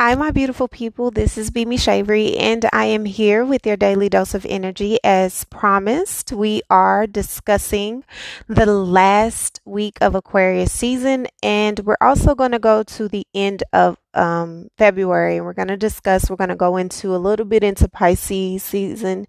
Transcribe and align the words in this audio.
Hi, 0.00 0.14
my 0.14 0.30
beautiful 0.30 0.68
people. 0.68 1.10
This 1.10 1.36
is 1.36 1.50
Bimi 1.50 1.76
Shavery, 1.76 2.36
and 2.38 2.64
I 2.72 2.84
am 2.84 3.04
here 3.04 3.44
with 3.44 3.66
your 3.66 3.76
daily 3.76 4.08
dose 4.08 4.32
of 4.32 4.46
energy. 4.46 5.00
As 5.02 5.42
promised, 5.46 6.30
we 6.30 6.62
are 6.70 7.04
discussing 7.08 8.04
the 8.46 8.66
last 8.66 9.60
week 9.64 9.98
of 10.00 10.14
Aquarius 10.14 10.70
season, 10.70 11.26
and 11.42 11.80
we're 11.80 11.96
also 12.00 12.36
going 12.36 12.52
to 12.52 12.60
go 12.60 12.84
to 12.84 13.08
the 13.08 13.26
end 13.34 13.64
of 13.72 13.98
um, 14.18 14.68
February. 14.76 15.40
We're 15.40 15.52
going 15.54 15.68
to 15.68 15.76
discuss, 15.76 16.28
we're 16.28 16.36
going 16.36 16.48
to 16.50 16.56
go 16.56 16.76
into 16.76 17.14
a 17.14 17.18
little 17.18 17.46
bit 17.46 17.62
into 17.62 17.88
Pisces 17.88 18.62
season 18.62 19.26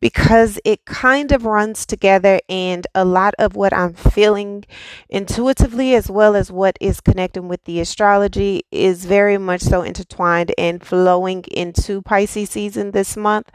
because 0.00 0.58
it 0.64 0.84
kind 0.84 1.32
of 1.32 1.46
runs 1.46 1.86
together, 1.86 2.40
and 2.48 2.86
a 2.94 3.04
lot 3.04 3.34
of 3.38 3.54
what 3.56 3.72
I'm 3.72 3.94
feeling 3.94 4.64
intuitively, 5.08 5.94
as 5.94 6.10
well 6.10 6.36
as 6.36 6.50
what 6.50 6.76
is 6.80 7.00
connecting 7.00 7.48
with 7.48 7.64
the 7.64 7.80
astrology, 7.80 8.64
is 8.70 9.04
very 9.04 9.38
much 9.38 9.62
so 9.62 9.82
intertwined 9.82 10.52
and 10.58 10.84
flowing 10.84 11.44
into 11.50 12.02
Pisces 12.02 12.50
season 12.50 12.90
this 12.90 13.16
month. 13.16 13.50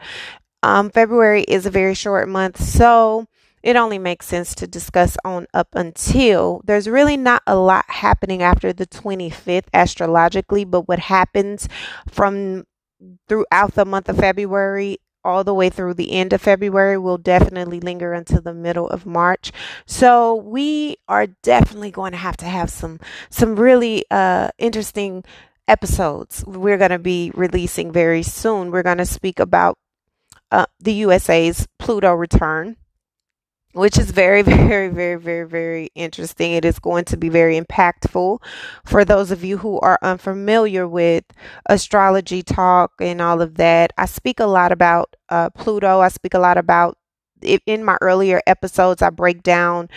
Um, 0.62 0.90
February 0.90 1.42
is 1.42 1.66
a 1.66 1.70
very 1.70 1.94
short 1.94 2.28
month, 2.28 2.60
so 2.60 3.28
it 3.62 3.76
only 3.76 3.98
makes 3.98 4.26
sense 4.26 4.54
to 4.56 4.66
discuss 4.66 5.16
on 5.24 5.46
up 5.54 5.68
until 5.72 6.60
there's 6.64 6.88
really 6.88 7.16
not 7.16 7.42
a 7.46 7.56
lot 7.56 7.84
happening 7.88 8.42
after 8.42 8.72
the 8.72 8.86
25th 8.86 9.66
astrologically, 9.72 10.64
but 10.64 10.88
what 10.88 10.98
happens 10.98 11.68
from 12.08 12.64
throughout 13.28 13.74
the 13.74 13.84
month 13.84 14.08
of 14.08 14.16
February 14.16 14.98
all 15.24 15.44
the 15.44 15.54
way 15.54 15.68
through 15.68 15.94
the 15.94 16.12
end 16.12 16.32
of 16.32 16.40
February 16.40 16.96
will 16.96 17.18
definitely 17.18 17.80
linger 17.80 18.12
until 18.12 18.40
the 18.40 18.54
middle 18.54 18.88
of 18.88 19.04
March. 19.04 19.52
So 19.84 20.34
we 20.34 20.96
are 21.08 21.26
definitely 21.42 21.90
going 21.90 22.12
to 22.12 22.18
have 22.18 22.36
to 22.38 22.46
have 22.46 22.70
some 22.70 23.00
some 23.28 23.56
really 23.56 24.04
uh 24.10 24.48
interesting 24.58 25.24
episodes 25.66 26.42
we're 26.46 26.78
going 26.78 26.90
to 26.90 26.98
be 26.98 27.30
releasing 27.34 27.92
very 27.92 28.22
soon. 28.22 28.70
We're 28.70 28.82
going 28.82 28.98
to 28.98 29.06
speak 29.06 29.38
about 29.38 29.76
uh, 30.50 30.66
the 30.80 30.94
USA's 30.94 31.68
Pluto 31.78 32.14
return 32.14 32.76
which 33.78 33.98
is 33.98 34.10
very, 34.10 34.42
very, 34.42 34.88
very, 34.88 35.16
very, 35.16 35.46
very 35.46 35.90
interesting. 35.94 36.52
It 36.52 36.64
is 36.64 36.78
going 36.78 37.04
to 37.06 37.16
be 37.16 37.28
very 37.28 37.58
impactful 37.60 38.42
for 38.84 39.04
those 39.04 39.30
of 39.30 39.44
you 39.44 39.58
who 39.58 39.78
are 39.80 39.98
unfamiliar 40.02 40.86
with 40.88 41.24
astrology 41.66 42.42
talk 42.42 42.92
and 43.00 43.20
all 43.22 43.40
of 43.40 43.54
that. 43.56 43.92
I 43.96 44.06
speak 44.06 44.40
a 44.40 44.46
lot 44.46 44.72
about 44.72 45.14
uh, 45.28 45.50
Pluto. 45.50 46.00
I 46.00 46.08
speak 46.08 46.34
a 46.34 46.38
lot 46.40 46.58
about 46.58 46.98
in 47.66 47.84
my 47.84 47.96
earlier 48.00 48.40
episodes. 48.46 49.00
I 49.00 49.10
break 49.10 49.42
down 49.42 49.88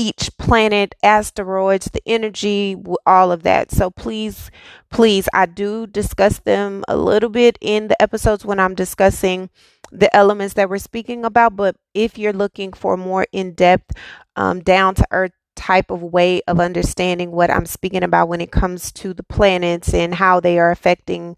each 0.00 0.30
planet, 0.38 0.94
asteroids, 1.02 1.90
the 1.92 2.00
energy, 2.06 2.74
all 3.04 3.30
of 3.30 3.42
that. 3.42 3.70
So 3.70 3.90
please, 3.90 4.50
please, 4.90 5.28
I 5.34 5.44
do 5.44 5.86
discuss 5.86 6.38
them 6.38 6.84
a 6.88 6.96
little 6.96 7.28
bit 7.28 7.58
in 7.60 7.88
the 7.88 8.00
episodes 8.00 8.42
when 8.42 8.58
I'm 8.58 8.74
discussing 8.74 9.50
the 9.92 10.14
elements 10.16 10.54
that 10.54 10.70
we're 10.70 10.78
speaking 10.78 11.22
about. 11.26 11.54
But 11.54 11.76
if 11.92 12.16
you're 12.16 12.32
looking 12.32 12.72
for 12.72 12.96
more 12.96 13.26
in 13.30 13.52
depth, 13.52 13.92
um, 14.36 14.60
down 14.60 14.94
to 14.94 15.06
earth 15.10 15.32
type 15.54 15.90
of 15.90 16.02
way 16.02 16.40
of 16.48 16.58
understanding 16.58 17.30
what 17.30 17.50
I'm 17.50 17.66
speaking 17.66 18.02
about 18.02 18.30
when 18.30 18.40
it 18.40 18.50
comes 18.50 18.90
to 18.92 19.12
the 19.12 19.22
planets 19.22 19.92
and 19.92 20.14
how 20.14 20.40
they 20.40 20.58
are 20.58 20.70
affecting 20.70 21.36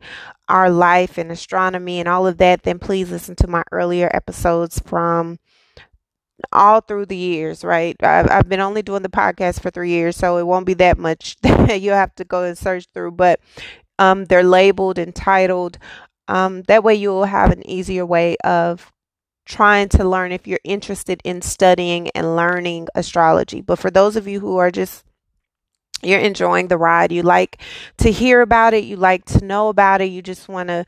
our 0.49 0.71
life 0.71 1.19
and 1.19 1.33
astronomy 1.33 1.99
and 1.99 2.09
all 2.09 2.29
of 2.29 2.37
that, 2.37 2.63
then 2.63 2.79
please 2.79 3.11
listen 3.11 3.35
to 3.37 3.49
my 3.49 3.65
earlier 3.73 4.09
episodes 4.15 4.79
from 4.79 5.41
all 6.53 6.81
through 6.81 7.07
the 7.07 7.17
years, 7.17 7.65
right? 7.65 7.97
I've, 8.03 8.31
I've 8.31 8.48
been 8.48 8.61
only 8.61 8.83
doing 8.83 9.03
the 9.03 9.09
podcast 9.09 9.61
for 9.61 9.71
three 9.71 9.91
years, 9.91 10.17
so 10.17 10.39
it 10.39 10.47
won't 10.47 10.67
be 10.67 10.75
that 10.75 10.98
much 10.98 11.37
You'll 11.45 11.97
have 11.97 12.15
to 12.17 12.25
go 12.25 12.45
and 12.45 12.57
search 12.59 12.87
through, 12.95 13.12
but 13.12 13.41
um, 13.98 14.25
they're 14.27 14.43
labeled 14.45 14.98
and 14.98 15.15
titled 15.15 15.79
um, 16.29 16.63
that 16.63 16.85
way, 16.85 16.95
you'll 16.95 17.25
have 17.25 17.51
an 17.51 17.69
easier 17.69 18.07
way 18.07 18.37
of 18.45 18.93
trying 19.45 19.89
to 19.91 20.05
learn 20.05 20.33
if 20.33 20.47
you're 20.47 20.61
interested 20.65 21.20
in 21.25 21.43
studying 21.43 22.09
and 22.11 22.37
learning 22.37 22.89
astrology. 22.95 23.61
But 23.61 23.79
for 23.79 23.91
those 23.91 24.17
of 24.17 24.29
you 24.29 24.41
who 24.41 24.57
are 24.59 24.70
just 24.70 25.05
you're 26.03 26.20
enjoying 26.20 26.69
the 26.69 26.79
ride, 26.79 27.13
you 27.13 27.23
like 27.23 27.61
to 27.98 28.11
hear 28.11 28.41
about 28.41 28.74
it, 28.74 28.85
you 28.85 28.97
like 28.97 29.24
to 29.27 29.45
know 29.45 29.69
about 29.69 30.01
it, 30.01 30.07
you 30.07 30.23
just 30.23 30.48
want 30.48 30.69
to 30.69 30.85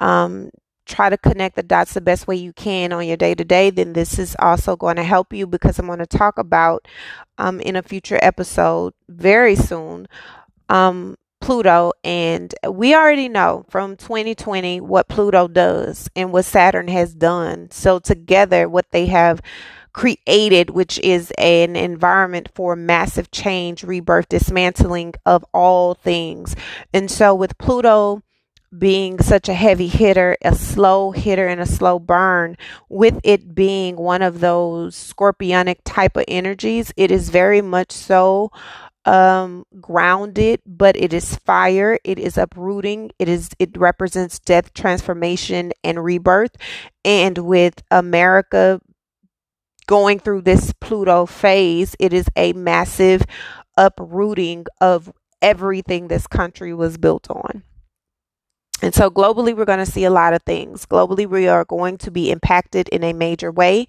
um, 0.00 0.50
try 0.88 1.10
to 1.10 1.18
connect 1.18 1.56
the 1.56 1.62
dots 1.62 1.94
the 1.94 2.00
best 2.00 2.26
way 2.26 2.36
you 2.36 2.52
can 2.52 2.92
on 2.92 3.06
your 3.06 3.16
day 3.16 3.34
to 3.34 3.44
day, 3.44 3.70
then 3.70 3.92
this 3.92 4.18
is 4.18 4.34
also 4.38 4.76
going 4.76 4.96
to 4.96 5.04
help 5.04 5.32
you 5.32 5.46
because 5.46 5.78
I'm 5.78 5.86
going 5.86 5.98
to 6.00 6.06
talk 6.06 6.38
about 6.38 6.88
um, 7.38 7.60
in 7.60 7.76
a 7.76 7.82
future 7.82 8.18
episode 8.22 8.94
very 9.08 9.54
soon 9.54 10.08
um, 10.68 11.16
Pluto, 11.40 11.92
and 12.04 12.54
we 12.68 12.94
already 12.94 13.28
know 13.28 13.64
from 13.70 13.96
2020 13.96 14.80
what 14.80 15.08
Pluto 15.08 15.48
does 15.48 16.08
and 16.16 16.32
what 16.32 16.44
Saturn 16.44 16.88
has 16.88 17.14
done. 17.14 17.70
So, 17.70 17.98
together, 17.98 18.68
what 18.68 18.90
they 18.90 19.06
have 19.06 19.40
created, 19.92 20.70
which 20.70 20.98
is 20.98 21.32
an 21.38 21.76
environment 21.76 22.50
for 22.54 22.76
massive 22.76 23.30
change, 23.30 23.82
rebirth, 23.84 24.28
dismantling 24.28 25.14
of 25.24 25.44
all 25.54 25.94
things. 25.94 26.54
And 26.92 27.10
so, 27.10 27.34
with 27.34 27.56
Pluto 27.58 28.22
being 28.76 29.18
such 29.20 29.48
a 29.48 29.54
heavy 29.54 29.88
hitter, 29.88 30.36
a 30.42 30.54
slow 30.54 31.10
hitter, 31.10 31.46
and 31.46 31.60
a 31.60 31.66
slow 31.66 31.98
burn, 31.98 32.56
with 32.88 33.18
it 33.24 33.54
being 33.54 33.96
one 33.96 34.22
of 34.22 34.40
those 34.40 34.94
scorpionic 34.94 35.78
type 35.84 36.16
of 36.16 36.24
energies, 36.28 36.92
it 36.96 37.10
is 37.10 37.30
very 37.30 37.62
much 37.62 37.92
so 37.92 38.50
um 39.04 39.64
grounded 39.80 40.60
but 40.66 40.94
it 40.96 41.14
is 41.14 41.36
fire 41.36 41.98
it 42.04 42.18
is 42.18 42.36
uprooting 42.36 43.10
it 43.18 43.26
is 43.26 43.48
it 43.58 43.74
represents 43.78 44.38
death 44.40 44.74
transformation 44.74 45.72
and 45.82 46.04
rebirth. 46.04 46.54
And 47.04 47.38
with 47.38 47.82
america 47.90 48.80
going 49.86 50.18
through 50.18 50.42
this 50.42 50.74
pluto 50.78 51.24
phase 51.24 51.96
it 51.98 52.12
is 52.12 52.26
a 52.36 52.52
massive 52.52 53.22
uprooting 53.78 54.66
of 54.80 55.10
everything 55.40 56.08
this 56.08 56.26
country 56.26 56.74
was 56.74 56.98
built 56.98 57.30
on 57.30 57.62
and 58.82 58.94
so 58.94 59.10
globally 59.10 59.56
we're 59.56 59.64
going 59.64 59.78
to 59.78 59.86
see 59.86 60.04
a 60.04 60.10
lot 60.10 60.34
of 60.34 60.42
things 60.42 60.86
globally 60.86 61.26
we 61.26 61.48
are 61.48 61.64
going 61.64 61.98
to 61.98 62.10
be 62.10 62.30
impacted 62.30 62.88
in 62.90 63.04
a 63.04 63.12
major 63.12 63.50
way 63.50 63.86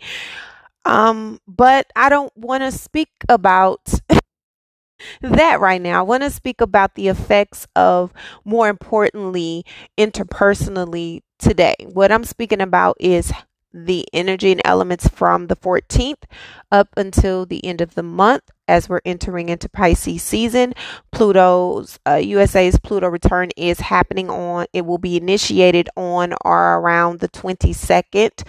um 0.86 1.40
but 1.48 1.88
i 1.96 2.10
don't 2.10 2.36
want 2.36 2.64
to 2.64 2.72
speak 2.72 3.10
about 3.28 3.82
that 5.22 5.60
right 5.60 5.82
now. 5.82 6.00
I 6.00 6.04
want 6.04 6.24
to 6.24 6.30
speak 6.30 6.62
about 6.62 6.96
the 6.96 7.08
effects 7.08 7.68
of, 7.76 8.14
more 8.46 8.70
importantly, 8.70 9.66
interpersonally 9.98 11.22
today. 11.38 11.76
What 11.86 12.12
I'm 12.12 12.24
speaking 12.24 12.62
about 12.62 12.98
is 13.00 13.32
the 13.74 14.06
energy 14.14 14.52
and 14.52 14.62
elements 14.66 15.08
from 15.08 15.48
the 15.48 15.56
14th 15.56 16.24
up 16.72 16.90
until 16.98 17.46
the 17.46 17.64
end 17.64 17.82
of 17.82 17.94
the 17.96 18.04
month 18.04 18.44
as 18.70 18.88
we're 18.88 19.02
entering 19.04 19.50
into 19.50 19.68
Pisces 19.68 20.24
season. 20.24 20.74
Pluto's 21.12 22.00
uh, 22.08 22.16
USA's 22.16 22.80
Pluto 22.80 23.08
return 23.08 23.50
is 23.58 23.80
happening 23.80 24.30
on 24.30 24.68
it 24.72 24.86
will 24.86 25.00
be 25.00 25.18
initiated 25.18 25.90
on 25.98 26.34
or 26.46 26.76
around 26.76 27.20
the 27.20 27.30
22nd 27.30 28.46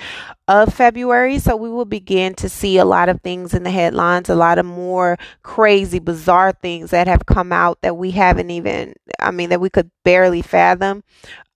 of 0.46 0.74
February. 0.74 1.38
So 1.38 1.56
we 1.56 1.70
will 1.70 1.86
begin 1.86 2.34
to 2.34 2.48
see 2.48 2.76
a 2.76 2.84
lot 2.84 3.08
of 3.08 3.20
things 3.22 3.54
in 3.54 3.62
the 3.62 3.70
headlines, 3.70 4.28
a 4.28 4.34
lot 4.34 4.58
of 4.58 4.66
more 4.66 5.16
crazy 5.42 5.98
bizarre 5.98 6.52
things 6.52 6.90
that 6.90 7.08
have 7.08 7.26
come 7.26 7.52
out 7.52 7.80
that 7.80 7.96
we 7.96 8.10
haven't 8.10 8.50
even 8.50 8.94
I 9.18 9.30
mean 9.30 9.48
that 9.50 9.60
we 9.60 9.70
could 9.70 9.90
barely 10.04 10.42
fathom 10.42 11.02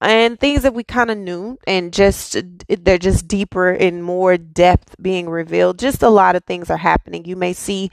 and 0.05 0.39
things 0.39 0.63
that 0.63 0.75
we 0.75 0.85
kind 0.85 1.11
of 1.11 1.19
knew 1.19 1.59
and 1.67 1.93
just 1.93 2.37
they're 2.69 2.99
just 2.99 3.27
deeper 3.27 3.71
and 3.71 4.05
more 4.05 4.37
depth 4.37 4.97
being 5.01 5.29
revealed. 5.29 5.79
Just 5.79 6.03
a 6.03 6.09
lot 6.09 6.37
of 6.37 6.45
things 6.45 6.71
are 6.71 6.77
happening. 6.77 7.25
You 7.25 7.37
may 7.37 7.53
see 7.53 7.91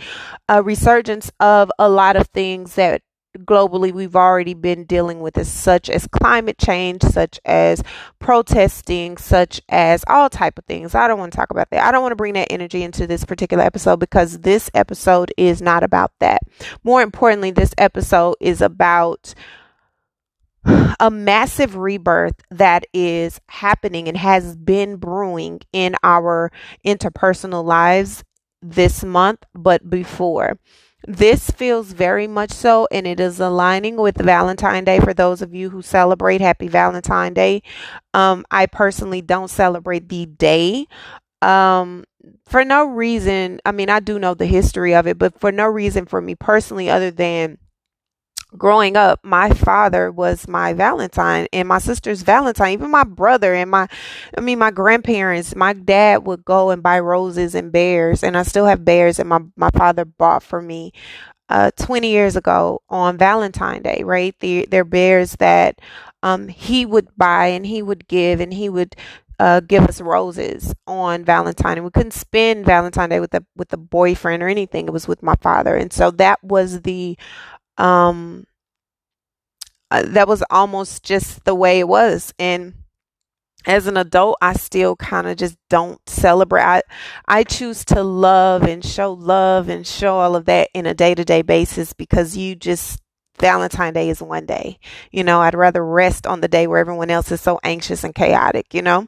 a 0.47 0.61
resurgence 0.61 1.31
of 1.39 1.71
a 1.79 1.89
lot 1.89 2.15
of 2.15 2.27
things 2.27 2.75
that 2.75 3.01
globally 3.39 3.93
we've 3.93 4.15
already 4.15 4.53
been 4.53 4.83
dealing 4.83 5.21
with 5.21 5.37
as 5.37 5.49
such 5.49 5.89
as 5.89 6.05
climate 6.07 6.57
change 6.57 7.01
such 7.01 7.39
as 7.45 7.81
protesting 8.19 9.17
such 9.17 9.61
as 9.69 10.03
all 10.07 10.29
type 10.29 10.59
of 10.59 10.65
things. 10.65 10.93
I 10.93 11.07
don't 11.07 11.19
want 11.19 11.31
to 11.31 11.37
talk 11.37 11.51
about 11.51 11.69
that. 11.71 11.85
I 11.85 11.91
don't 11.91 12.01
want 12.01 12.11
to 12.11 12.17
bring 12.17 12.33
that 12.33 12.51
energy 12.51 12.83
into 12.83 13.07
this 13.07 13.23
particular 13.23 13.63
episode 13.63 14.01
because 14.01 14.39
this 14.39 14.69
episode 14.73 15.33
is 15.37 15.61
not 15.61 15.83
about 15.83 16.11
that. 16.19 16.41
More 16.83 17.01
importantly 17.01 17.51
this 17.51 17.73
episode 17.77 18.35
is 18.41 18.61
about 18.61 19.33
a 20.65 21.09
massive 21.11 21.75
rebirth 21.75 22.35
that 22.49 22.85
is 22.93 23.39
happening 23.49 24.07
and 24.07 24.17
has 24.17 24.55
been 24.55 24.97
brewing 24.97 25.61
in 25.73 25.95
our 26.03 26.51
interpersonal 26.85 27.63
lives 27.63 28.23
this 28.61 29.03
month, 29.03 29.43
but 29.53 29.89
before. 29.89 30.57
This 31.07 31.49
feels 31.49 31.93
very 31.93 32.27
much 32.27 32.51
so, 32.51 32.87
and 32.91 33.07
it 33.07 33.19
is 33.19 33.39
aligning 33.39 33.95
with 33.95 34.21
Valentine 34.21 34.83
Day 34.83 34.99
for 34.99 35.15
those 35.15 35.41
of 35.41 35.55
you 35.55 35.71
who 35.71 35.81
celebrate 35.81 36.41
Happy 36.41 36.67
Valentine 36.67 37.33
Day. 37.33 37.63
Um, 38.13 38.45
I 38.51 38.67
personally 38.67 39.21
don't 39.21 39.49
celebrate 39.49 40.09
the 40.09 40.27
day. 40.27 40.85
Um, 41.41 42.03
for 42.45 42.63
no 42.63 42.85
reason, 42.85 43.59
I 43.65 43.71
mean, 43.71 43.89
I 43.89 43.99
do 43.99 44.19
know 44.19 44.35
the 44.35 44.45
history 44.45 44.93
of 44.93 45.07
it, 45.07 45.17
but 45.17 45.39
for 45.39 45.51
no 45.51 45.65
reason 45.65 46.05
for 46.05 46.21
me 46.21 46.35
personally, 46.35 46.87
other 46.87 47.09
than 47.09 47.57
growing 48.57 48.97
up, 48.97 49.19
my 49.23 49.51
father 49.51 50.11
was 50.11 50.47
my 50.47 50.73
Valentine 50.73 51.47
and 51.53 51.67
my 51.67 51.79
sister's 51.79 52.21
Valentine, 52.23 52.73
even 52.73 52.91
my 52.91 53.03
brother 53.03 53.53
and 53.53 53.71
my, 53.71 53.87
I 54.37 54.41
mean, 54.41 54.59
my 54.59 54.71
grandparents, 54.71 55.55
my 55.55 55.73
dad 55.73 56.25
would 56.25 56.45
go 56.45 56.69
and 56.71 56.83
buy 56.83 56.99
roses 56.99 57.55
and 57.55 57.71
bears. 57.71 58.23
And 58.23 58.37
I 58.37 58.43
still 58.43 58.65
have 58.65 58.85
bears 58.85 59.17
that 59.17 59.27
my, 59.27 59.39
my 59.55 59.69
father 59.71 60.05
bought 60.05 60.43
for 60.43 60.61
me, 60.61 60.91
uh, 61.49 61.71
20 61.77 62.09
years 62.09 62.35
ago 62.35 62.81
on 62.89 63.17
Valentine 63.17 63.81
Day, 63.81 64.03
right? 64.05 64.35
The, 64.39 64.67
they're 64.69 64.85
bears 64.85 65.33
that, 65.37 65.79
um, 66.23 66.47
he 66.47 66.85
would 66.85 67.09
buy 67.17 67.47
and 67.47 67.65
he 67.65 67.81
would 67.81 68.07
give 68.07 68.39
and 68.39 68.53
he 68.53 68.69
would, 68.69 68.95
uh, 69.39 69.59
give 69.61 69.83
us 69.85 69.99
roses 69.99 70.75
on 70.85 71.25
Valentine, 71.25 71.77
and 71.77 71.83
we 71.83 71.89
couldn't 71.89 72.13
spend 72.13 72.63
Valentine 72.63 73.09
Day 73.09 73.19
with 73.19 73.33
a 73.33 73.43
with 73.55 73.73
a 73.73 73.77
boyfriend 73.77 74.43
or 74.43 74.47
anything. 74.47 74.85
It 74.85 74.93
was 74.93 75.07
with 75.07 75.23
my 75.23 75.33
father, 75.41 75.75
and 75.75 75.91
so 75.91 76.11
that 76.11 76.43
was 76.43 76.81
the 76.83 77.17
um 77.81 78.45
uh, 79.91 80.03
that 80.07 80.27
was 80.27 80.43
almost 80.49 81.03
just 81.03 81.43
the 81.43 81.53
way 81.55 81.79
it 81.79 81.87
was. 81.87 82.33
And 82.39 82.73
as 83.67 83.87
an 83.87 83.97
adult 83.97 84.37
i 84.41 84.53
still 84.53 84.95
kind 84.95 85.27
of 85.27 85.37
just 85.37 85.57
don't 85.69 85.99
celebrate. 86.09 86.63
I, 86.63 86.81
I 87.27 87.43
choose 87.43 87.85
to 87.85 88.03
love 88.03 88.63
and 88.63 88.83
show 88.83 89.13
love 89.13 89.69
and 89.69 89.85
show 89.85 90.17
all 90.17 90.35
of 90.35 90.45
that 90.45 90.69
in 90.73 90.85
a 90.87 90.93
day-to-day 90.95 91.43
basis 91.43 91.93
because 91.93 92.37
you 92.37 92.55
just 92.55 92.99
Valentine 93.39 93.93
Day 93.93 94.09
is 94.09 94.21
one 94.21 94.45
day. 94.45 94.77
You 95.11 95.23
know, 95.23 95.41
I'd 95.41 95.55
rather 95.55 95.83
rest 95.83 96.27
on 96.27 96.41
the 96.41 96.47
day 96.47 96.67
where 96.67 96.79
everyone 96.79 97.09
else 97.09 97.31
is 97.31 97.41
so 97.41 97.59
anxious 97.63 98.03
and 98.03 98.13
chaotic, 98.13 98.73
you 98.73 98.81
know? 98.81 99.07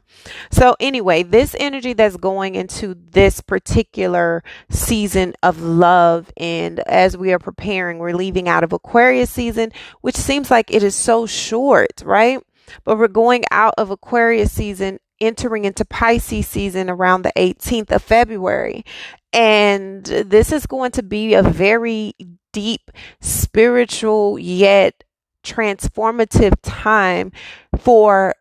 So, 0.50 0.76
anyway, 0.80 1.22
this 1.22 1.54
energy 1.58 1.92
that's 1.92 2.16
going 2.16 2.54
into 2.54 2.94
this 2.94 3.40
particular 3.40 4.42
season 4.70 5.34
of 5.42 5.60
love, 5.60 6.32
and 6.36 6.80
as 6.80 7.16
we 7.16 7.32
are 7.32 7.38
preparing, 7.38 7.98
we're 7.98 8.12
leaving 8.12 8.48
out 8.48 8.64
of 8.64 8.72
Aquarius 8.72 9.30
season, 9.30 9.72
which 10.00 10.16
seems 10.16 10.50
like 10.50 10.72
it 10.72 10.82
is 10.82 10.94
so 10.94 11.26
short, 11.26 12.02
right? 12.04 12.40
But 12.82 12.98
we're 12.98 13.08
going 13.08 13.44
out 13.50 13.74
of 13.78 13.90
Aquarius 13.90 14.52
season 14.52 14.98
entering 15.20 15.64
into 15.64 15.84
Pisces 15.84 16.46
season 16.48 16.90
around 16.90 17.22
the 17.22 17.32
18th 17.36 17.92
of 17.92 18.02
February. 18.02 18.84
And 19.34 20.04
this 20.04 20.52
is 20.52 20.64
going 20.66 20.92
to 20.92 21.02
be 21.02 21.34
a 21.34 21.42
very 21.42 22.14
deep, 22.52 22.92
spiritual, 23.20 24.38
yet 24.38 25.02
transformative 25.42 26.54
time 26.62 27.32
for 27.76 28.34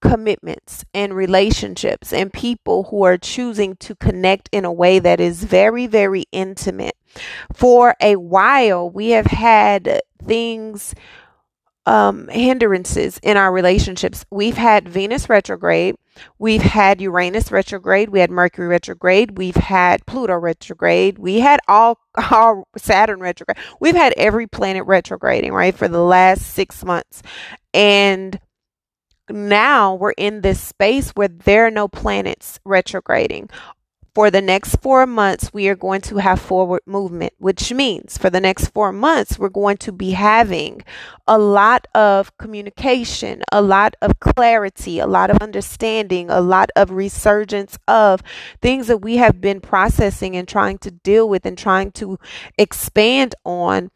commitments 0.00 0.84
and 0.94 1.14
relationships 1.14 2.12
and 2.12 2.32
people 2.32 2.84
who 2.84 3.02
are 3.02 3.18
choosing 3.18 3.74
to 3.76 3.96
connect 3.96 4.48
in 4.52 4.64
a 4.64 4.72
way 4.72 4.98
that 5.00 5.20
is 5.20 5.42
very, 5.42 5.86
very 5.88 6.24
intimate. 6.30 6.96
For 7.52 7.96
a 8.00 8.16
while, 8.16 8.88
we 8.88 9.10
have 9.10 9.26
had 9.26 10.00
things 10.22 10.94
um, 11.86 12.28
hindrances 12.28 13.18
in 13.22 13.36
our 13.36 13.52
relationships. 13.52 14.24
We've 14.30 14.56
had 14.56 14.88
Venus 14.88 15.28
retrograde, 15.28 15.94
we've 16.38 16.62
had 16.62 17.00
Uranus 17.00 17.52
retrograde, 17.52 18.10
we 18.10 18.20
had 18.20 18.30
Mercury 18.30 18.66
retrograde, 18.66 19.38
we've 19.38 19.56
had 19.56 20.04
Pluto 20.06 20.34
retrograde, 20.34 21.18
we 21.18 21.40
had 21.40 21.60
all, 21.68 21.98
all 22.30 22.66
Saturn 22.76 23.20
retrograde. 23.20 23.58
We've 23.80 23.94
had 23.94 24.14
every 24.16 24.46
planet 24.46 24.84
retrograding, 24.86 25.52
right, 25.52 25.74
for 25.74 25.88
the 25.88 26.02
last 26.02 26.42
six 26.42 26.84
months. 26.84 27.22
And 27.72 28.40
now 29.30 29.94
we're 29.94 30.12
in 30.12 30.40
this 30.40 30.60
space 30.60 31.10
where 31.10 31.28
there 31.28 31.66
are 31.66 31.70
no 31.70 31.88
planets 31.88 32.60
retrograding 32.64 33.50
for 34.16 34.30
the 34.30 34.40
next 34.40 34.76
four 34.76 35.06
months, 35.06 35.52
we 35.52 35.68
are 35.68 35.74
going 35.76 36.00
to 36.00 36.16
have 36.16 36.40
forward 36.40 36.80
movement, 36.86 37.34
which 37.36 37.70
means 37.70 38.16
for 38.16 38.30
the 38.30 38.40
next 38.40 38.68
four 38.68 38.90
months, 38.90 39.38
we're 39.38 39.50
going 39.50 39.76
to 39.76 39.92
be 39.92 40.12
having 40.12 40.82
a 41.28 41.36
lot 41.36 41.86
of 41.94 42.34
communication, 42.38 43.42
a 43.52 43.60
lot 43.60 43.94
of 44.00 44.18
clarity, 44.18 44.98
a 45.00 45.06
lot 45.06 45.28
of 45.28 45.36
understanding, 45.42 46.30
a 46.30 46.40
lot 46.40 46.70
of 46.76 46.92
resurgence 46.92 47.78
of 47.88 48.22
things 48.62 48.86
that 48.86 49.02
we 49.02 49.18
have 49.18 49.38
been 49.38 49.60
processing 49.60 50.34
and 50.34 50.48
trying 50.48 50.78
to 50.78 50.90
deal 50.90 51.28
with 51.28 51.44
and 51.44 51.58
trying 51.58 51.92
to 51.92 52.18
expand 52.56 53.34
on 53.44 53.90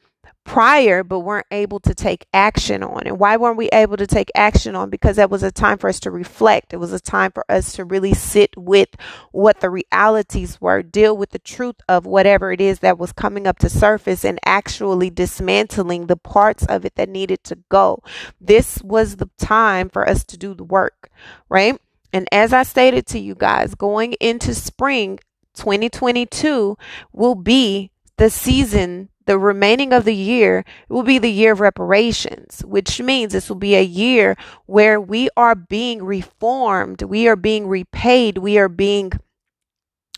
prior 0.45 1.05
but 1.05 1.21
weren't 1.21 1.47
able 1.51 1.79
to 1.81 1.95
take 1.95 2.27
action 2.33 2.83
on. 2.83 3.03
And 3.07 3.19
why 3.19 3.37
weren't 3.37 3.57
we 3.57 3.69
able 3.69 3.97
to 3.97 4.07
take 4.07 4.31
action 4.35 4.75
on? 4.75 4.91
Because 4.91 5.17
that 5.17 5.31
was 5.31 5.43
a 5.43 5.53
time 5.53 5.79
for 5.79 5.89
us 5.89 6.01
to 6.01 6.11
reflect. 6.11 6.73
It 6.73 6.79
was 6.79 6.93
a 6.93 7.01
time 7.01 7.31
for 7.33 7.45
us 7.49 7.73
to 7.75 7.85
really 7.85 8.15
sit 8.15 8.57
with 8.57 8.89
what 9.33 9.61
the 9.61 9.71
realities 9.71 10.61
were, 10.61 10.83
deal 10.83 11.17
with 11.17 11.31
the 11.31 11.39
truth 11.39 11.77
of 11.89 12.07
whatever 12.07 12.53
it 12.53 12.61
is 12.61 12.81
that 12.81 12.99
was 12.99 13.13
coming 13.13 13.47
up 13.47 13.59
to 13.59 13.69
surface 13.69 14.25
and 14.25 14.39
actually 14.45 15.11
dismantling 15.11 16.07
the 16.07 16.17
parts 16.17 16.65
of 16.67 16.85
it 16.85 16.95
that 16.97 17.09
needed 17.09 17.45
to 17.45 17.59
go. 17.69 18.03
This 18.41 18.83
was 18.83 19.17
the 19.17 19.31
time 19.39 19.89
for 19.89 20.09
us 20.09 20.25
to 20.25 20.37
do 20.37 20.55
the 20.55 20.65
work, 20.65 21.11
right? 21.49 21.79
And 22.13 22.27
as 22.33 22.53
I 22.53 22.65
stated 22.65 23.07
to 23.09 23.19
you 23.19 23.35
guys, 23.35 23.75
going 23.75 24.15
into 24.15 24.55
spring 24.55 25.21
2022 25.55 26.77
will 27.13 27.35
be 27.35 27.91
the 28.21 28.29
season 28.29 29.09
the 29.25 29.39
remaining 29.39 29.95
of 29.95 30.05
the 30.05 30.15
year 30.15 30.63
will 30.91 31.03
be 31.03 31.17
the 31.17 31.31
year 31.31 31.53
of 31.53 31.61
reparations, 31.61 32.63
which 32.67 33.01
means 33.01 33.33
this 33.33 33.49
will 33.49 33.57
be 33.57 33.75
a 33.75 33.83
year 33.83 34.37
where 34.67 35.01
we 35.01 35.31
are 35.39 35.55
being 35.55 36.05
reformed, 36.05 37.01
we 37.01 37.27
are 37.29 37.37
being 37.37 37.67
repaid, 37.67 38.37
we 38.37 38.59
are 38.59 38.69
being 38.69 39.13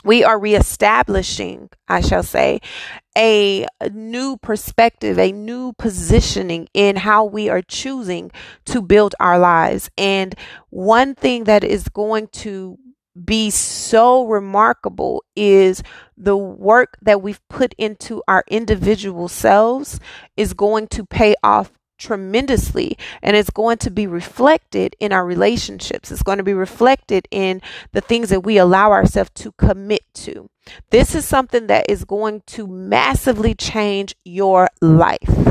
we 0.04 0.25
are 0.25 0.37
reestablishing, 0.37 1.70
I 1.87 2.00
shall 2.00 2.25
say, 2.25 2.60
a 3.16 3.66
new 3.93 4.37
perspective, 4.37 5.16
a 5.16 5.31
new 5.31 5.72
positioning 5.75 6.69
in 6.75 6.96
how 6.96 7.25
we 7.25 7.49
are 7.49 7.62
choosing 7.62 8.32
to 8.64 8.82
build 8.82 9.14
our 9.20 9.38
lives. 9.38 9.90
And 9.96 10.34
one 10.70 11.14
thing 11.14 11.44
that 11.44 11.62
is 11.62 11.88
going 11.88 12.28
to 12.28 12.78
be 13.25 13.50
so 13.50 14.25
remarkable 14.26 15.23
is 15.37 15.82
the 16.17 16.37
work 16.37 16.97
that 17.03 17.23
we've 17.23 17.47
put 17.49 17.75
into 17.79 18.23
our 18.26 18.44
individual 18.49 19.29
selves 19.29 20.00
is 20.37 20.55
going 20.55 20.88
to 20.88 21.05
pay 21.05 21.35
off 21.43 21.73
tremendously 21.99 22.99
and 23.23 23.37
it's 23.37 23.50
going 23.50 23.79
to 23.79 23.91
be 23.91 24.06
reflected 24.06 24.97
in 24.99 25.12
our 25.12 25.25
relationships. 25.25 26.11
It's 26.11 26.23
going 26.23 26.38
to 26.38 26.44
be 26.44 26.55
reflected 26.55 27.29
in 27.31 27.62
the 27.93 28.00
things 28.00 28.31
that 28.31 28.41
we 28.44 28.59
allow 28.59 28.91
ourselves 28.91 29.31
to 29.37 29.53
commit 29.53 30.03
to. 30.14 30.49
This 30.91 31.14
is 31.14 31.25
something 31.25 31.69
that 31.69 31.87
is 31.88 32.05
going 32.05 32.43
to 32.49 32.67
massively 32.67 33.55
change 33.55 34.14
your 34.25 34.69
life 34.81 35.42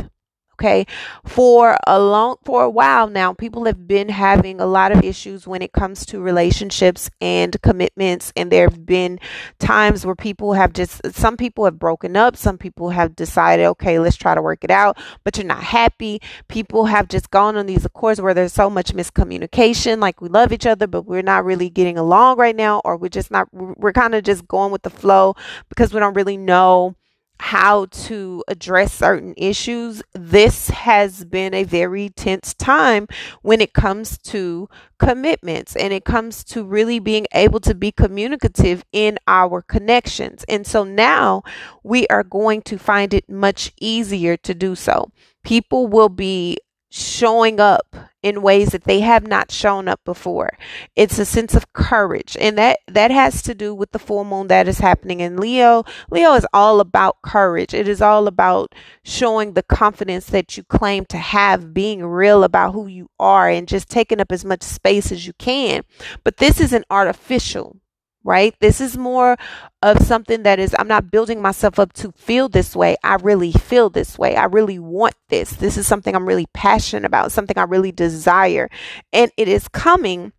okay? 0.62 0.86
For 1.26 1.78
a 1.88 2.00
long 2.00 2.38
for 2.44 2.64
a 2.64 2.70
while 2.70 3.08
now 3.08 3.34
people 3.34 3.66
have 3.66 3.88
been 3.88 4.10
having 4.10 4.62
a 4.62 4.66
lot 4.66 4.92
of 4.92 5.04
issues 5.04 5.48
when 5.48 5.62
it 5.62 5.74
comes 5.74 6.06
to 6.08 6.20
relationships 6.20 7.10
and 7.20 7.60
commitments 7.62 8.32
and 8.36 8.52
there 8.52 8.70
have 8.70 8.86
been 8.86 9.20
times 9.60 10.06
where 10.06 10.16
people 10.16 10.54
have 10.54 10.74
just 10.74 11.02
some 11.14 11.36
people 11.36 11.66
have 11.66 11.80
broken 11.80 12.16
up 12.16 12.38
some 12.38 12.58
people 12.58 12.92
have 12.92 13.16
decided 13.16 13.66
okay 13.66 13.98
let's 13.98 14.16
try 14.16 14.36
to 14.36 14.42
work 14.42 14.64
it 14.64 14.72
out 14.72 14.98
but 15.24 15.38
you're 15.38 15.46
not 15.46 15.64
happy. 15.64 16.22
People 16.48 16.86
have 16.86 17.08
just 17.08 17.32
gone 17.32 17.56
on 17.56 17.66
these 17.66 17.86
accords 17.86 18.22
where 18.22 18.34
there's 18.34 18.54
so 18.54 18.70
much 18.70 18.94
miscommunication 18.94 20.00
like 20.00 20.22
we 20.22 20.30
love 20.30 20.52
each 20.52 20.66
other 20.66 20.88
but 20.88 21.04
we're 21.04 21.22
not 21.22 21.46
really 21.46 21.70
getting 21.70 21.98
along 21.98 22.38
right 22.38 22.56
now 22.56 22.82
or 22.86 22.98
we're 22.98 23.10
just 23.10 23.32
not 23.32 23.48
we're 23.54 23.94
kind 23.94 24.14
of 24.16 24.24
just 24.24 24.48
going 24.48 24.72
with 24.72 24.84
the 24.84 24.90
flow 24.90 25.36
because 25.70 25.94
we 25.94 26.00
don't 26.00 26.14
really 26.14 26.38
know 26.38 26.96
how 27.42 27.86
to 27.86 28.44
address 28.48 28.94
certain 28.94 29.34
issues, 29.36 30.04
this 30.14 30.70
has 30.70 31.26
been 31.26 31.56
a 31.56 31.64
very 31.64 32.08
tense 32.10 32.54
time 32.54 33.08
when 33.42 33.60
it 33.60 33.74
comes 33.74 34.20
to 34.20 34.70
commitments 35.00 35.76
and 35.76 35.92
it 35.92 36.06
comes 36.06 36.44
to 36.44 36.64
really 36.64 37.00
being 37.00 37.26
able 37.34 37.60
to 37.60 37.74
be 37.74 37.92
communicative 37.92 38.84
in 38.92 39.18
our 39.28 39.64
connections. 39.64 40.46
And 40.48 40.68
so 40.68 40.84
now 40.84 41.42
we 41.82 42.06
are 42.10 42.24
going 42.24 42.62
to 42.62 42.78
find 42.78 43.12
it 43.12 43.28
much 43.28 43.74
easier 43.82 44.38
to 44.38 44.54
do 44.54 44.76
so. 44.76 45.12
People 45.44 45.88
will 45.88 46.10
be 46.10 46.60
showing 46.92 47.58
up 47.60 47.96
in 48.22 48.42
ways 48.42 48.70
that 48.70 48.84
they 48.84 49.00
have 49.00 49.26
not 49.26 49.50
shown 49.50 49.88
up 49.88 50.02
before. 50.06 50.58
It's 50.96 51.18
a 51.18 51.26
sense 51.26 51.56
of 51.56 51.74
courage. 51.74 52.38
And 52.40 52.58
that 52.58 52.80
that 52.88 53.12
has 53.12 53.42
to 53.44 53.56
do 53.56 53.74
with 53.74 53.92
the 53.92 54.00
full 54.00 54.26
moon 54.26 54.48
that 54.48 54.68
is 54.68 54.80
happening 54.80 55.22
in 55.22 55.38
Leo. 55.38 55.84
Leo 56.12 56.34
is 56.34 56.46
all 56.54 56.80
about 56.82 57.22
courage. 57.24 57.74
It 57.74 57.88
is 57.88 58.02
all 58.02 58.28
about 58.28 58.76
showing 59.04 59.54
the 59.54 59.64
confidence 59.64 60.28
that 60.28 60.58
you 60.58 60.64
claim 60.64 61.06
to 61.06 61.18
have, 61.18 61.74
being 61.74 62.06
real 62.06 62.44
about 62.44 62.74
who 62.74 62.88
you 62.88 63.10
are 63.20 63.50
and 63.50 63.68
just 63.68 63.90
taking 63.90 64.20
up 64.20 64.32
as 64.32 64.46
much 64.46 64.62
space 64.62 65.12
as 65.12 65.26
you 65.26 65.34
can. 65.34 65.84
But 66.24 66.38
this 66.38 66.60
isn't 66.60 66.86
artificial 66.90 67.78
right? 68.24 68.56
This 68.60 68.82
is 68.82 68.98
more 68.98 69.38
of 69.82 70.02
something 70.06 70.44
that 70.44 70.60
is, 70.60 70.76
I'm 70.78 70.88
not 70.88 71.12
building 71.12 71.42
myself 71.42 71.80
up 71.80 71.94
to 71.94 72.12
feel 72.14 72.50
this 72.50 72.76
way. 72.76 72.98
I 73.04 73.16
really 73.16 73.52
feel 73.52 73.90
this 73.90 74.18
way. 74.18 74.36
I 74.36 74.46
really 74.46 74.80
want 74.80 75.16
this. 75.30 75.52
This 75.52 75.78
is 75.78 75.88
something 75.88 76.16
I'm 76.16 76.28
really 76.28 76.48
passionate 76.54 77.06
about, 77.06 77.32
something 77.32 77.58
I 77.58 77.64
really 77.64 77.92
desire. 77.92 78.70
And 79.12 79.32
it 79.38 79.48
is 79.48 79.68
coming 79.68 80.34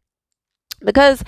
because 0.85 1.25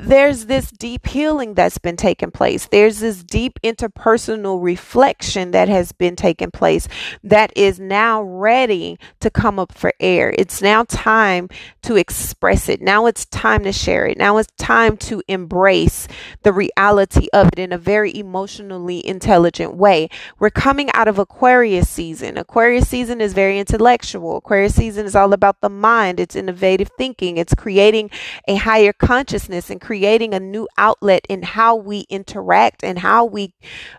there's 0.00 0.46
this 0.46 0.70
deep 0.70 1.06
healing 1.06 1.54
that's 1.54 1.78
been 1.78 1.96
taking 1.96 2.30
place. 2.30 2.66
There's 2.66 3.00
this 3.00 3.22
deep 3.22 3.58
interpersonal 3.62 4.62
reflection 4.62 5.50
that 5.52 5.68
has 5.68 5.92
been 5.92 6.16
taking 6.16 6.50
place 6.50 6.88
that 7.22 7.52
is 7.56 7.80
now 7.80 8.22
ready 8.22 8.98
to 9.20 9.30
come 9.30 9.58
up 9.58 9.72
for 9.72 9.92
air. 10.00 10.34
It's 10.36 10.60
now 10.62 10.84
time 10.84 11.48
to 11.82 11.96
express 11.96 12.68
it. 12.68 12.80
Now 12.80 13.06
it's 13.06 13.24
time 13.26 13.64
to 13.64 13.72
share 13.72 14.06
it. 14.06 14.18
Now 14.18 14.38
it's 14.38 14.52
time 14.58 14.96
to 14.98 15.22
embrace 15.28 16.08
the 16.42 16.52
reality 16.52 17.28
of 17.32 17.48
it 17.48 17.58
in 17.58 17.72
a 17.72 17.78
very 17.78 18.16
emotionally 18.16 19.06
intelligent 19.06 19.74
way. 19.74 20.08
We're 20.38 20.50
coming 20.50 20.90
out 20.92 21.08
of 21.08 21.18
Aquarius 21.18 21.88
season. 21.88 22.36
Aquarius 22.36 22.88
season 22.88 23.20
is 23.20 23.32
very 23.32 23.58
intellectual. 23.58 24.38
Aquarius 24.38 24.74
season 24.74 25.06
is 25.06 25.14
all 25.14 25.32
about 25.32 25.60
the 25.60 25.68
mind. 25.70 26.20
It's 26.20 26.36
innovative 26.36 26.90
thinking. 26.96 27.36
It's 27.36 27.54
creating 27.54 28.10
a 28.48 28.56
high 28.56 28.73
higher 28.74 28.92
consciousness 28.92 29.70
and 29.70 29.80
creating 29.80 30.34
a 30.34 30.40
new 30.40 30.66
outlet 30.76 31.24
in 31.28 31.42
how 31.42 31.76
we 31.76 32.00
interact 32.10 32.82
and 32.82 32.98
how 32.98 33.24
we 33.24 33.54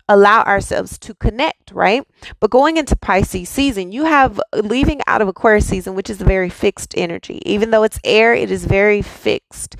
allow 0.10 0.44
ourselves 0.44 1.00
to 1.00 1.16
connect, 1.16 1.72
right? 1.72 2.06
But 2.42 2.52
going 2.52 2.76
into 2.76 2.98
Pisces 2.98 3.48
season, 3.48 3.94
you 3.94 4.04
have 4.04 4.42
leaving 4.54 5.00
out 5.08 5.22
of 5.22 5.30
Aquarius 5.30 5.66
season, 5.66 5.96
which 5.96 6.10
is 6.10 6.20
a 6.20 6.26
very 6.26 6.50
fixed 6.50 6.94
energy. 6.98 7.42
Even 7.46 7.72
though 7.72 7.84
it's 7.84 8.02
air, 8.04 8.34
it 8.34 8.52
is 8.52 8.66
very 8.66 9.02
fixed. 9.02 9.78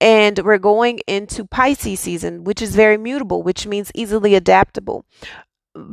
And 0.00 0.38
we're 0.38 0.56
going 0.56 1.00
into 1.06 1.44
Pisces 1.44 2.00
season, 2.00 2.44
which 2.44 2.62
is 2.62 2.74
very 2.74 2.96
mutable, 2.96 3.42
which 3.42 3.66
means 3.66 3.92
easily 3.94 4.34
adaptable. 4.34 5.04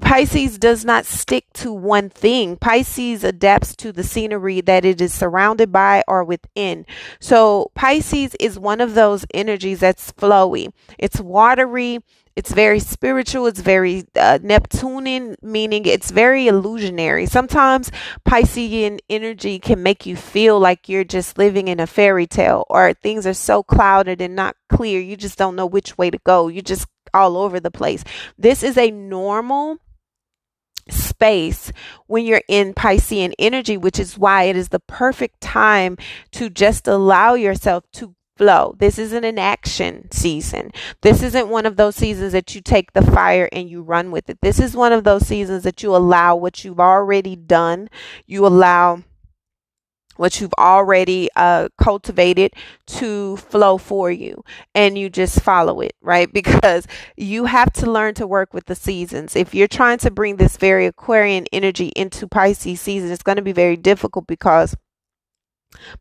Pisces 0.02 0.58
does 0.58 0.86
not 0.86 1.06
stick 1.06 1.46
to 1.54 1.72
one 1.74 2.10
thing. 2.10 2.58
Pisces 2.58 3.24
adapts 3.24 3.76
to 3.78 3.92
the 3.92 4.04
scenery 4.04 4.62
that 4.62 4.86
it 4.86 5.02
is 5.02 5.14
surrounded 5.14 5.72
by 5.72 6.04
or 6.08 6.24
within. 6.24 6.86
So 7.20 7.72
Pisces 7.76 8.36
is 8.40 8.60
one 8.60 8.82
of 8.82 8.94
those 8.94 9.26
energies 9.34 9.80
that's 9.80 10.12
flowy. 10.12 10.72
It's 10.98 11.20
watery. 11.20 12.00
It's 12.36 12.52
very 12.52 12.80
spiritual. 12.80 13.48
It's 13.48 13.62
very 13.62 14.04
uh, 14.16 14.40
Neptunian, 14.42 15.36
meaning 15.42 15.86
it's 15.86 16.12
very 16.12 16.48
illusionary. 16.48 17.26
Sometimes 17.28 17.92
Piscean 18.28 19.00
energy 19.10 19.58
can 19.60 19.82
make 19.82 20.06
you 20.06 20.18
feel 20.18 20.60
like 20.60 20.90
you're 20.90 21.06
just 21.06 21.38
living 21.38 21.70
in 21.70 21.80
a 21.80 21.88
fairy 21.88 22.28
tale 22.28 22.66
or 22.70 22.94
things 22.94 23.26
are 23.26 23.34
so 23.34 23.64
clouded 23.64 24.20
and 24.20 24.36
not 24.36 24.56
clear. 24.70 25.00
You 25.00 25.16
just 25.16 25.38
don't 25.38 25.56
know 25.56 25.66
which 25.66 25.98
way 25.98 26.10
to 26.10 26.20
go. 26.26 26.50
You're 26.50 26.62
just 26.62 26.88
all 27.14 27.38
over 27.38 27.60
the 27.60 27.72
place. 27.72 28.04
This 28.38 28.64
is 28.64 28.78
a 28.78 28.92
normal 28.92 29.78
space 30.90 31.72
when 32.08 32.26
you're 32.26 32.44
in 32.48 32.74
Piscean 32.74 33.34
energy, 33.40 33.78
which 33.78 34.00
is 34.00 34.18
why 34.18 34.44
it 34.44 34.56
is 34.56 34.70
the 34.70 34.80
perfect 34.80 35.42
time 35.42 35.98
to 36.32 36.50
just 36.50 36.88
allow 36.88 37.34
yourself 37.34 37.86
to 37.94 38.15
flow. 38.38 38.76
This 38.78 39.00
isn't 39.00 39.24
an 39.24 39.40
action 39.40 40.10
season. 40.12 40.72
This 41.02 41.22
isn't 41.24 41.50
one 41.50 41.66
of 41.66 41.78
those 41.78 41.96
seasons 41.96 42.34
that 42.34 42.54
you 42.56 42.62
take 42.62 42.94
the 42.94 43.02
fire 43.02 43.50
and 43.52 43.70
you 43.70 43.82
run 43.82 44.12
with 44.12 44.30
it. 44.30 44.40
This 44.42 44.60
is 44.60 44.76
one 44.76 44.92
of 44.92 45.04
those 45.04 45.28
seasons 45.28 45.64
that 45.64 45.84
you 45.84 45.96
allow 45.96 46.36
what 46.36 46.64
you've 46.64 46.80
already 46.80 47.36
done, 47.36 47.90
you 48.26 48.46
allow 48.46 49.04
what 50.18 50.40
you've 50.40 50.54
already 50.58 51.30
uh, 51.36 51.70
cultivated 51.78 52.54
to 52.88 53.38
flow 53.38 53.78
for 53.78 54.12
you 54.12 54.44
and 54.74 54.98
you 54.98 55.10
just 55.10 55.42
follow 55.42 55.82
it 55.82 55.94
right 56.02 56.32
because 56.34 56.88
you 57.18 57.46
have 57.46 57.72
to 57.74 57.90
learn 57.90 58.14
to 58.14 58.28
work 58.28 58.54
with 58.54 58.66
the 58.66 58.76
seasons 58.76 59.36
if 59.36 59.54
you're 59.54 59.68
trying 59.68 59.98
to 59.98 60.12
bring 60.12 60.38
this 60.38 60.58
very 60.58 60.86
aquarian 60.86 61.46
energy 61.52 61.92
into 61.96 62.28
pisces 62.28 62.80
season 62.80 63.12
it's 63.12 63.24
going 63.24 63.36
to 63.36 63.42
be 63.42 63.52
very 63.52 63.76
difficult 63.76 64.26
because 64.28 64.76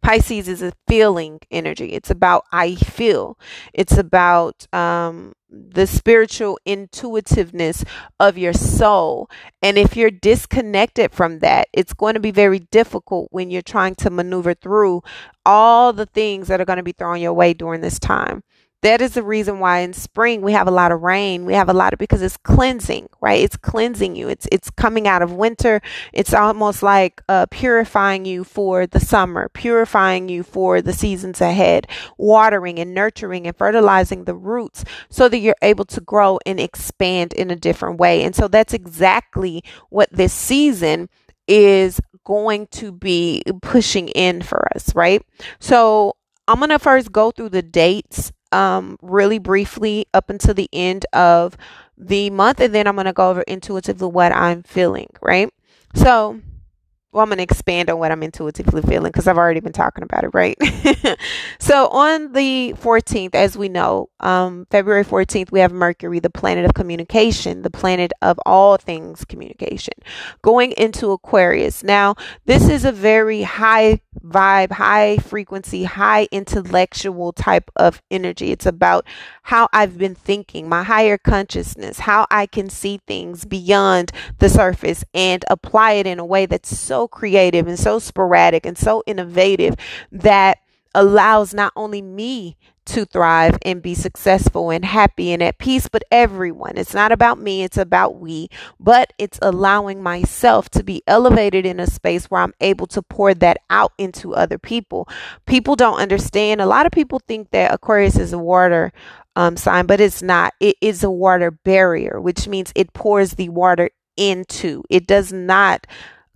Pisces 0.02 0.48
is 0.48 0.62
a 0.62 0.72
feeling 0.86 1.40
energy. 1.50 1.92
It's 1.92 2.10
about 2.10 2.44
I 2.52 2.74
feel. 2.74 3.38
It's 3.72 3.96
about 3.96 4.66
um, 4.72 5.34
the 5.50 5.86
spiritual 5.86 6.58
intuitiveness 6.64 7.84
of 8.18 8.36
your 8.36 8.52
soul. 8.52 9.30
And 9.62 9.78
if 9.78 9.96
you're 9.96 10.10
disconnected 10.10 11.12
from 11.12 11.40
that, 11.40 11.68
it's 11.72 11.94
going 11.94 12.14
to 12.14 12.20
be 12.20 12.30
very 12.30 12.60
difficult 12.60 13.28
when 13.30 13.50
you're 13.50 13.62
trying 13.62 13.94
to 13.96 14.10
maneuver 14.10 14.54
through 14.54 15.02
all 15.46 15.92
the 15.92 16.06
things 16.06 16.48
that 16.48 16.60
are 16.60 16.64
going 16.64 16.78
to 16.78 16.82
be 16.82 16.92
thrown 16.92 17.20
your 17.20 17.34
way 17.34 17.54
during 17.54 17.80
this 17.80 17.98
time 17.98 18.42
that 18.84 19.00
is 19.00 19.14
the 19.14 19.22
reason 19.22 19.60
why 19.60 19.78
in 19.80 19.94
spring 19.94 20.42
we 20.42 20.52
have 20.52 20.68
a 20.68 20.70
lot 20.70 20.92
of 20.92 21.02
rain. 21.02 21.46
We 21.46 21.54
have 21.54 21.70
a 21.70 21.72
lot 21.72 21.94
of 21.94 21.98
because 21.98 22.20
it's 22.20 22.36
cleansing, 22.36 23.08
right? 23.22 23.42
It's 23.42 23.56
cleansing 23.56 24.14
you. 24.14 24.28
It's 24.28 24.46
it's 24.52 24.68
coming 24.70 25.08
out 25.08 25.22
of 25.22 25.32
winter. 25.32 25.80
It's 26.12 26.34
almost 26.34 26.82
like 26.82 27.22
uh, 27.28 27.46
purifying 27.50 28.26
you 28.26 28.44
for 28.44 28.86
the 28.86 29.00
summer, 29.00 29.48
purifying 29.48 30.28
you 30.28 30.42
for 30.42 30.82
the 30.82 30.92
seasons 30.92 31.40
ahead, 31.40 31.86
watering 32.18 32.78
and 32.78 32.92
nurturing 32.92 33.46
and 33.46 33.56
fertilizing 33.56 34.24
the 34.24 34.34
roots 34.34 34.84
so 35.08 35.30
that 35.30 35.38
you're 35.38 35.56
able 35.62 35.86
to 35.86 36.00
grow 36.02 36.38
and 36.44 36.60
expand 36.60 37.32
in 37.32 37.50
a 37.50 37.56
different 37.56 37.98
way. 37.98 38.22
And 38.22 38.36
so 38.36 38.48
that's 38.48 38.74
exactly 38.74 39.64
what 39.88 40.10
this 40.12 40.34
season 40.34 41.08
is 41.48 42.00
going 42.24 42.66
to 42.68 42.92
be 42.92 43.42
pushing 43.62 44.08
in 44.08 44.42
for 44.42 44.68
us, 44.74 44.94
right? 44.94 45.22
So 45.58 46.16
I'm 46.46 46.58
going 46.58 46.68
to 46.68 46.78
first 46.78 47.12
go 47.12 47.30
through 47.30 47.50
the 47.50 47.62
dates 47.62 48.30
um, 48.54 48.96
really 49.02 49.38
briefly 49.38 50.06
up 50.14 50.30
until 50.30 50.54
the 50.54 50.68
end 50.72 51.04
of 51.12 51.56
the 51.98 52.30
month, 52.30 52.60
and 52.60 52.74
then 52.74 52.86
I'm 52.86 52.94
going 52.94 53.06
to 53.06 53.12
go 53.12 53.30
over 53.30 53.42
intuitively 53.42 54.08
what 54.08 54.32
I'm 54.32 54.62
feeling, 54.62 55.08
right? 55.20 55.52
So, 55.94 56.40
well, 57.14 57.22
I'm 57.22 57.28
going 57.28 57.38
to 57.38 57.44
expand 57.44 57.90
on 57.90 57.98
what 57.98 58.10
I'm 58.10 58.24
intuitively 58.24 58.82
feeling 58.82 59.12
because 59.12 59.28
I've 59.28 59.38
already 59.38 59.60
been 59.60 59.72
talking 59.72 60.02
about 60.02 60.24
it, 60.24 60.30
right? 60.34 60.58
so, 61.60 61.86
on 61.88 62.32
the 62.32 62.74
14th, 62.76 63.36
as 63.36 63.56
we 63.56 63.68
know, 63.68 64.10
um, 64.18 64.66
February 64.68 65.04
14th, 65.04 65.52
we 65.52 65.60
have 65.60 65.72
Mercury, 65.72 66.18
the 66.18 66.28
planet 66.28 66.64
of 66.64 66.74
communication, 66.74 67.62
the 67.62 67.70
planet 67.70 68.12
of 68.20 68.40
all 68.44 68.76
things 68.78 69.24
communication, 69.24 69.94
going 70.42 70.72
into 70.72 71.12
Aquarius. 71.12 71.84
Now, 71.84 72.16
this 72.46 72.68
is 72.68 72.84
a 72.84 72.90
very 72.90 73.42
high 73.42 74.00
vibe, 74.24 74.72
high 74.72 75.18
frequency, 75.18 75.84
high 75.84 76.26
intellectual 76.32 77.32
type 77.32 77.70
of 77.76 78.02
energy. 78.10 78.50
It's 78.50 78.66
about 78.66 79.06
how 79.42 79.68
I've 79.72 79.98
been 79.98 80.14
thinking, 80.14 80.68
my 80.68 80.82
higher 80.82 81.18
consciousness, 81.18 82.00
how 82.00 82.26
I 82.30 82.46
can 82.46 82.70
see 82.70 83.00
things 83.06 83.44
beyond 83.44 84.12
the 84.38 84.48
surface 84.48 85.04
and 85.14 85.44
apply 85.48 85.92
it 85.92 86.06
in 86.06 86.18
a 86.18 86.24
way 86.24 86.46
that's 86.46 86.76
so 86.76 87.03
creative 87.08 87.66
and 87.66 87.78
so 87.78 87.98
sporadic 87.98 88.66
and 88.66 88.76
so 88.78 89.02
innovative 89.06 89.76
that 90.12 90.58
allows 90.94 91.52
not 91.52 91.72
only 91.76 92.00
me 92.00 92.56
to 92.86 93.04
thrive 93.04 93.56
and 93.62 93.82
be 93.82 93.94
successful 93.94 94.70
and 94.70 94.84
happy 94.84 95.32
and 95.32 95.42
at 95.42 95.58
peace, 95.58 95.88
but 95.88 96.04
everyone. 96.10 96.76
It's 96.76 96.94
not 96.94 97.12
about 97.12 97.38
me, 97.38 97.62
it's 97.62 97.78
about 97.78 98.20
we, 98.20 98.48
but 98.78 99.12
it's 99.18 99.38
allowing 99.40 100.02
myself 100.02 100.68
to 100.70 100.82
be 100.82 101.02
elevated 101.06 101.64
in 101.64 101.80
a 101.80 101.86
space 101.86 102.26
where 102.26 102.42
I'm 102.42 102.54
able 102.60 102.86
to 102.88 103.02
pour 103.02 103.32
that 103.34 103.58
out 103.70 103.92
into 103.98 104.34
other 104.34 104.58
people. 104.58 105.08
People 105.46 105.76
don't 105.76 105.98
understand. 105.98 106.60
A 106.60 106.66
lot 106.66 106.86
of 106.86 106.92
people 106.92 107.20
think 107.20 107.50
that 107.50 107.72
Aquarius 107.72 108.18
is 108.18 108.32
a 108.32 108.38
water 108.38 108.92
um, 109.36 109.56
sign, 109.56 109.86
but 109.86 110.00
it's 110.00 110.22
not. 110.22 110.52
It 110.60 110.76
is 110.80 111.02
a 111.02 111.10
water 111.10 111.50
bearer, 111.50 112.20
which 112.20 112.46
means 112.46 112.70
it 112.74 112.92
pours 112.92 113.32
the 113.32 113.48
water 113.48 113.90
into. 114.16 114.84
It 114.90 115.06
does 115.06 115.32
not 115.32 115.86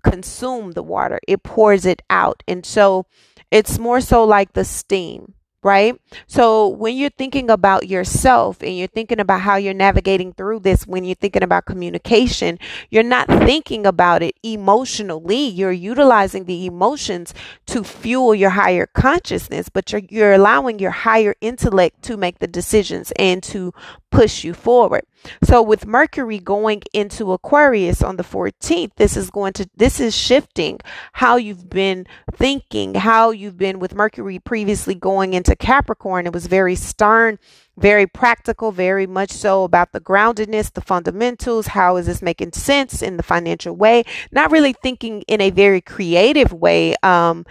consume 0.03 0.73
the 0.73 0.83
water, 0.83 1.21
it 1.27 1.43
pours 1.43 1.87
it 1.87 2.03
out. 2.11 2.43
And 2.47 2.65
so 2.65 3.07
it's 3.51 3.79
more 3.79 4.01
so 4.01 4.25
like 4.25 4.53
the 4.53 4.65
steam 4.65 5.35
right? 5.63 6.01
So 6.27 6.69
when 6.69 6.97
you're 6.97 7.11
thinking 7.11 7.51
about 7.51 7.89
yourself 7.89 8.63
and 8.63 8.77
you're 8.77 8.87
thinking 8.87 9.21
about 9.21 9.41
how 9.41 9.57
you're 9.57 9.75
navigating 9.75 10.33
through 10.33 10.61
this, 10.61 10.87
when 10.87 11.05
you're 11.05 11.15
thinking 11.15 11.43
about 11.43 11.67
communication, 11.67 12.59
you're 12.91 13.03
not 13.03 13.27
thinking 13.27 13.87
about 13.87 14.23
it 14.23 14.37
emotionally. 14.43 15.49
You're 15.49 15.73
utilizing 15.73 16.45
the 16.45 16.67
emotions 16.67 17.35
to 17.67 17.83
fuel 17.83 18.35
your 18.35 18.51
higher 18.51 18.87
consciousness, 18.87 19.69
but 19.69 19.93
you're, 19.93 20.03
you're 20.09 20.35
allowing 20.35 20.79
your 20.79 20.93
higher 20.93 21.35
intellect 21.41 22.03
to 22.03 22.17
make 22.17 22.39
the 22.39 22.47
decisions 22.47 23.13
and 23.19 23.43
to 23.45 23.73
push 24.11 24.45
you 24.45 24.55
forward. 24.55 25.03
So 25.43 25.63
with 25.63 25.87
Mercury 25.87 26.39
going 26.39 26.83
into 26.93 27.33
Aquarius 27.33 28.03
on 28.03 28.17
the 28.17 28.23
14th, 28.23 28.93
this 28.97 29.17
is 29.17 29.31
going 29.31 29.53
to 29.55 29.69
this 29.77 30.01
is 30.01 30.17
shifting 30.17 30.79
how 31.13 31.37
you've 31.37 31.69
been 31.69 32.07
thinking, 32.33 32.95
how 32.95 33.31
you've 33.31 33.59
been 33.59 33.79
with 33.79 33.95
Mercury 33.95 34.39
previously 34.39 34.95
going 34.95 35.35
into 35.35 35.48
Capricorn. 35.57 36.27
It 36.27 36.33
was 36.33 36.47
very 36.47 36.75
stern, 36.75 37.39
very 37.77 38.07
practical, 38.07 38.73
very 38.73 39.07
much 39.07 39.31
so 39.31 39.65
about 39.65 39.93
the 39.93 40.01
groundedness, 40.01 40.73
the 40.73 40.81
fundamentals, 40.81 41.69
how 41.69 41.97
is 41.97 42.07
this 42.07 42.23
making 42.23 42.53
sense 42.53 43.03
in 43.03 43.17
the 43.17 43.23
financial 43.23 43.77
way? 43.77 44.05
Not 44.33 44.51
really 44.51 44.73
thinking 44.73 45.23
in 45.23 45.41
a 45.41 45.51
very 45.51 45.81
creative 45.81 46.53
way, 46.53 46.95
um 47.03 47.45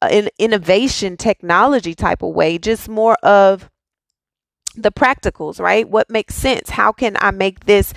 an 0.00 0.28
innovation 0.38 1.16
technology 1.16 1.94
type 1.94 2.22
of 2.22 2.32
way, 2.32 2.56
just 2.56 2.88
more 2.88 3.16
of 3.24 3.68
the 4.76 4.92
practicals, 4.92 5.60
right? 5.60 5.88
What 5.88 6.08
makes 6.08 6.36
sense? 6.36 6.70
How 6.70 6.92
can 6.92 7.16
I 7.20 7.32
make 7.32 7.64
this 7.64 7.92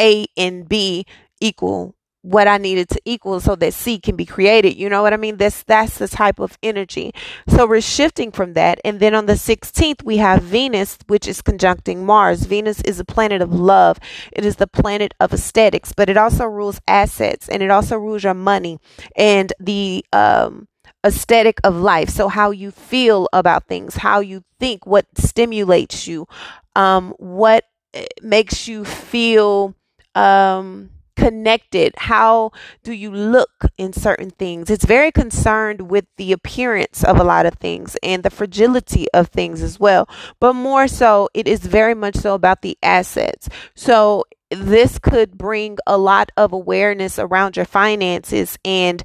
A 0.00 0.26
and 0.36 0.68
B 0.68 1.06
equal 1.40 1.94
what 2.24 2.48
I 2.48 2.56
needed 2.56 2.88
to 2.88 3.02
equal 3.04 3.38
so 3.38 3.54
that 3.56 3.74
C 3.74 3.98
can 3.98 4.16
be 4.16 4.24
created. 4.24 4.78
You 4.78 4.88
know 4.88 5.02
what 5.02 5.12
I 5.12 5.18
mean? 5.18 5.36
That's 5.36 5.62
that's 5.62 5.98
the 5.98 6.08
type 6.08 6.40
of 6.40 6.56
energy. 6.62 7.12
So 7.48 7.66
we're 7.66 7.82
shifting 7.82 8.32
from 8.32 8.54
that. 8.54 8.80
And 8.82 8.98
then 8.98 9.14
on 9.14 9.26
the 9.26 9.36
16th, 9.36 10.02
we 10.02 10.16
have 10.16 10.42
Venus, 10.42 10.96
which 11.06 11.28
is 11.28 11.42
conjuncting 11.42 12.06
Mars. 12.06 12.44
Venus 12.44 12.80
is 12.80 12.98
a 12.98 13.04
planet 13.04 13.42
of 13.42 13.52
love. 13.52 13.98
It 14.32 14.46
is 14.46 14.56
the 14.56 14.66
planet 14.66 15.12
of 15.20 15.34
aesthetics, 15.34 15.92
but 15.92 16.08
it 16.08 16.16
also 16.16 16.46
rules 16.46 16.80
assets 16.88 17.46
and 17.46 17.62
it 17.62 17.70
also 17.70 17.98
rules 17.98 18.24
your 18.24 18.32
money 18.34 18.78
and 19.16 19.52
the 19.60 20.02
um 20.14 20.66
aesthetic 21.04 21.60
of 21.62 21.76
life. 21.76 22.08
So 22.08 22.28
how 22.28 22.52
you 22.52 22.70
feel 22.70 23.28
about 23.34 23.66
things, 23.68 23.96
how 23.96 24.20
you 24.20 24.44
think, 24.58 24.86
what 24.86 25.04
stimulates 25.18 26.06
you, 26.06 26.26
um, 26.74 27.12
what 27.18 27.64
eh, 27.92 28.06
makes 28.22 28.66
you 28.66 28.86
feel 28.86 29.74
um 30.14 30.88
connected? 31.24 31.94
How 31.96 32.52
do 32.82 32.92
you 32.92 33.10
look 33.10 33.64
in 33.78 33.94
certain 33.94 34.30
things? 34.30 34.68
It's 34.68 34.84
very 34.84 35.10
concerned 35.10 35.90
with 35.90 36.04
the 36.18 36.32
appearance 36.32 37.02
of 37.02 37.18
a 37.18 37.24
lot 37.24 37.46
of 37.46 37.54
things 37.54 37.96
and 38.02 38.22
the 38.22 38.28
fragility 38.28 39.06
of 39.14 39.28
things 39.28 39.62
as 39.62 39.80
well. 39.80 40.06
But 40.38 40.52
more 40.52 40.86
so, 40.86 41.30
it 41.32 41.48
is 41.48 41.60
very 41.60 41.94
much 41.94 42.16
so 42.16 42.34
about 42.34 42.60
the 42.60 42.76
assets. 42.82 43.48
So 43.74 44.24
this 44.50 44.98
could 44.98 45.38
bring 45.38 45.78
a 45.86 45.96
lot 45.96 46.30
of 46.36 46.52
awareness 46.52 47.18
around 47.18 47.56
your 47.56 47.64
finances 47.64 48.58
and 48.62 49.02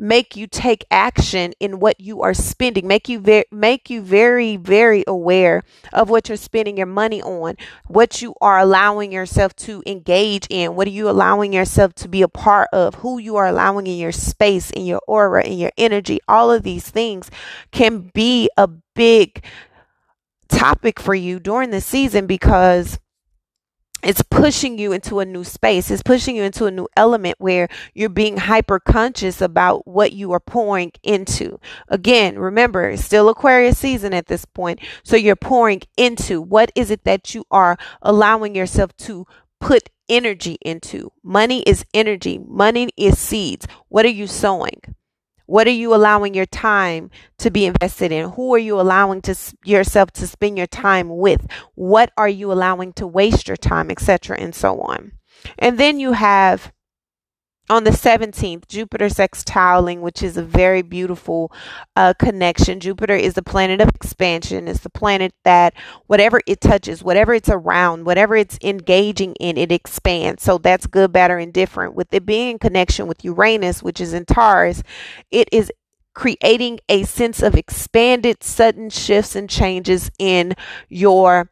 make 0.00 0.34
you 0.34 0.46
take 0.46 0.86
action 0.90 1.52
in 1.60 1.78
what 1.78 2.00
you 2.00 2.22
are 2.22 2.32
spending. 2.32 2.88
Make 2.88 3.08
you 3.08 3.20
very 3.20 3.44
make 3.52 3.90
you 3.90 4.00
very 4.00 4.56
very 4.56 5.04
aware 5.06 5.62
of 5.92 6.08
what 6.08 6.28
you're 6.28 6.36
spending 6.36 6.78
your 6.78 6.86
money 6.86 7.22
on 7.22 7.56
what 7.86 8.22
you 8.22 8.34
are 8.40 8.58
allowing 8.58 9.12
yourself 9.12 9.54
to 9.56 9.82
engage 9.86 10.46
in 10.48 10.74
what 10.74 10.88
are 10.88 10.90
you 10.90 11.08
allowing 11.08 11.52
yourself 11.52 11.94
to 11.96 12.08
be 12.08 12.22
a 12.22 12.28
part 12.28 12.68
of 12.72 12.96
who 12.96 13.18
you 13.18 13.36
are 13.36 13.46
allowing 13.46 13.86
in 13.86 13.98
your 13.98 14.12
space 14.12 14.70
in 14.70 14.86
your 14.86 15.02
aura 15.06 15.44
in 15.44 15.58
your 15.58 15.72
energy. 15.76 16.18
All 16.26 16.50
of 16.50 16.62
these 16.62 16.88
things 16.88 17.30
can 17.70 18.10
be 18.14 18.48
a 18.56 18.66
big 18.66 19.44
topic 20.48 20.98
for 20.98 21.14
you 21.14 21.38
during 21.38 21.70
the 21.70 21.80
season 21.80 22.26
because 22.26 22.98
it's 24.02 24.22
pushing 24.22 24.78
you 24.78 24.92
into 24.92 25.20
a 25.20 25.24
new 25.24 25.44
space. 25.44 25.90
It's 25.90 26.02
pushing 26.02 26.36
you 26.36 26.42
into 26.42 26.66
a 26.66 26.70
new 26.70 26.88
element 26.96 27.36
where 27.38 27.68
you're 27.94 28.08
being 28.08 28.36
hyper 28.36 28.78
conscious 28.78 29.40
about 29.40 29.86
what 29.86 30.12
you 30.12 30.32
are 30.32 30.40
pouring 30.40 30.92
into. 31.02 31.60
Again, 31.88 32.38
remember, 32.38 32.90
it's 32.90 33.04
still 33.04 33.28
Aquarius 33.28 33.78
season 33.78 34.14
at 34.14 34.26
this 34.26 34.44
point. 34.44 34.80
So 35.02 35.16
you're 35.16 35.36
pouring 35.36 35.82
into 35.96 36.40
what 36.40 36.72
is 36.74 36.90
it 36.90 37.04
that 37.04 37.34
you 37.34 37.44
are 37.50 37.76
allowing 38.02 38.54
yourself 38.54 38.96
to 38.98 39.26
put 39.60 39.90
energy 40.08 40.58
into? 40.62 41.12
Money 41.22 41.62
is 41.62 41.84
energy. 41.94 42.38
Money 42.38 42.90
is 42.96 43.18
seeds. 43.18 43.66
What 43.88 44.04
are 44.04 44.08
you 44.08 44.26
sowing? 44.26 44.80
What 45.50 45.66
are 45.66 45.70
you 45.70 45.92
allowing 45.92 46.34
your 46.34 46.46
time 46.46 47.10
to 47.38 47.50
be 47.50 47.66
invested 47.66 48.12
in? 48.12 48.30
Who 48.30 48.54
are 48.54 48.58
you 48.58 48.80
allowing 48.80 49.20
to 49.22 49.34
yourself 49.64 50.12
to 50.12 50.28
spend 50.28 50.56
your 50.56 50.68
time 50.68 51.08
with? 51.08 51.44
What 51.74 52.12
are 52.16 52.28
you 52.28 52.52
allowing 52.52 52.92
to 52.92 53.06
waste 53.08 53.48
your 53.48 53.56
time, 53.56 53.90
etc., 53.90 54.38
and 54.38 54.54
so 54.54 54.80
on. 54.80 55.10
And 55.58 55.76
then 55.76 55.98
you 55.98 56.12
have 56.12 56.72
on 57.70 57.84
the 57.84 57.90
17th, 57.90 58.66
Jupiter 58.66 59.06
sextiling, 59.06 60.00
which 60.00 60.22
is 60.22 60.36
a 60.36 60.42
very 60.42 60.82
beautiful 60.82 61.52
uh, 61.94 62.12
connection. 62.18 62.80
Jupiter 62.80 63.14
is 63.14 63.34
the 63.34 63.42
planet 63.42 63.80
of 63.80 63.88
expansion. 63.90 64.66
It's 64.66 64.80
the 64.80 64.90
planet 64.90 65.32
that 65.44 65.74
whatever 66.08 66.40
it 66.48 66.60
touches, 66.60 67.04
whatever 67.04 67.32
it's 67.32 67.48
around, 67.48 68.04
whatever 68.04 68.34
it's 68.34 68.58
engaging 68.62 69.34
in, 69.36 69.56
it 69.56 69.70
expands. 69.70 70.42
So 70.42 70.58
that's 70.58 70.88
good, 70.88 71.12
bad, 71.12 71.30
or 71.30 71.38
indifferent. 71.38 71.94
With 71.94 72.12
it 72.12 72.26
being 72.26 72.50
in 72.50 72.58
connection 72.58 73.06
with 73.06 73.24
Uranus, 73.24 73.84
which 73.84 74.00
is 74.00 74.12
in 74.12 74.24
Taurus, 74.24 74.82
it 75.30 75.48
is 75.52 75.70
creating 76.12 76.80
a 76.88 77.04
sense 77.04 77.40
of 77.40 77.54
expanded, 77.54 78.42
sudden 78.42 78.90
shifts 78.90 79.36
and 79.36 79.48
changes 79.48 80.10
in 80.18 80.54
your 80.88 81.50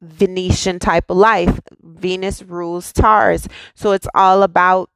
Venusian 0.00 0.80
type 0.80 1.08
of 1.08 1.16
life. 1.16 1.60
Venus 1.80 2.42
rules 2.42 2.92
Taurus. 2.92 3.46
So 3.76 3.92
it's 3.92 4.08
all 4.14 4.42
about 4.42 4.90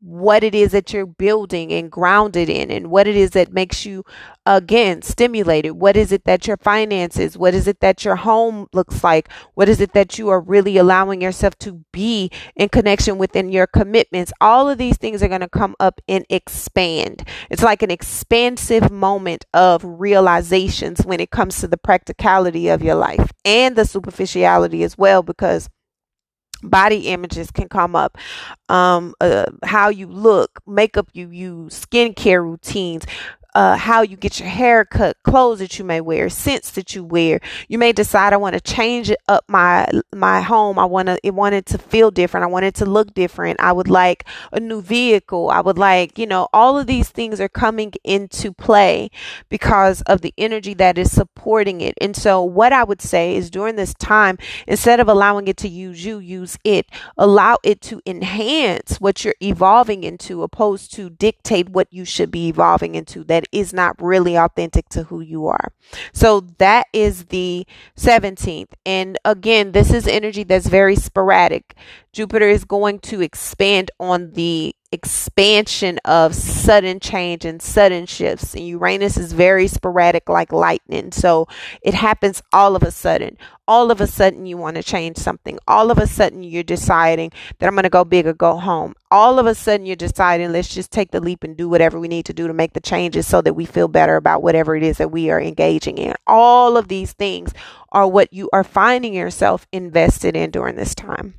what 0.00 0.44
it 0.44 0.54
is 0.54 0.72
that 0.72 0.92
you're 0.92 1.06
building 1.06 1.72
and 1.72 1.90
grounded 1.90 2.48
in 2.48 2.70
and 2.70 2.90
what 2.90 3.06
it 3.08 3.16
is 3.16 3.30
that 3.30 3.52
makes 3.52 3.84
you 3.84 4.04
again 4.46 5.02
stimulated. 5.02 5.72
What 5.72 5.96
is 5.96 6.12
it 6.12 6.24
that 6.24 6.46
your 6.46 6.56
finances 6.56 7.36
what 7.36 7.54
is 7.54 7.66
it 7.66 7.80
that 7.80 8.04
your 8.04 8.16
home 8.16 8.66
looks 8.72 9.02
like? 9.02 9.28
What 9.54 9.68
is 9.68 9.80
it 9.80 9.92
that 9.92 10.18
you 10.18 10.28
are 10.28 10.40
really 10.40 10.76
allowing 10.76 11.20
yourself 11.20 11.58
to 11.60 11.84
be 11.92 12.30
in 12.56 12.68
connection 12.68 13.18
within 13.18 13.50
your 13.50 13.66
commitments? 13.66 14.32
All 14.40 14.68
of 14.68 14.78
these 14.78 14.96
things 14.96 15.22
are 15.22 15.28
going 15.28 15.40
to 15.40 15.48
come 15.48 15.74
up 15.80 16.00
and 16.08 16.24
expand. 16.28 17.26
It's 17.50 17.62
like 17.62 17.82
an 17.82 17.90
expansive 17.90 18.90
moment 18.90 19.46
of 19.54 19.82
realizations 19.84 21.04
when 21.04 21.20
it 21.20 21.30
comes 21.30 21.60
to 21.60 21.68
the 21.68 21.76
practicality 21.76 22.68
of 22.68 22.82
your 22.82 22.94
life 22.94 23.32
and 23.44 23.76
the 23.76 23.84
superficiality 23.84 24.82
as 24.82 24.96
well 24.96 25.22
because 25.22 25.68
body 26.62 27.08
images 27.08 27.50
can 27.50 27.68
come 27.68 27.94
up 27.94 28.16
um 28.68 29.14
uh, 29.20 29.46
how 29.64 29.88
you 29.88 30.06
look 30.06 30.60
makeup 30.66 31.08
you 31.12 31.28
use 31.30 31.84
skincare 31.86 32.42
routines 32.42 33.04
uh, 33.58 33.76
how 33.76 34.02
you 34.02 34.16
get 34.16 34.38
your 34.38 34.48
hair 34.48 34.84
cut, 34.84 35.16
clothes 35.24 35.58
that 35.58 35.80
you 35.80 35.84
may 35.84 36.00
wear, 36.00 36.28
scents 36.28 36.70
that 36.70 36.94
you 36.94 37.02
wear. 37.02 37.40
You 37.66 37.76
may 37.76 37.90
decide 37.90 38.32
I 38.32 38.36
want 38.36 38.54
to 38.54 38.60
change 38.60 39.10
up 39.26 39.44
my 39.48 39.84
my 40.14 40.42
home. 40.42 40.78
I 40.78 40.84
want 40.84 41.08
to 41.08 41.18
it 41.24 41.34
wanted 41.34 41.66
to 41.66 41.78
feel 41.78 42.12
different. 42.12 42.44
I 42.44 42.46
want 42.46 42.66
it 42.66 42.76
to 42.76 42.86
look 42.86 43.14
different. 43.14 43.58
I 43.58 43.72
would 43.72 43.88
like 43.88 44.24
a 44.52 44.60
new 44.60 44.80
vehicle. 44.80 45.50
I 45.50 45.60
would 45.60 45.76
like, 45.76 46.20
you 46.20 46.26
know, 46.26 46.46
all 46.52 46.78
of 46.78 46.86
these 46.86 47.08
things 47.08 47.40
are 47.40 47.48
coming 47.48 47.92
into 48.04 48.52
play 48.52 49.10
because 49.48 50.02
of 50.02 50.20
the 50.20 50.32
energy 50.38 50.74
that 50.74 50.96
is 50.96 51.10
supporting 51.10 51.80
it. 51.80 51.94
And 52.00 52.14
so 52.14 52.44
what 52.44 52.72
I 52.72 52.84
would 52.84 53.02
say 53.02 53.34
is 53.34 53.50
during 53.50 53.74
this 53.74 53.92
time, 53.94 54.38
instead 54.68 55.00
of 55.00 55.08
allowing 55.08 55.48
it 55.48 55.56
to 55.56 55.68
use 55.68 56.04
you, 56.04 56.20
use 56.20 56.58
it. 56.62 56.86
Allow 57.16 57.58
it 57.64 57.80
to 57.80 58.00
enhance 58.06 59.00
what 59.00 59.24
you're 59.24 59.34
evolving 59.42 60.04
into 60.04 60.44
opposed 60.44 60.94
to 60.94 61.10
dictate 61.10 61.70
what 61.70 61.88
you 61.90 62.04
should 62.04 62.30
be 62.30 62.46
evolving 62.46 62.94
into. 62.94 63.24
That 63.24 63.47
is 63.52 63.72
not 63.72 64.00
really 64.00 64.36
authentic 64.36 64.88
to 64.90 65.04
who 65.04 65.20
you 65.20 65.46
are. 65.46 65.72
So 66.12 66.40
that 66.58 66.86
is 66.92 67.26
the 67.26 67.66
17th. 67.96 68.72
And 68.84 69.18
again, 69.24 69.72
this 69.72 69.92
is 69.92 70.06
energy 70.06 70.44
that's 70.44 70.68
very 70.68 70.96
sporadic. 70.96 71.76
Jupiter 72.12 72.48
is 72.48 72.64
going 72.64 73.00
to 73.00 73.20
expand 73.20 73.90
on 74.00 74.32
the 74.32 74.74
expansion 74.90 75.98
of 76.04 76.34
sudden 76.34 76.98
change 76.98 77.44
and 77.44 77.60
sudden 77.60 78.06
shifts. 78.06 78.54
And 78.54 78.66
Uranus 78.66 79.16
is 79.16 79.32
very 79.32 79.68
sporadic, 79.68 80.28
like 80.28 80.52
lightning. 80.52 81.12
So 81.12 81.46
it 81.82 81.94
happens 81.94 82.42
all 82.52 82.74
of 82.74 82.82
a 82.82 82.90
sudden. 82.90 83.36
All 83.66 83.90
of 83.90 84.00
a 84.00 84.06
sudden, 84.06 84.46
you 84.46 84.56
want 84.56 84.76
to 84.76 84.82
change 84.82 85.18
something. 85.18 85.58
All 85.68 85.90
of 85.90 85.98
a 85.98 86.06
sudden, 86.06 86.42
you're 86.42 86.62
deciding 86.62 87.32
that 87.58 87.66
I'm 87.66 87.74
going 87.74 87.82
to 87.82 87.90
go 87.90 88.02
big 88.02 88.26
or 88.26 88.32
go 88.32 88.56
home. 88.56 88.94
All 89.10 89.38
of 89.38 89.44
a 89.44 89.54
sudden, 89.54 89.84
you're 89.84 89.94
deciding, 89.94 90.52
let's 90.52 90.74
just 90.74 90.90
take 90.90 91.10
the 91.10 91.20
leap 91.20 91.44
and 91.44 91.54
do 91.54 91.68
whatever 91.68 92.00
we 92.00 92.08
need 92.08 92.24
to 92.26 92.32
do 92.32 92.46
to 92.46 92.54
make 92.54 92.72
the 92.72 92.80
changes 92.80 93.26
so 93.26 93.42
that 93.42 93.52
we 93.52 93.66
feel 93.66 93.88
better 93.88 94.16
about 94.16 94.42
whatever 94.42 94.74
it 94.74 94.82
is 94.82 94.96
that 94.96 95.10
we 95.10 95.30
are 95.30 95.40
engaging 95.40 95.98
in. 95.98 96.14
All 96.26 96.78
of 96.78 96.88
these 96.88 97.12
things 97.12 97.52
are 97.92 98.08
what 98.08 98.32
you 98.32 98.48
are 98.54 98.64
finding 98.64 99.12
yourself 99.12 99.66
invested 99.70 100.34
in 100.34 100.50
during 100.50 100.76
this 100.76 100.94
time. 100.94 101.34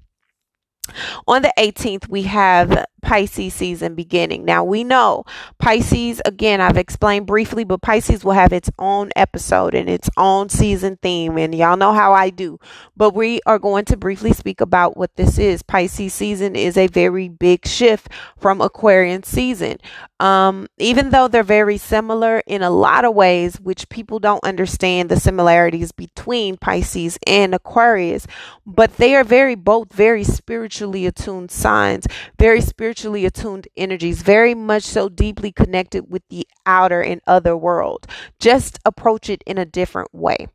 On 1.28 1.42
the 1.42 1.54
18th, 1.58 2.08
we 2.10 2.24
have 2.24 2.86
Pisces 3.02 3.54
season 3.54 3.96
beginning. 3.96 4.46
Now 4.46 4.64
we 4.64 4.84
know 4.84 5.24
Pisces, 5.58 6.22
again, 6.26 6.62
I've 6.62 6.78
explained 6.78 7.26
briefly, 7.26 7.64
but 7.64 7.82
Pisces 7.82 8.24
will 8.24 8.34
have 8.34 8.54
its 8.54 8.70
own 8.78 9.10
episode 9.16 9.74
and 9.74 9.90
its 9.90 10.10
own 10.18 10.50
season 10.50 10.98
theme. 11.02 11.38
And 11.38 11.56
y'all 11.56 11.78
know 11.78 11.94
how 11.94 12.14
I 12.14 12.30
do. 12.30 12.60
But 12.96 13.16
we 13.16 13.40
are 13.46 13.60
going 13.60 13.86
to 13.86 13.98
briefly 13.98 14.34
speak 14.34 14.62
about 14.62 14.98
what 14.98 15.16
this 15.16 15.38
is. 15.38 15.64
Pisces 15.64 16.14
season 16.14 16.56
is 16.56 16.78
a 16.78 16.88
very 16.88 17.30
big 17.30 17.66
shift 17.66 18.10
from 18.38 18.62
Aquarian 18.62 19.24
season. 19.24 19.78
Um, 20.20 20.68
even 20.78 21.12
though 21.12 21.30
they're 21.30 21.44
very 21.44 21.78
similar 21.78 22.44
in 22.46 22.62
a 22.62 22.70
lot 22.70 23.06
of 23.06 23.16
ways, 23.16 23.60
which 23.62 23.88
people 23.88 24.20
don't 24.20 24.44
understand 24.44 25.08
the 25.08 25.20
similarities 25.20 25.94
between 25.94 26.58
Pisces 26.58 27.18
and 27.26 27.56
Aquarius, 27.56 28.28
but 28.66 28.98
they 28.98 29.16
are 29.16 29.24
very, 29.24 29.56
both 29.56 29.94
very 29.94 30.26
spiritually 30.26 31.06
attuned 31.06 31.52
signs, 31.52 32.06
very 32.38 32.60
spiritually 32.60 32.89
spiritually 32.90 33.24
attuned 33.24 33.68
energies, 33.78 34.24
very 34.24 34.56
much 34.56 34.82
so 34.82 35.10
deeply 35.10 35.52
connected 35.52 36.10
with 36.10 36.24
the 36.30 36.48
outer 36.66 37.02
and 37.04 37.22
other 37.28 37.56
world. 37.56 38.08
Just 38.40 38.80
approach 38.84 39.30
it 39.30 39.44
in 39.46 39.60
a 39.60 39.66
different 39.66 40.12
way. 40.12 40.48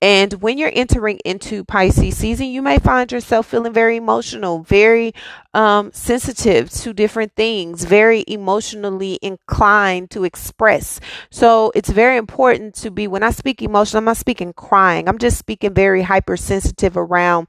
And 0.00 0.32
when 0.40 0.56
you're 0.56 0.72
entering 0.74 1.20
into 1.24 1.64
Pisces 1.64 2.16
season, 2.16 2.46
you 2.46 2.62
may 2.62 2.78
find 2.78 3.12
yourself 3.12 3.46
feeling 3.46 3.74
very 3.74 3.96
emotional, 3.96 4.62
very 4.62 5.12
um, 5.52 5.92
sensitive 5.92 6.70
to 6.70 6.94
different 6.94 7.36
things, 7.36 7.84
very 7.84 8.24
emotionally 8.26 9.18
inclined 9.20 10.10
to 10.12 10.24
express. 10.24 10.98
So 11.30 11.72
it's 11.74 11.90
very 11.90 12.16
important 12.16 12.74
to 12.76 12.90
be, 12.90 13.06
when 13.06 13.22
I 13.22 13.30
speak 13.32 13.60
emotional, 13.60 13.98
I'm 13.98 14.06
not 14.06 14.16
speaking 14.16 14.54
crying. 14.54 15.08
I'm 15.08 15.18
just 15.18 15.36
speaking 15.36 15.74
very 15.74 16.02
hypersensitive 16.02 16.96
around 16.96 17.48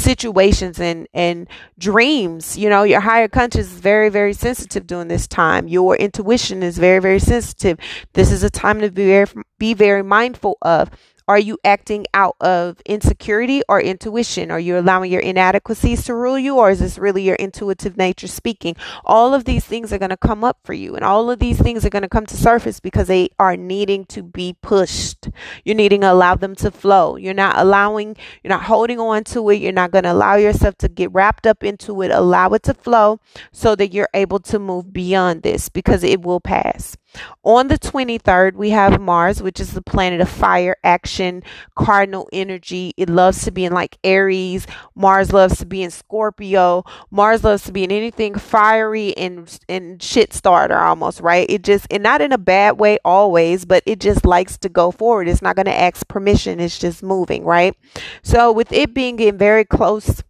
situations 0.00 0.80
and 0.80 1.06
and 1.14 1.48
dreams. 1.78 2.56
You 2.58 2.68
know 2.68 2.82
your 2.82 3.00
higher 3.00 3.28
conscious 3.28 3.66
is 3.72 3.80
very 3.80 4.08
very 4.08 4.32
sensitive 4.32 4.86
during 4.86 5.08
this 5.08 5.26
time. 5.26 5.68
Your 5.68 5.96
intuition 5.96 6.62
is 6.62 6.78
very 6.78 7.00
very 7.00 7.20
sensitive. 7.20 7.78
This 8.14 8.32
is 8.32 8.42
a 8.42 8.50
time 8.50 8.80
to 8.80 8.90
be 8.90 9.06
very, 9.06 9.26
be 9.58 9.74
very 9.74 10.02
mindful 10.02 10.58
of 10.62 10.90
are 11.30 11.38
you 11.38 11.58
acting 11.64 12.06
out 12.12 12.34
of 12.40 12.82
insecurity 12.84 13.62
or 13.68 13.80
intuition? 13.80 14.50
Are 14.50 14.58
you 14.58 14.76
allowing 14.76 15.12
your 15.12 15.20
inadequacies 15.20 16.04
to 16.06 16.14
rule 16.16 16.36
you, 16.36 16.56
or 16.56 16.70
is 16.70 16.80
this 16.80 16.98
really 16.98 17.22
your 17.22 17.36
intuitive 17.36 17.96
nature 17.96 18.26
speaking? 18.26 18.74
All 19.04 19.32
of 19.32 19.44
these 19.44 19.64
things 19.64 19.92
are 19.92 19.98
going 19.98 20.10
to 20.10 20.16
come 20.16 20.42
up 20.42 20.58
for 20.64 20.72
you, 20.72 20.96
and 20.96 21.04
all 21.04 21.30
of 21.30 21.38
these 21.38 21.60
things 21.60 21.86
are 21.86 21.88
going 21.88 22.02
to 22.02 22.08
come 22.08 22.26
to 22.26 22.36
surface 22.36 22.80
because 22.80 23.06
they 23.06 23.28
are 23.38 23.56
needing 23.56 24.06
to 24.06 24.24
be 24.24 24.56
pushed. 24.60 25.28
You're 25.64 25.76
needing 25.76 26.00
to 26.00 26.10
allow 26.10 26.34
them 26.34 26.56
to 26.56 26.70
flow. 26.72 27.14
You're 27.14 27.32
not 27.32 27.56
allowing, 27.56 28.16
you're 28.42 28.48
not 28.48 28.64
holding 28.64 28.98
on 28.98 29.22
to 29.30 29.50
it. 29.50 29.60
You're 29.62 29.70
not 29.70 29.92
going 29.92 30.04
to 30.04 30.12
allow 30.12 30.34
yourself 30.34 30.78
to 30.78 30.88
get 30.88 31.12
wrapped 31.12 31.46
up 31.46 31.62
into 31.62 32.02
it. 32.02 32.10
Allow 32.10 32.48
it 32.54 32.64
to 32.64 32.74
flow 32.74 33.20
so 33.52 33.76
that 33.76 33.94
you're 33.94 34.08
able 34.14 34.40
to 34.40 34.58
move 34.58 34.92
beyond 34.92 35.42
this 35.42 35.68
because 35.68 36.02
it 36.02 36.22
will 36.22 36.40
pass. 36.40 36.96
On 37.42 37.68
the 37.68 37.78
23rd, 37.78 38.54
we 38.54 38.70
have 38.70 39.00
Mars, 39.00 39.42
which 39.42 39.60
is 39.60 39.72
the 39.72 39.82
planet 39.82 40.20
of 40.20 40.28
fire, 40.28 40.76
action, 40.84 41.42
cardinal 41.74 42.28
energy. 42.32 42.92
It 42.96 43.08
loves 43.08 43.44
to 43.44 43.50
be 43.50 43.64
in 43.64 43.72
like 43.72 43.98
Aries. 44.04 44.66
Mars 44.94 45.32
loves 45.32 45.58
to 45.58 45.66
be 45.66 45.82
in 45.82 45.90
Scorpio. 45.90 46.84
Mars 47.10 47.42
loves 47.42 47.64
to 47.64 47.72
be 47.72 47.84
in 47.84 47.90
anything 47.90 48.34
fiery 48.34 49.16
and, 49.16 49.58
and 49.68 50.02
shit 50.02 50.32
starter 50.32 50.78
almost, 50.78 51.20
right? 51.20 51.46
It 51.48 51.62
just, 51.62 51.86
and 51.90 52.02
not 52.02 52.20
in 52.20 52.32
a 52.32 52.38
bad 52.38 52.78
way 52.78 52.98
always, 53.04 53.64
but 53.64 53.82
it 53.86 54.00
just 54.00 54.24
likes 54.24 54.58
to 54.58 54.68
go 54.68 54.90
forward. 54.90 55.28
It's 55.28 55.42
not 55.42 55.56
going 55.56 55.66
to 55.66 55.78
ask 55.78 56.06
permission. 56.08 56.60
It's 56.60 56.78
just 56.78 57.02
moving, 57.02 57.44
right? 57.44 57.76
So 58.22 58.52
with 58.52 58.72
it 58.72 58.94
being 58.94 59.18
in 59.18 59.38
very 59.38 59.64
close 59.64 60.22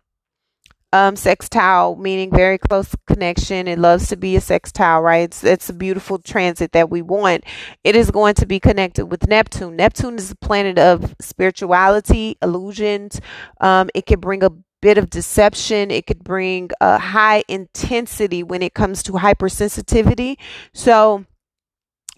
um, 0.93 1.17
sextile, 1.17 1.97
meaning 1.97 2.31
very 2.31 2.59
close 2.59 2.95
connection. 3.07 3.69
It 3.69 3.79
loves 3.79 4.09
to 4.09 4.17
be 4.17 4.37
a 4.37 4.41
sextile, 4.41 5.01
right? 5.01 5.25
It's, 5.25 5.45
it's 5.45 5.69
a 5.69 5.75
beautiful 5.75 6.19
transit 6.19 6.73
that 6.73 6.91
we 6.91 7.03
want. 7.03 7.45
It 7.85 7.97
is 7.97 8.11
going 8.11 8.35
to 8.35 8.47
be 8.47 8.61
connected 8.61 9.07
with 9.07 9.27
Neptune. 9.27 9.77
Neptune 9.77 10.17
is 10.17 10.31
a 10.31 10.37
planet 10.37 10.79
of 10.79 11.15
spirituality, 11.21 12.37
illusions. 12.43 13.21
Um, 13.61 13.91
it 13.95 14.07
can 14.07 14.21
bring 14.21 14.43
a 14.43 14.51
bit 14.81 14.99
of 14.99 15.11
deception. 15.11 15.91
It 15.91 16.07
could 16.07 16.25
bring 16.25 16.71
a 16.81 16.99
high 16.99 17.45
intensity 17.49 18.43
when 18.43 18.63
it 18.63 18.75
comes 18.75 19.03
to 19.05 19.13
hypersensitivity. 19.13 20.37
So, 20.73 21.25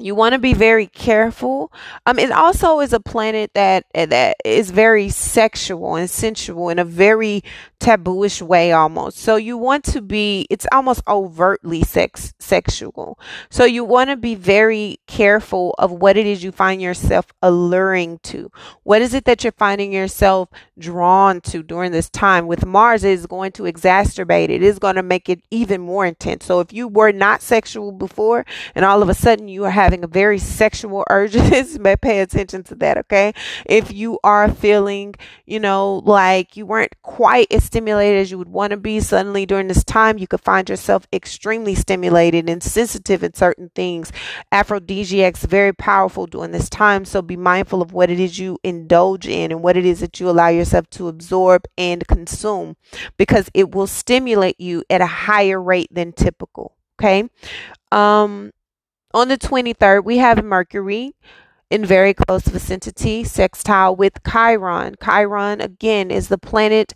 you 0.05 0.15
want 0.15 0.33
to 0.33 0.38
be 0.38 0.55
very 0.55 0.87
careful. 0.87 1.73
Um, 2.07 2.19
it 2.19 2.31
also 2.31 2.81
is 2.81 2.93
a 2.93 3.01
planet 3.01 3.53
that 3.55 3.87
that 3.95 4.37
is 4.45 4.71
very 4.71 5.09
sexual 5.09 5.97
and 5.97 6.09
sensual 6.11 6.69
in 6.69 6.79
a 6.79 6.85
very 6.85 7.43
tabooish 7.83 8.41
way 8.41 8.71
almost. 8.73 9.19
So 9.19 9.35
you 9.37 9.59
want 9.59 9.85
to 9.87 10.01
be 10.01 10.47
it's 10.51 10.67
almost 10.71 11.03
overtly 11.09 11.83
sex 11.83 12.33
sexual. 12.38 13.19
So 13.51 13.65
you 13.65 13.85
want 13.85 14.11
to 14.11 14.17
be 14.17 14.37
very 14.37 15.01
careful 15.09 15.75
of 15.79 15.91
what 15.91 16.17
it 16.17 16.27
is 16.27 16.45
you 16.45 16.53
find 16.53 16.81
yourself 16.81 17.27
alluring 17.43 18.21
to. 18.25 18.51
What 18.85 19.03
is 19.03 19.15
it 19.15 19.25
that 19.25 19.43
you're 19.43 19.53
finding 19.53 19.93
yourself 19.93 20.49
drawn 20.79 21.41
to 21.43 21.62
during 21.62 21.91
this 21.91 22.09
time? 22.09 22.47
With 22.47 22.65
Mars 22.65 23.03
it 23.03 23.12
is 23.12 23.27
going 23.27 23.53
to 23.53 23.65
exacerbate 23.65 24.45
it. 24.45 24.51
It 24.51 24.62
is 24.62 24.79
going 24.79 24.97
to 24.97 25.03
make 25.03 25.29
it 25.29 25.43
even 25.51 25.81
more 25.81 26.07
intense. 26.07 26.45
So 26.45 26.61
if 26.61 26.73
you 26.73 26.87
were 26.87 27.12
not 27.12 27.43
sexual 27.43 27.91
before 27.91 28.47
and 28.77 28.85
all 28.85 29.03
of 29.03 29.09
a 29.09 29.15
sudden 29.15 29.49
you 29.49 29.65
are 29.65 29.71
having 29.71 29.91
a 30.05 30.07
very 30.07 30.38
sexual 30.38 31.05
urges, 31.11 31.78
but 31.78 32.00
pay 32.00 32.20
attention 32.20 32.62
to 32.64 32.74
that, 32.76 32.98
okay? 32.98 33.33
If 33.66 33.92
you 33.92 34.18
are 34.24 34.50
feeling, 34.50 35.14
you 35.46 35.61
know, 35.61 36.02
like 36.05 36.57
you 36.57 36.66
weren't 36.66 36.94
quite 37.02 37.52
as 37.52 37.64
stimulated 37.64 38.20
as 38.20 38.31
you 38.31 38.38
would 38.38 38.48
want 38.48 38.70
to 38.70 38.76
be 38.76 39.00
suddenly 39.00 39.46
during 39.46 39.68
this 39.68 39.85
time, 39.85 40.18
you 40.18 40.26
could 40.26 40.40
find 40.40 40.68
yourself 40.68 41.07
extremely 41.12 41.74
stimulated 41.74 42.48
and 42.48 42.62
sensitive 42.62 43.22
in 43.22 43.35
certain 43.35 43.70
things. 43.74 44.12
Aphrodisiacs 44.50 45.44
very 45.44 45.72
powerful 45.72 46.26
during 46.26 46.52
this 46.52 46.70
time, 46.70 47.05
so 47.05 47.20
be 47.22 47.37
mindful 47.37 47.83
of 47.83 47.92
what 47.92 48.11
it 48.11 48.18
is 48.18 48.38
you 48.38 48.59
indulge 48.64 49.26
in 49.26 49.50
and 49.52 49.62
what 49.62 49.76
it 49.76 49.85
is 49.85 50.00
that 50.00 50.18
you 50.20 50.28
allow 50.28 50.48
yourself 50.48 50.88
to 50.90 51.09
absorb 51.09 51.66
and 51.76 52.07
consume 52.07 52.76
because 53.16 53.50
it 53.55 53.74
will 53.74 53.87
stimulate 53.87 54.61
you 54.61 54.85
at 54.88 55.00
a 55.00 55.07
higher 55.07 55.61
rate 55.61 55.88
than 55.90 56.12
typical. 56.12 56.74
Okay. 56.98 57.28
Um, 57.90 58.52
on 59.14 59.29
the 59.29 59.38
23rd, 59.38 60.05
we 60.05 60.18
have 60.18 60.44
Mercury 60.44 61.14
in 61.70 61.85
very 61.85 62.14
close 62.14 62.42
vicinity, 62.42 63.25
sextile 63.25 63.96
with 63.96 64.22
Chiron. 64.31 64.94
Chiron, 65.03 65.61
again, 65.61 66.11
is 66.11 66.29
the 66.29 66.38
planet 66.38 66.92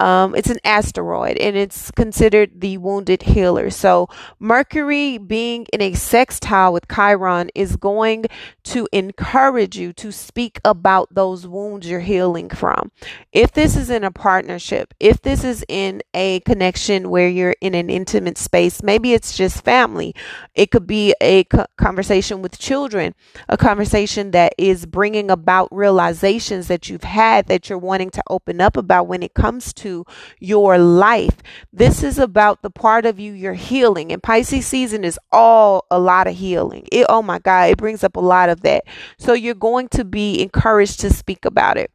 um, 0.00 0.34
it's 0.34 0.48
an 0.48 0.58
asteroid 0.64 1.36
and 1.36 1.56
it's 1.56 1.90
considered 1.90 2.62
the 2.62 2.78
wounded 2.78 3.22
healer. 3.22 3.68
So, 3.68 4.08
Mercury 4.38 5.18
being 5.18 5.66
in 5.74 5.82
a 5.82 5.92
sextile 5.92 6.72
with 6.72 6.88
Chiron 6.88 7.50
is 7.54 7.76
going 7.76 8.24
to 8.64 8.88
encourage 8.92 9.76
you 9.76 9.92
to 9.92 10.10
speak 10.10 10.58
about 10.64 11.14
those 11.14 11.46
wounds 11.46 11.86
you're 11.86 12.00
healing 12.00 12.48
from. 12.48 12.90
If 13.30 13.52
this 13.52 13.76
is 13.76 13.90
in 13.90 14.02
a 14.02 14.10
partnership, 14.10 14.94
if 14.98 15.20
this 15.20 15.44
is 15.44 15.64
in 15.68 16.02
a 16.14 16.40
connection 16.40 17.10
where 17.10 17.28
you're 17.28 17.56
in 17.60 17.74
an 17.74 17.90
intimate 17.90 18.38
space, 18.38 18.82
maybe 18.82 19.12
it's 19.12 19.36
just 19.36 19.62
family, 19.64 20.14
it 20.54 20.70
could 20.70 20.86
be 20.86 21.14
a 21.20 21.44
conversation 21.76 22.40
with 22.40 22.58
children, 22.58 23.14
a 23.50 23.58
conversation 23.58 24.30
that 24.30 24.54
is 24.56 24.86
bringing 24.86 25.30
about 25.30 25.68
realizations 25.70 26.68
that 26.68 26.88
you've 26.88 27.04
had 27.04 27.48
that 27.48 27.68
you're 27.68 27.78
wanting 27.78 28.10
to 28.10 28.22
open 28.30 28.62
up 28.62 28.78
about 28.78 29.06
when 29.06 29.22
it 29.22 29.34
comes 29.34 29.74
to 29.74 29.89
your 30.38 30.78
life. 30.78 31.36
This 31.72 32.02
is 32.02 32.18
about 32.18 32.62
the 32.62 32.70
part 32.70 33.06
of 33.06 33.18
you 33.18 33.32
you're 33.32 33.54
healing. 33.54 34.12
And 34.12 34.22
Pisces 34.22 34.66
season 34.66 35.04
is 35.04 35.18
all 35.32 35.86
a 35.90 35.98
lot 35.98 36.26
of 36.26 36.36
healing. 36.36 36.86
It, 36.92 37.06
oh 37.08 37.22
my 37.22 37.38
God, 37.38 37.70
it 37.70 37.78
brings 37.78 38.04
up 38.04 38.16
a 38.16 38.20
lot 38.20 38.48
of 38.48 38.62
that. 38.62 38.84
So 39.18 39.32
you're 39.32 39.54
going 39.54 39.88
to 39.90 40.04
be 40.04 40.42
encouraged 40.42 41.00
to 41.00 41.10
speak 41.10 41.44
about 41.44 41.76
it 41.76 41.90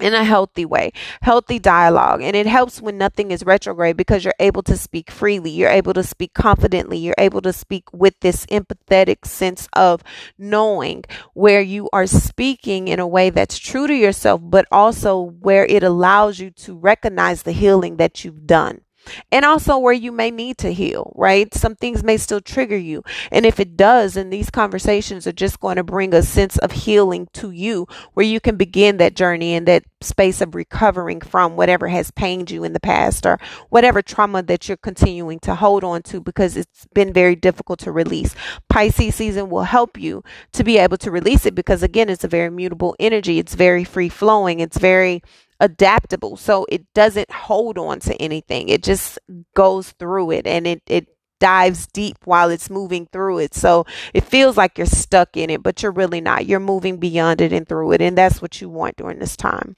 in 0.00 0.14
a 0.14 0.24
healthy 0.24 0.64
way, 0.64 0.92
healthy 1.20 1.58
dialogue. 1.58 2.22
And 2.22 2.34
it 2.34 2.46
helps 2.46 2.80
when 2.80 2.98
nothing 2.98 3.30
is 3.30 3.44
retrograde 3.44 3.96
because 3.96 4.24
you're 4.24 4.34
able 4.40 4.62
to 4.64 4.76
speak 4.76 5.10
freely. 5.10 5.50
You're 5.50 5.70
able 5.70 5.94
to 5.94 6.02
speak 6.02 6.34
confidently. 6.34 6.98
You're 6.98 7.14
able 7.18 7.40
to 7.42 7.52
speak 7.52 7.84
with 7.92 8.18
this 8.20 8.46
empathetic 8.46 9.24
sense 9.24 9.68
of 9.74 10.02
knowing 10.38 11.04
where 11.34 11.60
you 11.60 11.88
are 11.92 12.06
speaking 12.06 12.88
in 12.88 12.98
a 12.98 13.06
way 13.06 13.30
that's 13.30 13.58
true 13.58 13.86
to 13.86 13.94
yourself, 13.94 14.40
but 14.42 14.66
also 14.72 15.20
where 15.20 15.66
it 15.66 15.82
allows 15.82 16.38
you 16.38 16.50
to 16.50 16.76
recognize 16.76 17.42
the 17.42 17.52
healing 17.52 17.96
that 17.96 18.24
you've 18.24 18.46
done 18.46 18.80
and 19.30 19.44
also 19.44 19.78
where 19.78 19.92
you 19.92 20.12
may 20.12 20.30
need 20.30 20.58
to 20.58 20.72
heal, 20.72 21.12
right? 21.16 21.52
Some 21.54 21.74
things 21.74 22.02
may 22.02 22.16
still 22.16 22.40
trigger 22.40 22.76
you. 22.76 23.02
And 23.30 23.46
if 23.46 23.60
it 23.60 23.76
does, 23.76 24.14
then 24.14 24.30
these 24.30 24.50
conversations 24.50 25.26
are 25.26 25.32
just 25.32 25.60
going 25.60 25.76
to 25.76 25.84
bring 25.84 26.14
a 26.14 26.22
sense 26.22 26.58
of 26.58 26.72
healing 26.72 27.28
to 27.34 27.50
you 27.50 27.86
where 28.14 28.26
you 28.26 28.40
can 28.40 28.56
begin 28.56 28.96
that 28.98 29.14
journey 29.14 29.54
in 29.54 29.64
that 29.66 29.84
space 30.00 30.40
of 30.40 30.54
recovering 30.54 31.20
from 31.20 31.56
whatever 31.56 31.88
has 31.88 32.10
pained 32.10 32.50
you 32.50 32.64
in 32.64 32.72
the 32.72 32.80
past 32.80 33.24
or 33.24 33.38
whatever 33.70 34.02
trauma 34.02 34.42
that 34.42 34.68
you're 34.68 34.76
continuing 34.76 35.38
to 35.40 35.54
hold 35.54 35.84
on 35.84 36.02
to 36.02 36.20
because 36.20 36.56
it's 36.56 36.86
been 36.94 37.12
very 37.12 37.36
difficult 37.36 37.78
to 37.80 37.92
release. 37.92 38.34
Pisces 38.68 39.14
season 39.14 39.50
will 39.50 39.64
help 39.64 39.98
you 39.98 40.22
to 40.52 40.64
be 40.64 40.78
able 40.78 40.98
to 40.98 41.10
release 41.10 41.46
it 41.46 41.54
because 41.54 41.82
again, 41.82 42.08
it's 42.08 42.24
a 42.24 42.28
very 42.28 42.50
mutable 42.50 42.96
energy. 42.98 43.38
It's 43.38 43.54
very 43.54 43.84
free 43.84 44.08
flowing. 44.08 44.60
It's 44.60 44.78
very 44.78 45.22
adaptable. 45.62 46.36
So 46.36 46.66
it 46.68 46.84
doesn't 46.94 47.30
hold 47.30 47.78
on 47.78 48.00
to 48.02 48.16
anything. 48.16 48.68
It 48.68 48.82
just 48.82 49.18
goes 49.54 49.92
through 49.92 50.32
it 50.32 50.46
and 50.46 50.66
it, 50.66 50.82
it 50.88 51.08
dives 51.40 51.86
deep 51.86 52.18
while 52.24 52.50
it's 52.50 52.68
moving 52.68 53.08
through 53.12 53.38
it. 53.38 53.54
So 53.54 53.86
it 54.12 54.24
feels 54.24 54.58
like 54.58 54.76
you're 54.76 54.86
stuck 54.86 55.36
in 55.36 55.50
it, 55.50 55.62
but 55.62 55.82
you're 55.82 55.92
really 55.92 56.20
not. 56.20 56.46
You're 56.46 56.60
moving 56.60 56.98
beyond 56.98 57.40
it 57.40 57.52
and 57.54 57.66
through 57.66 57.92
it. 57.92 58.02
And 58.02 58.18
that's 58.18 58.42
what 58.42 58.60
you 58.60 58.68
want 58.68 58.96
during 58.96 59.20
this 59.20 59.36
time. 59.36 59.76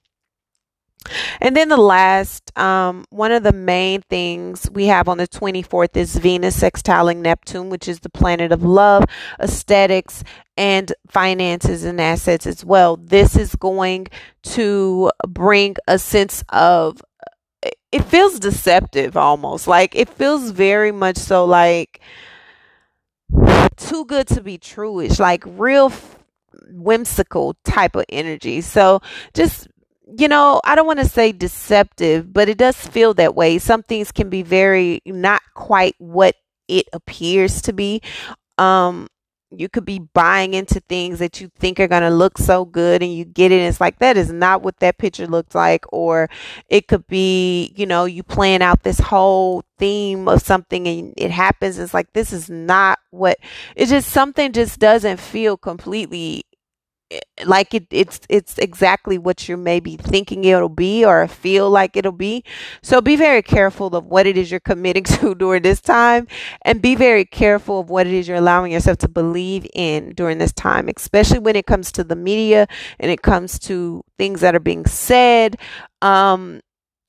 And 1.40 1.54
then 1.54 1.68
the 1.68 1.76
last, 1.76 2.56
um, 2.58 3.04
one 3.10 3.30
of 3.32 3.42
the 3.42 3.52
main 3.52 4.00
things 4.02 4.70
we 4.70 4.86
have 4.86 5.08
on 5.08 5.18
the 5.18 5.28
24th 5.28 5.96
is 5.96 6.16
Venus 6.16 6.58
sextiling 6.58 7.18
Neptune, 7.18 7.68
which 7.68 7.88
is 7.88 8.00
the 8.00 8.08
planet 8.08 8.52
of 8.52 8.62
love, 8.62 9.04
aesthetics, 9.40 10.24
and 10.56 10.92
finances 11.08 11.84
and 11.84 12.00
assets 12.00 12.46
as 12.46 12.64
well. 12.64 12.96
This 12.96 13.36
is 13.36 13.54
going 13.56 14.06
to 14.44 15.10
bring 15.28 15.76
a 15.86 15.98
sense 15.98 16.42
of 16.50 17.02
it 17.92 18.04
feels 18.04 18.40
deceptive 18.40 19.16
almost. 19.16 19.66
Like 19.66 19.94
it 19.94 20.08
feels 20.08 20.50
very 20.50 20.92
much 20.92 21.16
so 21.16 21.44
like 21.44 22.00
too 23.76 24.04
good 24.06 24.26
to 24.28 24.42
be 24.42 24.58
true-ish, 24.58 25.18
like 25.18 25.44
real 25.46 25.92
whimsical 26.70 27.56
type 27.64 27.94
of 27.96 28.04
energy. 28.08 28.60
So 28.60 29.00
just 29.32 29.68
you 30.18 30.28
know, 30.28 30.60
I 30.64 30.74
don't 30.74 30.86
want 30.86 31.00
to 31.00 31.08
say 31.08 31.32
deceptive, 31.32 32.32
but 32.32 32.48
it 32.48 32.58
does 32.58 32.76
feel 32.76 33.14
that 33.14 33.34
way. 33.34 33.58
Some 33.58 33.82
things 33.82 34.12
can 34.12 34.28
be 34.28 34.42
very 34.42 35.00
not 35.06 35.42
quite 35.54 35.94
what 35.98 36.36
it 36.68 36.86
appears 36.92 37.62
to 37.62 37.72
be. 37.72 38.00
Um, 38.58 39.08
You 39.56 39.68
could 39.68 39.84
be 39.84 40.00
buying 40.14 40.54
into 40.54 40.80
things 40.80 41.20
that 41.20 41.40
you 41.40 41.48
think 41.60 41.78
are 41.78 41.86
going 41.86 42.02
to 42.02 42.10
look 42.10 42.38
so 42.38 42.64
good 42.64 43.02
and 43.02 43.14
you 43.14 43.24
get 43.24 43.52
it. 43.52 43.60
And 43.60 43.68
it's 43.68 43.80
like, 43.80 43.98
that 44.00 44.16
is 44.16 44.32
not 44.32 44.62
what 44.62 44.80
that 44.80 44.98
picture 44.98 45.28
looks 45.28 45.54
like. 45.54 45.84
Or 45.92 46.28
it 46.68 46.88
could 46.88 47.06
be, 47.06 47.72
you 47.76 47.86
know, 47.86 48.04
you 48.04 48.24
plan 48.24 48.62
out 48.62 48.82
this 48.82 48.98
whole 48.98 49.62
theme 49.78 50.26
of 50.28 50.42
something 50.42 50.88
and 50.88 51.14
it 51.16 51.30
happens. 51.30 51.78
It's 51.78 51.94
like, 51.94 52.12
this 52.14 52.32
is 52.32 52.50
not 52.50 52.98
what 53.10 53.38
it's 53.76 53.90
just 53.92 54.10
something 54.10 54.52
just 54.52 54.80
doesn't 54.80 55.20
feel 55.20 55.56
completely 55.56 56.42
like 57.44 57.74
it, 57.74 57.86
it's 57.90 58.20
it's 58.28 58.58
exactly 58.58 59.18
what 59.18 59.48
you're 59.48 59.58
maybe 59.58 59.96
thinking 59.96 60.44
it'll 60.44 60.68
be 60.68 61.04
or 61.04 61.26
feel 61.28 61.70
like 61.70 61.96
it'll 61.96 62.12
be. 62.12 62.44
So 62.82 63.00
be 63.00 63.16
very 63.16 63.42
careful 63.42 63.94
of 63.94 64.06
what 64.06 64.26
it 64.26 64.36
is 64.36 64.50
you're 64.50 64.60
committing 64.60 65.04
to 65.18 65.34
during 65.34 65.62
this 65.62 65.80
time, 65.80 66.26
and 66.62 66.80
be 66.82 66.94
very 66.94 67.24
careful 67.24 67.80
of 67.80 67.90
what 67.90 68.06
it 68.06 68.12
is 68.14 68.28
you're 68.28 68.36
allowing 68.36 68.72
yourself 68.72 68.98
to 68.98 69.08
believe 69.08 69.66
in 69.74 70.14
during 70.14 70.38
this 70.38 70.52
time, 70.52 70.88
especially 70.94 71.38
when 71.40 71.56
it 71.56 71.66
comes 71.66 71.92
to 71.92 72.04
the 72.04 72.16
media 72.16 72.66
and 72.98 73.10
it 73.10 73.22
comes 73.22 73.58
to 73.60 74.04
things 74.18 74.40
that 74.40 74.54
are 74.54 74.60
being 74.60 74.86
said. 74.86 75.56
Um, 76.02 76.60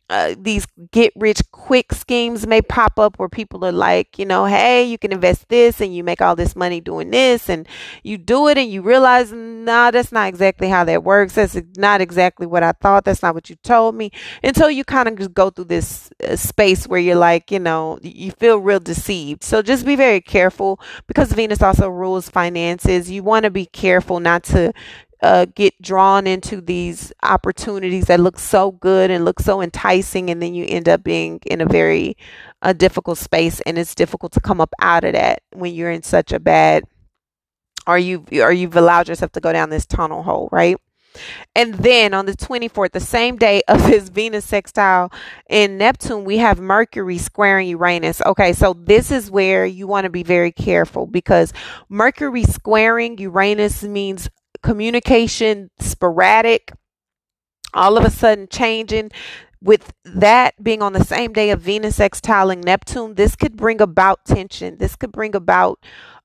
uh, 0.10 0.36
these 0.38 0.68
get 0.92 1.12
rich 1.16 1.42
quick 1.52 1.92
schemes 1.94 2.46
may 2.46 2.62
pop 2.62 3.00
up 3.00 3.18
where 3.18 3.30
people 3.30 3.66
are 3.66 3.72
like, 3.72 4.20
you 4.20 4.26
know, 4.26 4.46
hey, 4.46 4.84
you 4.84 4.98
can 4.98 5.12
invest 5.12 5.50
this 5.50 5.82
and 5.82 5.96
you 5.96 6.04
make 6.04 6.22
all 6.22 6.36
this 6.36 6.56
money 6.56 6.80
doing 6.80 7.10
this, 7.10 7.50
and 7.50 7.68
you 8.04 8.18
do 8.18 8.48
it 8.48 8.58
and 8.58 8.70
you 8.70 8.82
realize, 8.82 9.32
nah, 9.32 9.90
that's 9.92 10.12
not 10.12 10.28
exactly 10.28 10.70
how 10.70 10.84
that 10.84 11.04
works. 11.04 11.34
That's 11.34 11.60
not 11.78 12.02
exactly 12.02 12.46
what 12.46 12.64
I 12.64 12.72
thought. 12.74 13.06
That's 13.06 13.24
not 13.24 13.34
what 13.34 13.50
you 13.50 13.56
told 13.58 13.96
me. 13.96 14.12
Until 14.44 14.70
you 14.70 14.84
kind 14.84 15.08
of 15.08 15.16
just 15.18 15.34
go 15.34 15.50
through 15.50 15.66
this 15.66 16.12
uh, 16.24 16.36
space 16.36 16.88
where 16.88 17.00
you're 17.00 17.16
like, 17.16 17.52
you 17.52 17.60
know, 17.60 17.98
you 18.02 18.32
feel 18.32 18.58
real 18.58 18.80
deceived. 18.80 19.44
So 19.44 19.62
just 19.62 19.86
be 19.86 19.96
very 19.96 20.22
careful 20.22 20.80
because 21.08 21.34
Venus 21.34 21.62
also 21.62 21.90
rules 21.90 22.30
finances. 22.30 23.10
You 23.10 23.24
want 23.24 23.44
to 23.44 23.50
be 23.52 23.66
careful 23.66 24.20
not 24.20 24.44
to 24.46 24.72
uh, 25.22 25.46
get 25.56 25.80
drawn 25.82 26.28
into 26.28 26.62
these 26.62 27.12
opportunities 27.24 28.06
that 28.06 28.20
look 28.20 28.40
so 28.40 28.72
good 28.72 29.12
and 29.12 29.26
look 29.26 29.40
so 29.40 29.62
enticing, 29.62 30.30
and 30.30 30.42
then 30.42 30.54
you 30.54 30.66
end 30.68 30.90
up 30.90 31.04
being 31.04 31.40
in 31.46 31.62
a 31.62 31.66
very 31.66 32.18
difficult 32.78 33.18
space, 33.18 33.62
and 33.62 33.78
it's 33.78 33.96
difficult 33.96 34.32
to 34.34 34.40
come 34.40 34.60
up 34.60 34.74
out 34.82 35.04
of 35.04 35.14
that 35.14 35.42
when 35.54 35.74
you're 35.74 35.92
in 35.92 36.04
such 36.04 36.32
a 36.32 36.40
bad, 36.40 36.84
or 37.88 37.98
you 37.98 38.26
or 38.34 38.52
you've 38.52 38.76
allowed 38.76 39.08
yourself 39.08 39.32
to 39.34 39.40
go 39.40 39.54
down 39.54 39.70
this 39.70 39.86
tunnel 39.86 40.24
hole, 40.24 40.50
right? 40.52 40.78
And 41.56 41.76
then 41.76 42.14
on 42.14 42.26
the 42.26 42.34
24th, 42.34 42.92
the 42.92 43.00
same 43.00 43.38
day 43.38 43.62
of 43.68 43.86
his 43.86 44.10
Venus 44.10 44.46
sextile 44.46 45.12
in 45.50 45.78
Neptune, 45.78 46.26
we 46.26 46.38
have 46.38 46.60
Mercury 46.60 47.18
squaring 47.18 47.70
Uranus. 47.70 48.22
Okay, 48.22 48.54
so 48.54 48.74
this 48.74 49.12
is 49.12 49.32
where 49.32 49.66
you 49.66 49.88
want 49.88 50.06
to 50.06 50.10
be 50.10 50.24
very 50.24 50.52
careful 50.52 51.08
because 51.08 51.54
Mercury 51.90 52.44
squaring 52.44 53.18
Uranus 53.18 53.84
means 53.84 54.30
communication 54.66 55.70
sporadic, 55.78 56.74
all 57.76 57.98
of 57.98 58.04
a 58.04 58.10
sudden 58.10 58.48
changing. 58.50 59.12
With 59.62 59.94
that 60.04 60.62
being 60.62 60.82
on 60.82 60.94
the 60.94 61.04
same 61.04 61.34
day 61.34 61.52
of 61.52 61.62
Venus 61.62 62.00
sextiling 62.00 62.64
Neptune, 62.64 63.16
this 63.16 63.36
could 63.36 63.56
bring 63.56 63.80
about 63.80 64.26
tension. 64.26 64.78
This 64.78 64.96
could 64.96 65.12
bring 65.12 65.36
about 65.36 65.84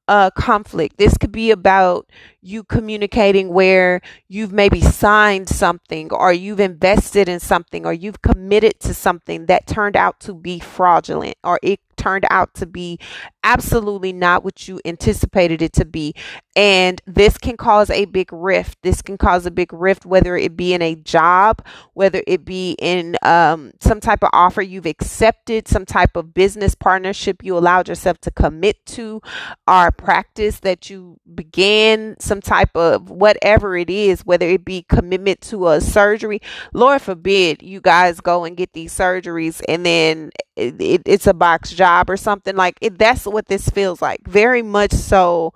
uh, 0.09 0.31
conflict. 0.31 0.97
This 0.97 1.17
could 1.17 1.33
be 1.33 1.51
about 1.51 2.11
you 2.43 2.65
communicating 2.65 3.49
where 3.49 4.01
you've 4.29 4.53
maybe 4.53 4.81
signed 4.81 5.49
something 5.49 6.13
or 6.13 6.33
you've 6.33 6.61
invested 6.61 7.29
in 7.29 7.41
something 7.41 7.85
or 7.85 7.93
you've 7.93 8.23
committed 8.23 8.79
to 8.81 8.95
something 8.95 9.47
that 9.47 9.67
turned 9.67 9.97
out 9.97 10.21
to 10.21 10.35
be 10.35 10.59
fraudulent 10.59 11.37
or 11.45 11.59
it 11.63 11.81
turned 12.01 12.25
out 12.31 12.55
to 12.55 12.67
be 12.67 12.99
absolutely 13.45 14.13
not 14.13 14.43
what 14.43 14.67
you 14.67 14.81
anticipated 14.85 15.61
it 15.61 15.73
to 15.75 15.85
be. 15.85 16.15
And 16.57 17.01
this 17.07 17.37
can 17.39 17.57
cause 17.57 17.91
a 17.91 18.07
big 18.07 18.33
rift. 18.33 18.79
This 18.83 19.03
can 19.03 19.19
cause 19.19 19.47
a 19.47 19.51
big 19.51 19.73
rift, 19.73 20.07
whether 20.07 20.37
it 20.37 20.57
be 20.57 20.75
in 20.75 20.83
a 20.83 20.95
job, 20.95 21.65
whether 21.93 22.23
it 22.27 22.45
be 22.45 22.77
in 22.79 23.17
um, 23.23 23.73
some 23.81 24.01
type 24.01 24.23
of 24.23 24.31
offer 24.33 24.63
you've 24.63 24.87
accepted, 24.87 25.69
some 25.69 25.85
type 25.85 26.17
of 26.17 26.35
business 26.35 26.75
partnership 26.75 27.43
you 27.43 27.57
allowed 27.57 27.89
yourself 27.89 28.19
to 28.23 28.31
commit 28.31 28.85
to, 28.87 29.21
or 29.69 29.91
practice 29.91 30.61
that 30.61 30.91
you 30.91 31.19
began, 31.35 32.17
some 32.31 32.41
type 32.41 32.77
of 32.77 33.11
whatever 33.11 33.77
it 33.77 33.91
is, 33.91 34.25
whether 34.25 34.47
it 34.47 34.65
be 34.65 34.87
commitment 34.89 35.41
to 35.41 35.67
a 35.67 35.81
surgery. 35.81 36.41
Lord 36.73 37.03
forbid 37.03 37.61
you 37.61 37.81
guys 37.81 38.21
go 38.21 38.45
and 38.45 38.57
get 38.57 38.73
these 38.73 38.97
surgeries 38.97 39.61
and 39.69 39.85
then 39.85 40.31
it, 40.55 40.81
it, 40.81 41.03
it's 41.07 41.27
a 41.27 41.35
box 41.35 41.73
job 41.73 42.09
or 42.09 42.17
something 42.17 42.55
like 42.55 42.79
it, 42.81 42.99
that's 42.99 43.27
what 43.27 43.49
this 43.49 43.69
feels 43.69 44.01
like 44.01 44.21
very 44.29 44.63
much 44.63 44.93
so 44.93 45.53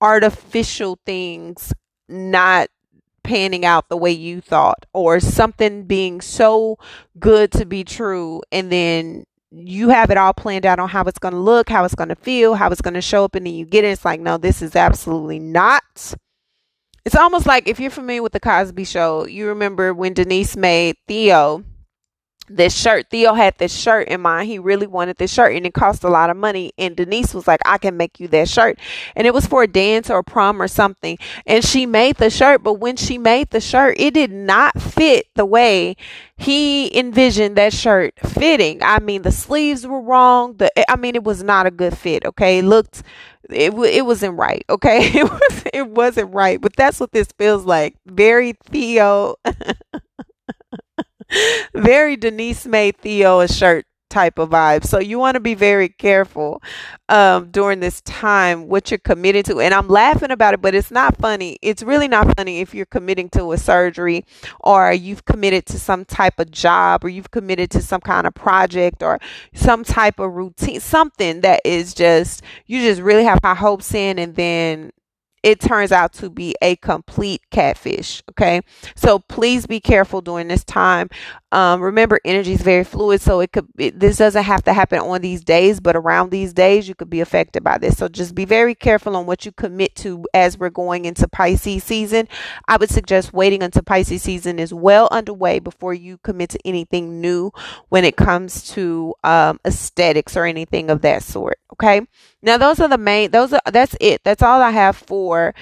artificial 0.00 0.98
things 1.04 1.74
not 2.08 2.68
panning 3.22 3.66
out 3.66 3.90
the 3.90 3.96
way 3.96 4.10
you 4.10 4.40
thought 4.40 4.86
or 4.94 5.20
something 5.20 5.84
being 5.84 6.22
so 6.22 6.78
good 7.18 7.52
to 7.52 7.66
be 7.66 7.84
true 7.84 8.40
and 8.50 8.72
then 8.72 9.26
you 9.56 9.88
have 9.90 10.10
it 10.10 10.16
all 10.16 10.32
planned 10.32 10.66
out 10.66 10.78
on 10.78 10.88
how 10.88 11.02
it's 11.04 11.18
going 11.18 11.34
to 11.34 11.40
look 11.40 11.68
how 11.68 11.84
it's 11.84 11.94
going 11.94 12.08
to 12.08 12.16
feel 12.16 12.54
how 12.54 12.70
it's 12.70 12.80
going 12.80 12.94
to 12.94 13.00
show 13.00 13.24
up 13.24 13.34
and 13.34 13.46
then 13.46 13.54
you 13.54 13.64
get 13.64 13.84
it 13.84 13.88
it's 13.88 14.04
like 14.04 14.20
no 14.20 14.36
this 14.36 14.62
is 14.62 14.74
absolutely 14.76 15.38
not. 15.38 16.14
It's 17.04 17.14
almost 17.14 17.44
like 17.46 17.68
if 17.68 17.78
you're 17.78 17.90
familiar 17.90 18.22
with 18.22 18.32
the 18.32 18.40
cosby 18.40 18.84
show 18.84 19.26
you 19.26 19.46
remember 19.48 19.92
when 19.92 20.14
denise 20.14 20.56
made 20.56 20.96
theo 21.06 21.62
this 22.48 22.76
shirt. 22.76 23.06
Theo 23.10 23.34
had 23.34 23.56
this 23.58 23.74
shirt 23.74 24.08
in 24.08 24.20
mind. 24.20 24.48
He 24.48 24.58
really 24.58 24.86
wanted 24.86 25.16
this 25.16 25.32
shirt 25.32 25.54
and 25.54 25.66
it 25.66 25.74
cost 25.74 26.04
a 26.04 26.08
lot 26.08 26.30
of 26.30 26.36
money. 26.36 26.72
And 26.78 26.96
Denise 26.96 27.34
was 27.34 27.46
like, 27.46 27.60
I 27.64 27.78
can 27.78 27.96
make 27.96 28.20
you 28.20 28.28
that 28.28 28.48
shirt. 28.48 28.78
And 29.16 29.26
it 29.26 29.34
was 29.34 29.46
for 29.46 29.62
a 29.62 29.66
dance 29.66 30.10
or 30.10 30.18
a 30.18 30.24
prom 30.24 30.60
or 30.60 30.68
something. 30.68 31.18
And 31.46 31.64
she 31.64 31.86
made 31.86 32.16
the 32.16 32.30
shirt, 32.30 32.62
but 32.62 32.74
when 32.74 32.96
she 32.96 33.18
made 33.18 33.50
the 33.50 33.60
shirt, 33.60 33.96
it 33.98 34.14
did 34.14 34.32
not 34.32 34.80
fit 34.80 35.26
the 35.34 35.46
way 35.46 35.96
he 36.36 36.96
envisioned 36.96 37.56
that 37.56 37.72
shirt 37.72 38.14
fitting. 38.20 38.82
I 38.82 38.98
mean, 39.00 39.22
the 39.22 39.32
sleeves 39.32 39.86
were 39.86 40.00
wrong. 40.00 40.56
The 40.56 40.90
I 40.90 40.96
mean, 40.96 41.14
it 41.14 41.24
was 41.24 41.42
not 41.42 41.66
a 41.66 41.70
good 41.70 41.96
fit. 41.96 42.24
Okay, 42.24 42.58
it 42.58 42.64
looked 42.64 43.02
it 43.50 43.72
it 43.74 44.06
wasn't 44.06 44.38
right. 44.38 44.64
Okay, 44.68 44.98
it 45.18 45.24
was 45.24 45.64
it 45.72 45.88
wasn't 45.88 46.34
right. 46.34 46.60
But 46.60 46.76
that's 46.76 47.00
what 47.00 47.12
this 47.12 47.28
feels 47.38 47.64
like. 47.64 47.96
Very 48.06 48.54
Theo. 48.70 49.36
very 51.74 52.16
Denise 52.16 52.66
made 52.66 52.96
Theo 52.98 53.40
a 53.40 53.48
shirt 53.48 53.86
type 54.14 54.38
of 54.38 54.50
vibe. 54.50 54.84
So 54.84 55.00
you 55.00 55.18
want 55.18 55.34
to 55.34 55.40
be 55.40 55.54
very 55.54 55.88
careful 55.88 56.62
um, 57.08 57.50
during 57.50 57.80
this 57.80 58.00
time 58.02 58.68
what 58.68 58.90
you're 58.90 58.98
committed 58.98 59.44
to. 59.46 59.60
And 59.60 59.74
I'm 59.74 59.88
laughing 59.88 60.30
about 60.30 60.54
it, 60.54 60.62
but 60.62 60.74
it's 60.74 60.92
not 60.92 61.16
funny. 61.18 61.58
It's 61.62 61.82
really 61.82 62.06
not 62.06 62.36
funny 62.36 62.60
if 62.60 62.72
you're 62.74 62.86
committing 62.86 63.28
to 63.30 63.50
a 63.50 63.58
surgery 63.58 64.24
or 64.60 64.92
you've 64.92 65.24
committed 65.24 65.66
to 65.66 65.80
some 65.80 66.04
type 66.04 66.38
of 66.38 66.52
job 66.52 67.04
or 67.04 67.08
you've 67.08 67.32
committed 67.32 67.70
to 67.72 67.82
some 67.82 68.00
kind 68.00 68.26
of 68.26 68.34
project 68.34 69.02
or 69.02 69.18
some 69.52 69.82
type 69.82 70.20
of 70.20 70.32
routine, 70.32 70.78
something 70.78 71.40
that 71.40 71.60
is 71.64 71.92
just, 71.92 72.42
you 72.66 72.80
just 72.82 73.00
really 73.00 73.24
have 73.24 73.40
high 73.42 73.56
hopes 73.56 73.92
in 73.94 74.20
and 74.20 74.36
then 74.36 74.92
it 75.44 75.60
turns 75.60 75.92
out 75.92 76.14
to 76.14 76.30
be 76.30 76.56
a 76.62 76.74
complete 76.76 77.42
catfish. 77.50 78.22
Okay. 78.30 78.62
So 78.96 79.18
please 79.18 79.66
be 79.66 79.78
careful 79.78 80.22
during 80.22 80.48
this 80.48 80.64
time. 80.64 81.10
Um, 81.52 81.82
remember, 81.82 82.18
energy 82.24 82.54
is 82.54 82.62
very 82.62 82.82
fluid. 82.82 83.20
So 83.20 83.40
it 83.40 83.52
could, 83.52 83.68
it, 83.78 84.00
this 84.00 84.16
doesn't 84.16 84.42
have 84.42 84.64
to 84.64 84.72
happen 84.72 85.00
on 85.00 85.20
these 85.20 85.44
days, 85.44 85.80
but 85.80 85.96
around 85.96 86.30
these 86.30 86.54
days, 86.54 86.88
you 86.88 86.94
could 86.94 87.10
be 87.10 87.20
affected 87.20 87.62
by 87.62 87.76
this. 87.76 87.98
So 87.98 88.08
just 88.08 88.34
be 88.34 88.46
very 88.46 88.74
careful 88.74 89.16
on 89.16 89.26
what 89.26 89.44
you 89.44 89.52
commit 89.52 89.94
to 89.96 90.24
as 90.32 90.56
we're 90.56 90.70
going 90.70 91.04
into 91.04 91.28
Pisces 91.28 91.84
season. 91.84 92.26
I 92.66 92.78
would 92.78 92.90
suggest 92.90 93.34
waiting 93.34 93.62
until 93.62 93.82
Pisces 93.82 94.22
season 94.22 94.58
is 94.58 94.72
well 94.72 95.08
underway 95.12 95.58
before 95.58 95.92
you 95.92 96.16
commit 96.24 96.50
to 96.50 96.58
anything 96.64 97.20
new 97.20 97.52
when 97.90 98.04
it 98.06 98.16
comes 98.16 98.66
to 98.70 99.14
um, 99.22 99.60
aesthetics 99.66 100.38
or 100.38 100.46
anything 100.46 100.88
of 100.88 101.02
that 101.02 101.22
sort. 101.22 101.58
Okay. 101.74 102.06
Now 102.44 102.58
those 102.58 102.78
are 102.78 102.88
the 102.88 102.98
main 102.98 103.30
those 103.30 103.52
are 103.52 103.60
that's 103.72 103.96
it. 104.00 104.22
That's 104.22 104.42
all 104.42 104.60
I 104.60 104.70
have 104.70 104.96
for 104.96 105.54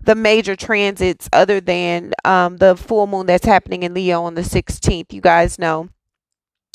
the 0.00 0.14
major 0.14 0.56
transits 0.56 1.28
other 1.32 1.60
than 1.60 2.12
um, 2.24 2.56
the 2.56 2.76
full 2.76 3.06
moon 3.06 3.26
that's 3.26 3.46
happening 3.46 3.82
in 3.82 3.94
Leo 3.94 4.22
on 4.22 4.34
the 4.34 4.42
16th. 4.42 5.12
You 5.12 5.20
guys 5.20 5.58
know. 5.58 5.90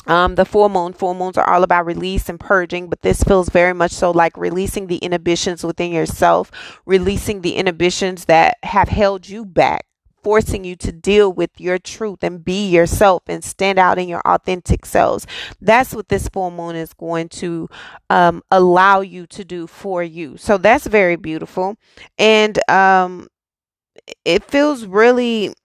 Um, 0.07 0.35
the 0.35 0.45
full 0.45 0.69
moon, 0.69 0.93
full 0.93 1.13
moons 1.13 1.37
are 1.37 1.47
all 1.47 1.61
about 1.61 1.85
release 1.85 2.29
and 2.29 2.39
purging, 2.39 2.89
but 2.89 3.01
this 3.01 3.21
feels 3.21 3.49
very 3.49 3.73
much 3.73 3.91
so 3.91 4.09
like 4.11 4.35
releasing 4.37 4.87
the 4.87 4.97
inhibitions 4.97 5.63
within 5.63 5.91
yourself, 5.91 6.51
releasing 6.85 7.41
the 7.41 7.55
inhibitions 7.55 8.25
that 8.25 8.57
have 8.63 8.87
held 8.89 9.27
you 9.27 9.45
back 9.45 9.85
forcing 10.29 10.63
you 10.63 10.75
to 10.75 10.91
deal 10.91 11.33
with 11.33 11.49
your 11.57 11.79
truth 11.79 12.23
and 12.23 12.45
be 12.45 12.69
yourself 12.69 13.23
and 13.27 13.43
stand 13.43 13.79
out 13.79 13.97
in 13.97 14.07
your 14.07 14.21
authentic 14.27 14.85
selves. 14.85 15.25
That's 15.59 15.91
what 15.91 16.09
this 16.09 16.27
full 16.27 16.51
moon 16.51 16.75
is 16.75 16.93
going 16.93 17.29
to 17.29 17.67
um, 18.11 18.43
allow 18.51 19.01
you 19.01 19.25
to 19.25 19.43
do 19.43 19.65
for 19.65 20.03
you. 20.03 20.37
So 20.37 20.59
that's 20.59 20.85
very 20.85 21.15
beautiful. 21.15 21.77
And 22.19 22.59
um, 22.69 23.27
it 24.23 24.43
feels 24.43 24.85
really 24.85 25.55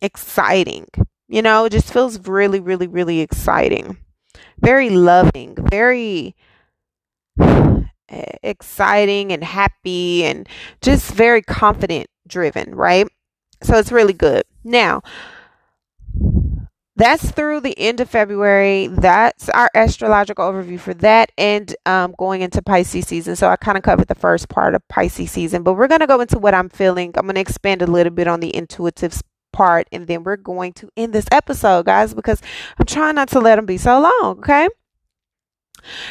exciting. 0.00 0.86
You 1.26 1.42
know, 1.42 1.64
it 1.64 1.72
just 1.72 1.92
feels 1.92 2.20
really, 2.20 2.60
really, 2.60 2.86
really 2.86 3.22
exciting. 3.22 3.96
Very 4.60 4.90
loving, 4.90 5.56
very 5.58 6.36
exciting 8.08 9.32
and 9.32 9.42
happy 9.42 10.22
and 10.22 10.48
just 10.80 11.12
very 11.12 11.42
confident 11.42 12.06
driven, 12.28 12.72
right? 12.76 13.08
So 13.62 13.78
it's 13.78 13.92
really 13.92 14.12
good. 14.12 14.44
Now, 14.64 15.02
that's 16.94 17.30
through 17.30 17.60
the 17.60 17.78
end 17.78 18.00
of 18.00 18.10
February. 18.10 18.86
That's 18.86 19.48
our 19.48 19.70
astrological 19.74 20.44
overview 20.44 20.78
for 20.78 20.94
that 20.94 21.32
and 21.38 21.74
um, 21.86 22.14
going 22.18 22.42
into 22.42 22.60
Pisces 22.60 23.06
season. 23.06 23.34
So 23.34 23.48
I 23.48 23.56
kind 23.56 23.78
of 23.78 23.82
covered 23.82 24.08
the 24.08 24.14
first 24.14 24.48
part 24.48 24.74
of 24.74 24.86
Pisces 24.88 25.30
season, 25.30 25.62
but 25.62 25.74
we're 25.74 25.88
going 25.88 26.00
to 26.00 26.06
go 26.06 26.20
into 26.20 26.38
what 26.38 26.54
I'm 26.54 26.68
feeling. 26.68 27.12
I'm 27.16 27.24
going 27.24 27.36
to 27.36 27.40
expand 27.40 27.82
a 27.82 27.86
little 27.86 28.12
bit 28.12 28.28
on 28.28 28.40
the 28.40 28.54
intuitive 28.54 29.22
part 29.52 29.88
and 29.90 30.06
then 30.06 30.22
we're 30.22 30.36
going 30.36 30.74
to 30.74 30.90
end 30.96 31.12
this 31.12 31.26
episode, 31.32 31.86
guys, 31.86 32.14
because 32.14 32.42
I'm 32.78 32.86
trying 32.86 33.14
not 33.14 33.28
to 33.28 33.40
let 33.40 33.56
them 33.56 33.66
be 33.66 33.78
so 33.78 34.00
long, 34.00 34.38
okay? 34.38 34.68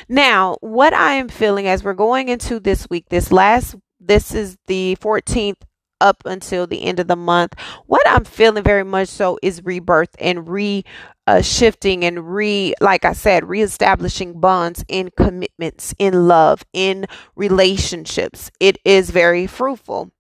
Now, 0.10 0.58
what 0.62 0.94
I 0.94 1.14
am 1.14 1.30
feeling 1.30 1.68
as 1.68 1.84
we're 1.84 1.94
going 1.94 2.28
into 2.28 2.60
this 2.60 2.90
week, 2.90 3.10
this 3.10 3.32
last, 3.32 3.76
this 4.00 4.34
is 4.34 4.58
the 4.68 4.98
14th 5.00 5.62
up 6.02 6.24
until 6.26 6.68
the 6.68 6.84
end 6.84 7.00
of 7.00 7.08
the 7.08 7.16
month. 7.16 7.54
What 7.86 8.06
I'm 8.08 8.26
feeling 8.26 8.64
very 8.64 8.84
much 8.84 9.08
so 9.08 9.40
is 9.42 9.64
rebirth 9.64 10.16
and 10.20 10.48
re 10.50 10.84
uh, 11.28 11.42
shifting 11.42 12.04
and 12.04 12.34
re, 12.34 12.74
like 12.82 13.06
I 13.06 13.14
said, 13.14 13.48
reestablishing 13.48 14.40
bonds 14.42 14.84
in 14.88 15.12
commitments, 15.16 15.94
in 16.00 16.28
love, 16.28 16.64
in 16.74 17.06
relationships. 17.36 18.52
It 18.60 18.78
is 18.84 19.12
very 19.12 19.48
fruitful. 19.48 20.12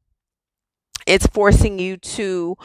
It's 1.07 1.25
forcing 1.27 1.79
you 1.79 1.97
to 1.97 2.55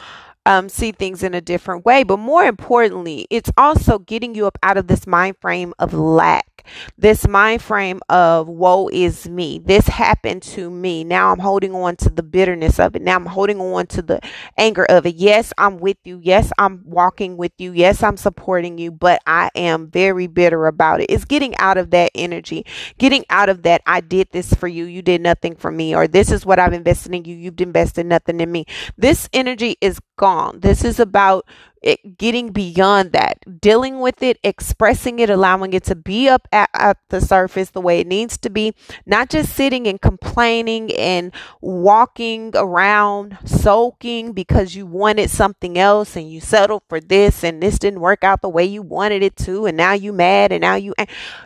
um, 0.47 0.69
see 0.69 0.93
things 0.93 1.23
in 1.23 1.33
a 1.33 1.41
different 1.41 1.85
way. 1.85 2.03
But 2.03 2.17
more 2.17 2.45
importantly, 2.45 3.27
it's 3.29 3.51
also 3.57 3.99
getting 3.99 4.33
you 4.33 4.47
up 4.47 4.57
out 4.63 4.77
of 4.77 4.87
this 4.87 5.05
mind 5.05 5.35
frame 5.41 5.73
of 5.77 5.93
lack, 5.93 6.65
this 6.97 7.27
mind 7.27 7.61
frame 7.61 7.99
of 8.09 8.47
woe 8.47 8.89
is 8.91 9.27
me. 9.27 9.59
This 9.59 9.87
happened 9.87 10.43
to 10.43 10.69
me. 10.69 11.03
Now 11.03 11.31
I'm 11.31 11.39
holding 11.39 11.73
on 11.73 11.95
to 11.97 12.09
the 12.09 12.23
bitterness 12.23 12.79
of 12.79 12.95
it. 12.95 13.01
Now 13.01 13.15
I'm 13.15 13.25
holding 13.25 13.59
on 13.59 13.87
to 13.87 14.01
the 14.01 14.21
anger 14.57 14.85
of 14.85 15.05
it. 15.05 15.15
Yes, 15.15 15.53
I'm 15.57 15.79
with 15.79 15.97
you. 16.03 16.19
Yes, 16.23 16.51
I'm 16.57 16.81
walking 16.85 17.37
with 17.37 17.51
you. 17.57 17.73
Yes, 17.73 18.01
I'm 18.03 18.17
supporting 18.17 18.77
you, 18.77 18.91
but 18.91 19.21
I 19.25 19.49
am 19.55 19.89
very 19.89 20.27
bitter 20.27 20.67
about 20.67 21.01
it. 21.01 21.07
It's 21.09 21.25
getting 21.25 21.55
out 21.57 21.77
of 21.77 21.91
that 21.91 22.11
energy, 22.15 22.65
getting 22.97 23.25
out 23.29 23.49
of 23.49 23.63
that. 23.63 23.81
I 23.85 24.01
did 24.01 24.29
this 24.31 24.53
for 24.53 24.67
you. 24.67 24.85
You 24.85 25.01
did 25.01 25.21
nothing 25.21 25.55
for 25.55 25.71
me, 25.71 25.95
or 25.95 26.07
this 26.07 26.31
is 26.31 26.45
what 26.45 26.59
I've 26.59 26.73
invested 26.73 27.13
in 27.13 27.25
you. 27.25 27.35
You've 27.35 27.59
invested 27.59 28.05
nothing 28.05 28.39
in 28.39 28.51
me. 28.51 28.65
This 28.97 29.29
energy 29.33 29.75
is 29.81 29.99
gone. 30.17 30.59
This 30.59 30.83
is 30.83 30.99
about 30.99 31.45
it 31.81 32.17
getting 32.17 32.49
beyond 32.51 33.11
that, 33.13 33.61
dealing 33.61 33.99
with 33.99 34.21
it, 34.21 34.39
expressing 34.43 35.19
it, 35.19 35.29
allowing 35.29 35.73
it 35.73 35.83
to 35.85 35.95
be 35.95 36.27
up 36.27 36.47
at, 36.51 36.69
at, 36.73 36.97
the 37.09 37.21
surface 37.21 37.69
the 37.69 37.79
way 37.79 37.99
it 37.99 38.07
needs 38.07 38.37
to 38.37 38.49
be, 38.49 38.73
not 39.05 39.29
just 39.29 39.53
sitting 39.53 39.87
and 39.87 40.01
complaining 40.01 40.91
and 40.95 41.31
walking 41.61 42.51
around 42.55 43.37
sulking 43.45 44.33
because 44.33 44.75
you 44.75 44.85
wanted 44.85 45.29
something 45.29 45.77
else 45.77 46.15
and 46.15 46.29
you 46.29 46.41
settled 46.41 46.83
for 46.89 46.99
this 46.99 47.43
and 47.43 47.61
this 47.61 47.79
didn't 47.79 48.01
work 48.01 48.23
out 48.23 48.41
the 48.41 48.49
way 48.49 48.65
you 48.65 48.81
wanted 48.81 49.23
it 49.23 49.35
to 49.37 49.65
and 49.65 49.77
now 49.77 49.93
you 49.93 50.11
mad 50.11 50.51
and 50.51 50.61
now 50.61 50.75
you 50.75 50.93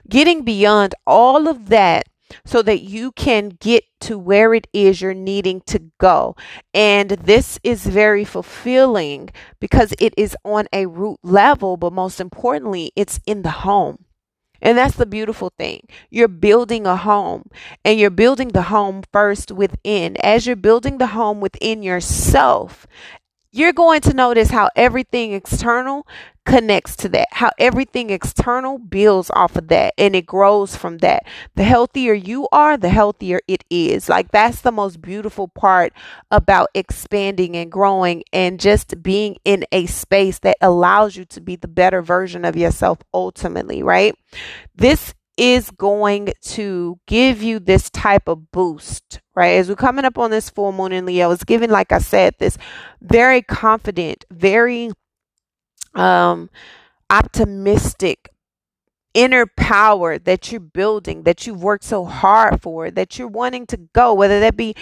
getting 0.10 0.44
beyond 0.44 0.96
all 1.06 1.48
of 1.48 1.70
that 1.70 2.08
so 2.46 2.62
that 2.62 2.82
you 2.82 3.12
can 3.12 3.50
get 3.50 3.84
to 4.02 4.17
where 4.17 4.54
it 4.54 4.67
is 4.74 5.02
you're 5.02 5.13
needing 5.13 5.62
to 5.62 5.91
go. 6.00 6.36
And 6.74 7.12
this 7.12 7.60
is 7.63 7.86
very 7.86 8.26
fulfilling 8.26 9.30
because 9.60 9.94
it 10.00 10.13
is 10.17 10.36
on 10.44 10.67
a 10.74 10.86
root 10.86 11.20
level, 11.24 11.78
but 11.78 11.94
most 11.94 12.20
importantly, 12.20 12.91
it's 12.96 13.20
in 13.26 13.41
the 13.44 13.52
home. 13.52 14.06
And 14.62 14.78
that's 14.78 14.96
the 14.96 15.08
beautiful 15.08 15.52
thing. 15.58 15.88
You're 16.10 16.28
building 16.28 16.86
a 16.86 16.96
home 16.96 17.50
and 17.84 18.00
you're 18.00 18.12
building 18.12 18.50
the 18.50 18.63
home 18.63 19.02
first 19.12 19.52
within. 19.52 20.17
As 20.17 20.46
you're 20.46 20.56
building 20.56 21.00
the 21.00 21.08
home 21.08 21.41
within 21.41 21.82
yourself, 21.82 22.86
you're 23.52 23.74
going 23.74 24.02
to 24.02 24.14
notice 24.14 24.50
how 24.50 24.70
everything 24.76 25.34
external 25.34 26.08
connects 26.46 26.96
to 26.96 27.10
that, 27.10 27.28
how 27.32 27.52
everything 27.60 28.10
external 28.10 28.78
builds 28.78 29.30
off 29.32 29.56
of 29.56 29.68
that 29.68 29.94
and 29.98 30.16
it 30.16 30.26
grows 30.26 30.76
from 30.76 31.00
that. 31.00 31.24
The 31.56 31.64
healthier 31.64 32.14
you 32.14 32.48
are, 32.52 32.78
the 32.78 32.90
healthier 32.90 33.42
it 33.48 33.64
is. 33.70 34.10
Like 34.10 34.32
that's 34.32 34.62
the 34.62 34.72
most 34.72 35.02
beautiful 35.02 35.48
part 35.50 35.94
about 36.32 36.70
expanding 36.74 37.56
and 37.56 37.72
growing 37.72 38.24
and 38.34 38.60
just 38.60 39.04
being 39.04 39.38
in 39.46 39.66
a 39.72 39.86
space 39.86 40.40
that 40.40 40.58
allows 40.62 41.16
you 41.16 41.26
to 41.26 41.42
be 41.42 41.56
the 41.56 41.68
better 41.68 42.02
version 42.02 42.46
of 42.46 42.56
yourself 42.56 43.00
ultimately, 43.14 43.84
right? 43.84 44.16
This 44.76 45.14
is 45.41 45.71
going 45.71 46.32
to 46.43 46.99
give 47.08 47.41
you 47.41 47.58
this 47.58 47.89
type 47.89 48.27
of 48.27 48.51
boost, 48.51 49.21
right? 49.34 49.56
As 49.56 49.69
we're 49.69 49.75
coming 49.75 50.06
up 50.06 50.19
on 50.19 50.30
this 50.30 50.51
full 50.51 50.71
moon 50.71 50.91
in 50.91 51.08
Leo, 51.08 51.32
it's 51.32 51.43
giving, 51.43 51.71
like 51.71 51.91
I 51.91 51.97
said, 51.97 52.36
this 52.38 52.60
very 53.01 53.41
confident, 53.41 54.23
very 54.30 54.91
um 55.95 56.49
optimistic 57.10 58.30
inner 59.15 59.47
power 59.58 60.19
that 60.19 60.51
you're 60.51 60.62
building, 60.62 61.23
that 61.23 61.47
you've 61.47 61.63
worked 61.63 61.86
so 61.86 62.06
hard 62.06 62.62
for, 62.62 62.91
that 62.91 63.17
you're 63.17 63.27
wanting 63.27 63.65
to 63.65 63.77
go, 63.93 64.13
whether 64.13 64.39
that 64.39 64.56
be 64.56 64.75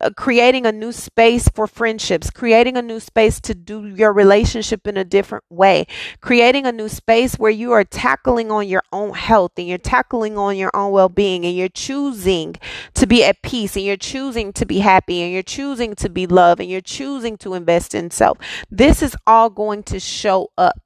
Uh, 0.00 0.10
creating 0.16 0.66
a 0.66 0.72
new 0.72 0.92
space 0.92 1.48
for 1.48 1.66
friendships, 1.66 2.30
creating 2.30 2.76
a 2.76 2.82
new 2.82 3.00
space 3.00 3.40
to 3.40 3.54
do 3.54 3.86
your 3.86 4.12
relationship 4.12 4.86
in 4.86 4.96
a 4.96 5.04
different 5.04 5.44
way, 5.50 5.86
creating 6.20 6.66
a 6.66 6.72
new 6.72 6.88
space 6.88 7.34
where 7.36 7.50
you 7.50 7.72
are 7.72 7.84
tackling 7.84 8.50
on 8.50 8.68
your 8.68 8.82
own 8.92 9.12
health 9.14 9.52
and 9.56 9.66
you're 9.66 9.78
tackling 9.78 10.38
on 10.38 10.56
your 10.56 10.70
own 10.74 10.92
well 10.92 11.08
being 11.08 11.44
and 11.44 11.56
you're 11.56 11.68
choosing 11.68 12.54
to 12.94 13.06
be 13.06 13.24
at 13.24 13.42
peace 13.42 13.76
and 13.76 13.84
you're 13.84 13.96
choosing 13.96 14.52
to 14.52 14.64
be 14.64 14.78
happy 14.78 15.22
and 15.22 15.32
you're 15.32 15.42
choosing 15.42 15.94
to 15.94 16.08
be 16.08 16.26
loved 16.26 16.60
and 16.60 16.70
you're 16.70 16.80
choosing 16.80 17.36
to 17.36 17.54
invest 17.54 17.94
in 17.94 18.10
self. 18.10 18.38
This 18.70 19.02
is 19.02 19.16
all 19.26 19.50
going 19.50 19.82
to 19.84 20.00
show 20.00 20.50
up 20.56 20.80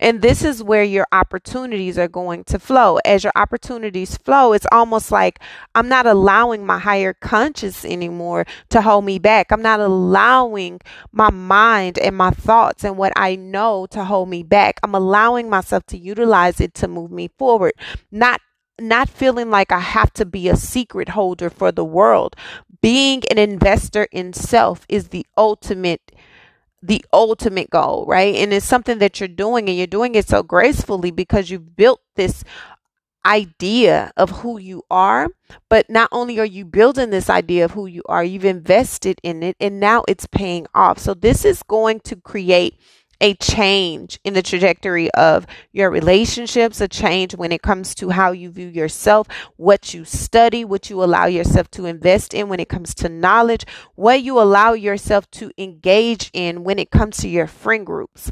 and 0.00 0.22
this 0.22 0.44
is 0.44 0.62
where 0.62 0.84
your 0.84 1.06
opportunities 1.12 1.98
are 1.98 2.08
going 2.08 2.44
to 2.44 2.58
flow. 2.58 2.98
As 3.04 3.24
your 3.24 3.32
opportunities 3.36 4.16
flow, 4.16 4.52
it's 4.52 4.66
almost 4.72 5.10
like 5.10 5.40
I'm 5.74 5.88
not 5.88 6.06
allowing 6.06 6.66
my 6.66 6.78
higher 6.78 7.12
conscious 7.12 7.84
anymore 7.84 8.46
to 8.70 8.82
hold 8.82 9.04
me 9.04 9.18
back. 9.18 9.52
I'm 9.52 9.62
not 9.62 9.80
allowing 9.80 10.80
my 11.12 11.30
mind 11.30 11.98
and 11.98 12.16
my 12.16 12.30
thoughts 12.30 12.84
and 12.84 12.96
what 12.96 13.12
I 13.16 13.36
know 13.36 13.86
to 13.90 14.04
hold 14.04 14.28
me 14.28 14.42
back. 14.42 14.80
I'm 14.82 14.94
allowing 14.94 15.48
myself 15.48 15.84
to 15.86 15.98
utilize 15.98 16.60
it 16.60 16.74
to 16.74 16.88
move 16.88 17.10
me 17.10 17.28
forward. 17.38 17.72
Not 18.10 18.40
not 18.80 19.08
feeling 19.08 19.50
like 19.50 19.70
I 19.70 19.78
have 19.78 20.12
to 20.14 20.26
be 20.26 20.48
a 20.48 20.56
secret 20.56 21.10
holder 21.10 21.48
for 21.48 21.70
the 21.70 21.84
world. 21.84 22.34
Being 22.82 23.22
an 23.30 23.38
investor 23.38 24.08
in 24.10 24.32
self 24.32 24.84
is 24.88 25.08
the 25.08 25.24
ultimate 25.36 26.13
the 26.86 27.04
ultimate 27.12 27.70
goal, 27.70 28.04
right? 28.06 28.34
And 28.34 28.52
it's 28.52 28.66
something 28.66 28.98
that 28.98 29.18
you're 29.18 29.28
doing 29.28 29.68
and 29.68 29.76
you're 29.76 29.86
doing 29.86 30.14
it 30.14 30.28
so 30.28 30.42
gracefully 30.42 31.10
because 31.10 31.48
you've 31.50 31.76
built 31.76 32.00
this 32.14 32.44
idea 33.24 34.12
of 34.18 34.28
who 34.30 34.58
you 34.58 34.82
are. 34.90 35.28
But 35.70 35.88
not 35.88 36.10
only 36.12 36.38
are 36.38 36.44
you 36.44 36.66
building 36.66 37.08
this 37.08 37.30
idea 37.30 37.64
of 37.64 37.70
who 37.70 37.86
you 37.86 38.02
are, 38.06 38.22
you've 38.22 38.44
invested 38.44 39.18
in 39.22 39.42
it 39.42 39.56
and 39.60 39.80
now 39.80 40.04
it's 40.08 40.26
paying 40.26 40.66
off. 40.74 40.98
So 40.98 41.14
this 41.14 41.44
is 41.44 41.62
going 41.62 42.00
to 42.00 42.16
create 42.16 42.78
a 43.20 43.34
change 43.34 44.18
in 44.24 44.34
the 44.34 44.42
trajectory 44.42 45.10
of 45.12 45.46
your 45.72 45.90
relationships, 45.90 46.80
a 46.80 46.88
change 46.88 47.34
when 47.34 47.52
it 47.52 47.62
comes 47.62 47.94
to 47.96 48.10
how 48.10 48.32
you 48.32 48.50
view 48.50 48.68
yourself, 48.68 49.28
what 49.56 49.94
you 49.94 50.04
study, 50.04 50.64
what 50.64 50.90
you 50.90 51.02
allow 51.02 51.26
yourself 51.26 51.70
to 51.72 51.86
invest 51.86 52.34
in 52.34 52.48
when 52.48 52.60
it 52.60 52.68
comes 52.68 52.94
to 52.96 53.08
knowledge, 53.08 53.64
what 53.94 54.22
you 54.22 54.40
allow 54.40 54.72
yourself 54.72 55.30
to 55.32 55.50
engage 55.58 56.30
in 56.32 56.64
when 56.64 56.78
it 56.78 56.90
comes 56.90 57.18
to 57.18 57.28
your 57.28 57.46
friend 57.46 57.86
groups 57.86 58.30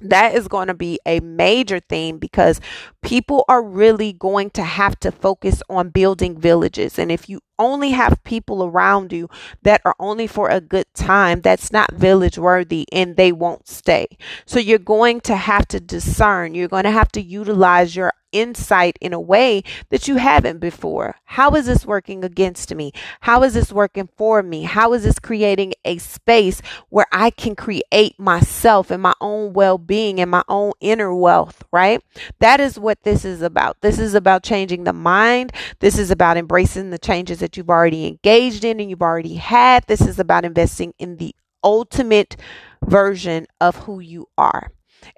that 0.00 0.34
is 0.34 0.48
going 0.48 0.68
to 0.68 0.74
be 0.74 0.98
a 1.06 1.20
major 1.20 1.80
theme 1.80 2.18
because 2.18 2.60
people 3.02 3.44
are 3.48 3.62
really 3.62 4.12
going 4.12 4.50
to 4.50 4.62
have 4.62 4.98
to 5.00 5.12
focus 5.12 5.62
on 5.68 5.90
building 5.90 6.38
villages. 6.38 6.98
And 6.98 7.10
if 7.10 7.28
you 7.28 7.40
only 7.58 7.90
have 7.90 8.22
people 8.24 8.64
around 8.64 9.12
you 9.12 9.28
that 9.62 9.80
are 9.84 9.96
only 9.98 10.26
for 10.26 10.48
a 10.48 10.60
good 10.60 10.86
time, 10.94 11.40
that's 11.40 11.72
not 11.72 11.92
village 11.92 12.38
worthy 12.38 12.86
and 12.92 13.16
they 13.16 13.32
won't 13.32 13.68
stay. 13.68 14.06
So 14.46 14.58
you're 14.58 14.78
going 14.78 15.20
to 15.22 15.36
have 15.36 15.66
to 15.68 15.80
discern. 15.80 16.54
You're 16.54 16.68
going 16.68 16.84
to 16.84 16.90
have 16.90 17.10
to 17.12 17.22
utilize 17.22 17.96
your 17.96 18.12
insight 18.32 18.98
in 19.00 19.12
a 19.12 19.20
way 19.20 19.62
that 19.90 20.08
you 20.08 20.16
haven't 20.16 20.58
before. 20.58 21.16
How 21.24 21.54
is 21.54 21.66
this 21.66 21.86
working 21.86 22.24
against 22.24 22.74
me? 22.74 22.92
How 23.20 23.42
is 23.42 23.54
this 23.54 23.72
working 23.72 24.08
for 24.16 24.42
me? 24.42 24.62
How 24.62 24.92
is 24.92 25.04
this 25.04 25.18
creating 25.18 25.74
a 25.84 25.98
space 25.98 26.60
where 26.88 27.06
I 27.12 27.30
can 27.30 27.54
create 27.54 28.18
myself 28.18 28.90
and 28.90 29.02
my 29.02 29.14
own 29.20 29.52
well 29.52 29.78
being 29.78 30.20
and 30.20 30.30
my 30.30 30.44
own 30.48 30.72
inner 30.80 31.14
wealth, 31.14 31.64
right? 31.72 32.02
That 32.40 32.60
is 32.60 32.78
what 32.78 33.02
this 33.02 33.24
is 33.24 33.42
about. 33.42 33.80
This 33.80 33.98
is 33.98 34.14
about 34.14 34.42
changing 34.42 34.84
the 34.84 34.92
mind. 34.92 35.52
This 35.80 35.98
is 35.98 36.10
about 36.10 36.36
embracing 36.36 36.90
the 36.90 36.98
changes 36.98 37.38
that 37.40 37.56
you've 37.56 37.70
already 37.70 38.06
engaged 38.06 38.64
in 38.64 38.80
and 38.80 38.90
you've 38.90 39.02
already 39.02 39.34
had. 39.34 39.84
This 39.86 40.00
is 40.00 40.18
about 40.18 40.44
investing 40.44 40.94
in 40.98 41.16
the 41.16 41.34
ultimate 41.62 42.36
version 42.84 43.46
of 43.60 43.76
who 43.76 44.00
you 44.00 44.26
are. 44.36 44.70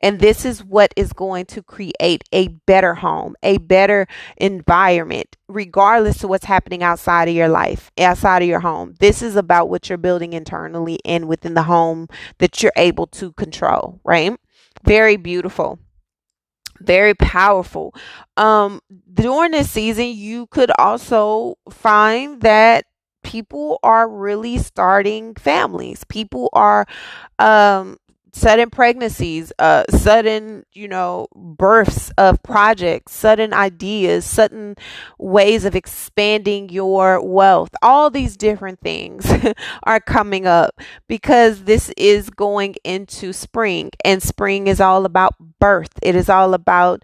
And 0.03 0.20
this 0.20 0.45
is 0.45 0.64
what 0.64 0.93
is 0.97 1.12
going 1.12 1.47
to 1.47 1.62
create 1.62 2.24
a 2.32 2.49
better 2.49 2.95
home, 2.95 3.36
a 3.43 3.59
better 3.59 4.07
environment, 4.36 5.36
regardless 5.49 6.22
of 6.24 6.30
what's 6.30 6.45
happening 6.45 6.82
outside 6.82 7.28
of 7.28 7.34
your 7.34 7.49
life, 7.49 7.91
outside 7.99 8.43
of 8.43 8.49
your 8.49 8.61
home. 8.61 8.95
This 9.01 9.22
is 9.22 9.36
about 9.36 9.68
what 9.68 9.88
you're 9.88 9.99
building 9.99 10.32
internally 10.32 10.99
and 11.05 11.28
within 11.28 11.55
the 11.55 11.64
home 11.64 12.09
that 12.38 12.62
you're 12.62 12.72
able 12.76 13.07
to 13.09 13.32
control, 13.32 14.01
right? 14.05 14.36
Very 14.84 15.16
beautiful 15.16 15.78
very 16.82 17.14
powerful. 17.14 17.95
Um, 18.36 18.80
during 19.12 19.51
this 19.53 19.70
season, 19.70 20.07
you 20.07 20.47
could 20.47 20.70
also 20.78 21.57
find 21.68 22.41
that 22.41 22.86
people 23.22 23.78
are 23.82 24.09
really 24.09 24.59
starting 24.59 25.34
families. 25.34 26.05
People 26.05 26.49
are 26.53 26.86
um, 27.38 27.99
sudden 28.33 28.70
pregnancies, 28.70 29.53
uh, 29.59 29.85
sudden, 29.91 30.64
you 30.72 30.89
know, 30.89 31.26
births 31.35 32.11
of 32.18 32.43
projects, 32.43 33.12
sudden 33.12 33.53
ideas, 33.53 34.24
sudden 34.24 34.76
ways 35.18 35.64
of 35.64 35.74
expanding 35.74 36.68
your 36.68 37.22
wealth. 37.22 37.70
All 37.83 38.11
these 38.11 38.37
different 38.37 38.81
things 38.81 39.31
are 39.85 40.01
coming 40.01 40.47
up 40.47 40.81
because 41.09 41.64
this 41.64 41.91
is 41.97 42.31
going 42.31 42.76
into 42.85 43.33
spring, 43.33 43.91
and 44.05 44.22
spring 44.22 44.66
is 44.66 44.81
all 44.81 45.05
about 45.05 45.35
birth. 45.59 45.93
It 46.03 46.14
is 46.14 46.28
all 46.28 46.55
about 46.55 47.03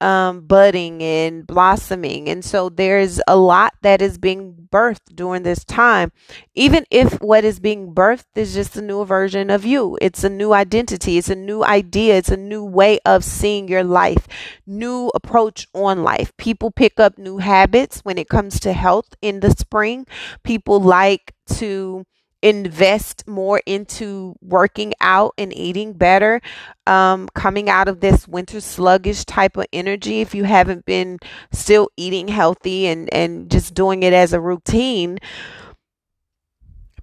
um, 0.00 0.42
budding 0.42 1.02
and 1.02 1.46
blossoming. 1.46 2.28
And 2.28 2.44
so 2.44 2.68
there's 2.68 3.20
a 3.26 3.36
lot 3.36 3.74
that 3.82 4.02
is 4.02 4.18
being 4.18 4.68
birthed 4.70 5.14
during 5.14 5.42
this 5.42 5.64
time. 5.64 6.12
Even 6.54 6.84
if 6.90 7.20
what 7.20 7.44
is 7.44 7.60
being 7.60 7.94
birthed 7.94 8.26
is 8.34 8.54
just 8.54 8.76
a 8.76 8.82
new 8.82 9.04
version 9.04 9.50
of 9.50 9.64
you, 9.64 9.96
it's 10.00 10.24
a 10.24 10.28
new 10.28 10.52
identity, 10.52 11.18
it's 11.18 11.30
a 11.30 11.34
new 11.36 11.64
idea, 11.64 12.16
it's 12.16 12.30
a 12.30 12.36
new 12.36 12.64
way 12.64 12.98
of 13.06 13.24
seeing 13.24 13.68
your 13.68 13.84
life, 13.84 14.26
new 14.66 15.10
approach 15.14 15.66
on 15.74 16.02
life. 16.02 16.36
People 16.36 16.70
pick 16.70 17.00
up 17.00 17.18
new 17.18 17.38
habits 17.38 18.00
when 18.00 18.18
it 18.18 18.28
comes 18.28 18.60
to 18.60 18.72
health 18.72 19.14
in 19.22 19.40
the 19.40 19.50
spring. 19.50 20.06
People 20.42 20.80
like 20.80 21.32
to 21.46 22.04
invest 22.42 23.26
more 23.26 23.60
into 23.66 24.34
working 24.40 24.92
out 25.00 25.32
and 25.38 25.56
eating 25.56 25.92
better 25.92 26.40
um, 26.86 27.28
coming 27.34 27.68
out 27.68 27.88
of 27.88 28.00
this 28.00 28.28
winter 28.28 28.60
sluggish 28.60 29.24
type 29.24 29.56
of 29.56 29.66
energy 29.72 30.20
if 30.20 30.34
you 30.34 30.44
haven't 30.44 30.84
been 30.84 31.18
still 31.52 31.90
eating 31.96 32.28
healthy 32.28 32.86
and 32.86 33.12
and 33.12 33.50
just 33.50 33.74
doing 33.74 34.02
it 34.02 34.12
as 34.12 34.32
a 34.32 34.40
routine 34.40 35.18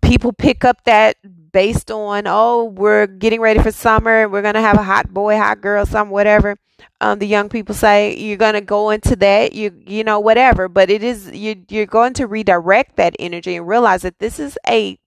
people 0.01 0.31
pick 0.31 0.63
up 0.63 0.83
that 0.83 1.17
based 1.51 1.89
on 1.89 2.25
oh 2.27 2.65
we're 2.65 3.07
getting 3.07 3.41
ready 3.41 3.59
for 3.59 3.71
summer 3.71 4.29
we're 4.29 4.41
gonna 4.41 4.61
have 4.61 4.77
a 4.77 4.83
hot 4.83 5.13
boy 5.13 5.37
hot 5.37 5.61
girl 5.61 5.85
some 5.85 6.09
whatever. 6.09 6.55
Um, 7.01 7.19
the 7.19 7.27
young 7.27 7.49
people 7.49 7.75
say 7.75 8.15
you're 8.17 8.37
to 8.37 8.61
go 8.61 8.89
into 8.89 9.15
that 9.17 9.53
you 9.53 9.71
you 9.85 10.03
know 10.03 10.19
whatever. 10.19 10.67
But 10.67 10.89
it 10.89 11.03
is 11.03 11.31
you 11.31 11.63
you're 11.69 11.85
going 11.85 12.13
to 12.15 12.27
redirect 12.27 12.95
that 12.97 13.15
energy 13.19 13.55
and 13.55 13.67
realize 13.67 14.01
that 14.03 14.19
this 14.19 14.39
is 14.39 14.57
a 14.67 14.97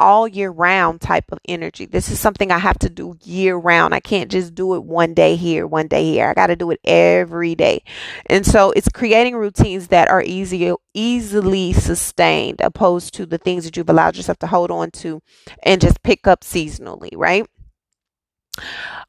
all 0.00 0.26
year 0.26 0.50
round 0.50 1.00
type 1.00 1.26
of 1.30 1.38
energy. 1.48 1.86
This 1.86 2.10
is 2.10 2.18
something 2.18 2.50
I 2.50 2.58
have 2.58 2.78
to 2.80 2.90
do 2.90 3.16
year 3.22 3.56
round. 3.56 3.94
I 3.94 4.00
can't 4.00 4.30
just 4.30 4.54
do 4.54 4.74
it 4.74 4.84
one 4.84 5.14
day 5.14 5.36
here, 5.36 5.66
one 5.66 5.88
day 5.88 6.04
here. 6.04 6.26
I 6.28 6.34
got 6.34 6.48
to 6.48 6.56
do 6.56 6.70
it 6.72 6.80
every 6.84 7.54
day. 7.54 7.84
And 8.26 8.44
so 8.46 8.72
it's 8.72 8.88
creating 8.88 9.36
routines 9.36 9.88
that 9.88 10.08
are 10.08 10.22
easy 10.22 10.72
easily 10.94 11.72
sustained 11.72 12.60
opposed 12.60 13.14
to 13.14 13.26
the 13.26 13.38
things 13.38 13.64
that 13.64 13.76
you've 13.76 13.90
allowed 13.90 14.16
yourself 14.16 14.38
to 14.38 14.46
hold 14.48 14.70
on 14.70 14.90
to 14.90 15.22
and 15.62 15.80
just 15.80 16.02
pick 16.02 16.26
up 16.26 16.40
seasonally, 16.40 17.10
right? 17.14 17.46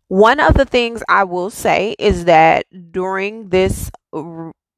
One 0.08 0.40
of 0.40 0.56
the 0.56 0.66
things 0.66 1.02
I 1.08 1.24
will 1.24 1.50
say 1.50 1.96
is 1.98 2.26
that 2.26 2.66
during 2.92 3.50
this 3.50 3.90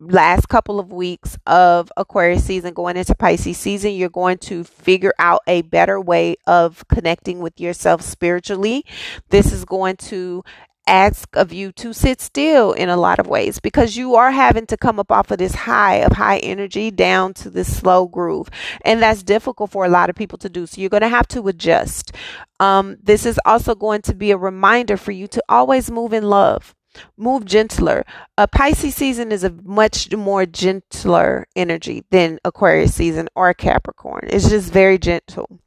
last 0.08 0.50
couple 0.50 0.80
of 0.80 0.92
weeks 0.92 1.38
of 1.46 1.92
Aquarius 1.98 2.44
season 2.44 2.74
going 2.74 2.98
into 2.98 3.16
Pisces 3.16 3.58
season, 3.58 3.94
you're 3.94 4.10
going 4.10 4.38
to 4.40 4.64
figure 4.64 5.14
out 5.20 5.42
a 5.48 5.62
better 5.64 6.00
way 6.00 6.36
of 6.48 6.88
connecting 6.88 7.40
with 7.40 7.60
yourself 7.60 8.02
spiritually. 8.02 8.86
This 9.30 9.52
is 9.52 9.66
going 9.66 9.98
to 9.98 10.44
ask 10.86 11.34
of 11.36 11.54
you 11.54 11.72
to 11.72 11.94
sit 11.94 12.20
still 12.20 12.74
in 12.74 12.90
a 12.90 12.98
lot 12.98 13.20
of 13.20 13.28
ways 13.28 13.60
because 13.60 13.96
you 13.96 14.16
are 14.16 14.32
having 14.32 14.66
to 14.66 14.76
come 14.76 15.00
up 15.00 15.12
off 15.12 15.32
of 15.32 15.38
this 15.38 15.56
high 15.56 15.96
of 15.96 16.12
high 16.14 16.38
energy 16.40 16.92
down 16.92 17.34
to 17.34 17.50
this 17.50 17.78
slow 17.78 18.06
groove. 18.06 18.50
And 18.84 19.02
that's 19.02 19.24
difficult 19.24 19.72
for 19.72 19.86
a 19.86 19.90
lot 19.90 20.10
of 20.10 20.16
people 20.16 20.38
to 20.40 20.50
do. 20.50 20.66
So 20.66 20.82
you're 20.82 20.90
going 20.90 21.02
to 21.02 21.08
have 21.08 21.28
to 21.30 21.48
adjust. 21.48 22.12
Um, 22.60 22.98
this 23.02 23.26
is 23.26 23.40
also 23.46 23.76
going 23.76 24.02
to 24.04 24.14
be 24.14 24.32
a 24.32 24.38
reminder 24.38 24.98
for 24.98 25.12
you 25.12 25.28
to 25.28 25.44
always 25.48 25.90
move 25.90 26.14
in 26.14 26.24
love 26.24 26.76
move 27.18 27.46
gentler. 27.46 28.06
A 28.38 28.48
Pisces 28.48 28.96
season 28.96 29.32
is 29.32 29.44
a 29.44 29.52
much 29.64 30.14
more 30.16 30.46
gentler 30.46 31.48
energy 31.56 32.04
than 32.10 32.40
Aquarius 32.46 32.96
season 32.96 33.30
or 33.36 33.54
Capricorn. 33.54 34.28
It's 34.28 34.50
just 34.50 34.72
very 34.72 34.98
gentle 34.98 35.60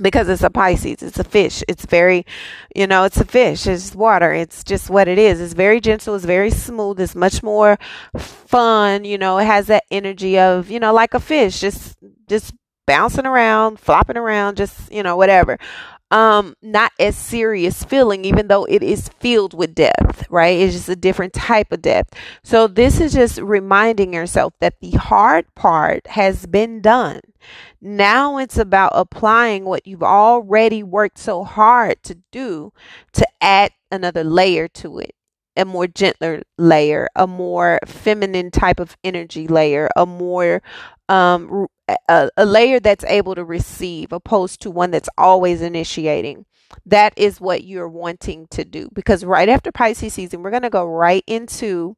because 0.00 0.28
it's 0.28 0.42
a 0.42 0.50
Pisces, 0.50 1.02
it's 1.02 1.18
a 1.18 1.24
fish. 1.24 1.62
It's 1.68 1.84
very, 1.84 2.24
you 2.74 2.86
know, 2.86 3.04
it's 3.04 3.18
a 3.18 3.24
fish. 3.24 3.66
It's 3.66 3.94
water. 3.94 4.32
It's 4.32 4.64
just 4.64 4.90
what 4.90 5.08
it 5.08 5.18
is. 5.18 5.40
It's 5.40 5.54
very 5.54 5.80
gentle. 5.80 6.14
It's 6.14 6.24
very 6.24 6.50
smooth. 6.50 7.00
It's 7.00 7.14
much 7.14 7.42
more 7.42 7.78
fun. 8.16 9.04
You 9.04 9.18
know, 9.18 9.38
it 9.38 9.46
has 9.46 9.66
that 9.66 9.84
energy 9.90 10.38
of, 10.38 10.70
you 10.70 10.80
know, 10.80 10.92
like 10.92 11.14
a 11.14 11.20
fish, 11.20 11.60
just, 11.60 11.96
just 12.28 12.54
bouncing 12.86 13.26
around, 13.26 13.80
flopping 13.80 14.16
around, 14.16 14.56
just, 14.56 14.90
you 14.92 15.02
know, 15.02 15.16
whatever 15.16 15.58
um 16.10 16.54
not 16.62 16.92
as 16.98 17.16
serious 17.16 17.84
feeling 17.84 18.24
even 18.24 18.48
though 18.48 18.64
it 18.64 18.82
is 18.82 19.08
filled 19.20 19.52
with 19.54 19.74
death 19.74 20.24
right? 20.30 20.58
It's 20.58 20.74
just 20.74 20.88
a 20.88 20.96
different 20.96 21.32
type 21.32 21.72
of 21.72 21.82
death 21.82 22.08
so 22.42 22.66
this 22.66 23.00
is 23.00 23.12
just 23.12 23.38
reminding 23.38 24.14
yourself 24.14 24.54
that 24.60 24.80
the 24.80 24.92
hard 24.92 25.54
part 25.54 26.06
has 26.08 26.46
been 26.46 26.80
done. 26.80 27.20
Now 27.80 28.38
it's 28.38 28.58
about 28.58 28.92
applying 28.94 29.64
what 29.64 29.86
you've 29.86 30.02
already 30.02 30.82
worked 30.82 31.18
so 31.18 31.44
hard 31.44 32.02
to 32.04 32.18
do 32.32 32.72
to 33.12 33.26
add 33.40 33.72
another 33.90 34.24
layer 34.24 34.68
to 34.68 34.98
it 34.98 35.14
a 35.58 35.64
more 35.64 35.86
gentler 35.86 36.42
layer, 36.56 37.08
a 37.16 37.26
more 37.26 37.80
feminine 37.86 38.50
type 38.50 38.80
of 38.80 38.96
energy 39.04 39.46
layer, 39.48 39.88
a 39.96 40.06
more 40.06 40.62
um, 41.08 41.66
a, 42.08 42.30
a 42.36 42.44
layer 42.46 42.80
that's 42.80 43.04
able 43.04 43.34
to 43.34 43.44
receive, 43.44 44.12
opposed 44.12 44.60
to 44.62 44.70
one 44.70 44.90
that's 44.90 45.08
always 45.18 45.62
initiating. 45.62 46.46
That 46.84 47.14
is 47.16 47.40
what 47.40 47.64
you're 47.64 47.88
wanting 47.88 48.46
to 48.50 48.64
do 48.64 48.90
because 48.92 49.24
right 49.24 49.48
after 49.48 49.72
Pisces 49.72 50.14
season, 50.14 50.42
we're 50.42 50.50
going 50.50 50.62
to 50.62 50.70
go 50.70 50.84
right 50.84 51.24
into 51.26 51.96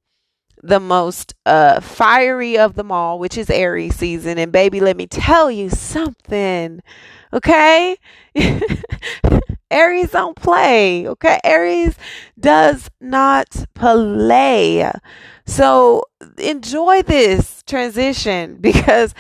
the 0.62 0.80
most 0.80 1.34
uh, 1.46 1.80
fiery 1.80 2.58
of 2.58 2.74
them 2.74 2.92
all, 2.92 3.18
which 3.18 3.36
is 3.36 3.50
Aries 3.50 3.96
season. 3.96 4.38
And 4.38 4.52
baby, 4.52 4.80
let 4.80 4.96
me 4.96 5.06
tell 5.06 5.50
you 5.50 5.70
something, 5.70 6.80
okay? 7.32 7.96
Aries 9.70 10.10
don't 10.10 10.36
play, 10.36 11.06
okay? 11.08 11.38
Aries 11.44 11.96
does 12.38 12.90
not 13.00 13.64
play. 13.74 14.90
So 15.46 16.04
enjoy 16.38 17.02
this 17.02 17.62
transition 17.66 18.56
because 18.60 19.14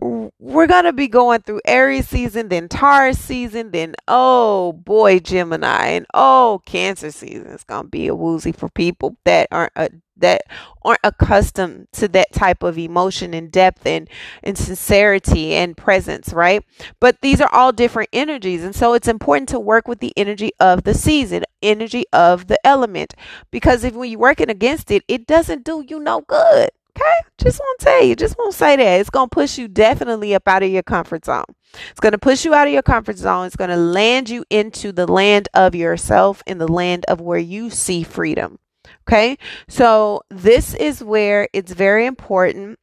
we're 0.00 0.66
going 0.66 0.84
to 0.84 0.92
be 0.92 1.08
going 1.08 1.42
through 1.42 1.60
Aries 1.66 2.08
season, 2.08 2.48
then 2.48 2.68
Taurus 2.68 3.18
season, 3.18 3.70
then 3.70 3.94
oh 4.08 4.72
boy, 4.72 5.18
Gemini, 5.20 5.86
and 5.88 6.06
oh, 6.14 6.60
Cancer 6.66 7.10
season. 7.10 7.48
It's 7.48 7.64
going 7.64 7.84
to 7.84 7.88
be 7.88 8.06
a 8.06 8.14
woozy 8.14 8.52
for 8.52 8.68
people 8.68 9.16
that 9.24 9.48
aren't 9.50 9.72
uh, 9.76 9.88
that 10.18 10.42
aren't 10.82 11.00
accustomed 11.04 11.88
to 11.92 12.08
that 12.08 12.32
type 12.32 12.62
of 12.62 12.78
emotion 12.78 13.34
and 13.34 13.50
depth 13.50 13.86
and, 13.86 14.08
and 14.42 14.56
sincerity 14.56 15.52
and 15.54 15.76
presence, 15.76 16.32
right? 16.32 16.64
But 17.00 17.20
these 17.20 17.40
are 17.40 17.52
all 17.52 17.72
different 17.72 18.10
energies. 18.12 18.64
And 18.64 18.74
so 18.74 18.94
it's 18.94 19.08
important 19.08 19.48
to 19.50 19.60
work 19.60 19.88
with 19.88 20.00
the 20.00 20.12
energy 20.16 20.52
of 20.58 20.84
the 20.84 20.94
season, 20.94 21.44
energy 21.62 22.04
of 22.12 22.46
the 22.46 22.58
element. 22.66 23.14
Because 23.50 23.84
if 23.84 23.94
when 23.94 24.10
you're 24.10 24.20
working 24.20 24.50
against 24.50 24.90
it, 24.90 25.02
it 25.08 25.26
doesn't 25.26 25.64
do 25.64 25.84
you 25.86 26.00
no 26.00 26.22
good. 26.22 26.70
Okay, 26.96 27.28
just 27.36 27.60
want 27.60 27.78
to 27.78 27.84
tell 27.84 28.04
you, 28.04 28.16
just 28.16 28.38
want 28.38 28.52
to 28.52 28.56
say 28.56 28.76
that 28.76 29.00
it's 29.00 29.10
going 29.10 29.28
to 29.28 29.34
push 29.34 29.58
you 29.58 29.68
definitely 29.68 30.34
up 30.34 30.48
out 30.48 30.62
of 30.62 30.70
your 30.70 30.82
comfort 30.82 31.26
zone. 31.26 31.44
It's 31.90 32.00
going 32.00 32.12
to 32.12 32.18
push 32.18 32.46
you 32.46 32.54
out 32.54 32.66
of 32.66 32.72
your 32.72 32.82
comfort 32.82 33.18
zone. 33.18 33.46
It's 33.46 33.56
going 33.56 33.68
to 33.68 33.76
land 33.76 34.30
you 34.30 34.46
into 34.48 34.92
the 34.92 35.06
land 35.06 35.48
of 35.52 35.74
yourself, 35.74 36.42
in 36.46 36.56
the 36.56 36.68
land 36.68 37.04
of 37.06 37.20
where 37.20 37.38
you 37.38 37.68
see 37.68 38.02
freedom. 38.02 38.58
Okay, 39.06 39.36
so 39.68 40.22
this 40.30 40.74
is 40.74 41.04
where 41.04 41.48
it's 41.52 41.72
very 41.72 42.06
important 42.06 42.78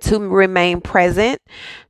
to 0.00 0.18
remain 0.18 0.80
present, 0.80 1.40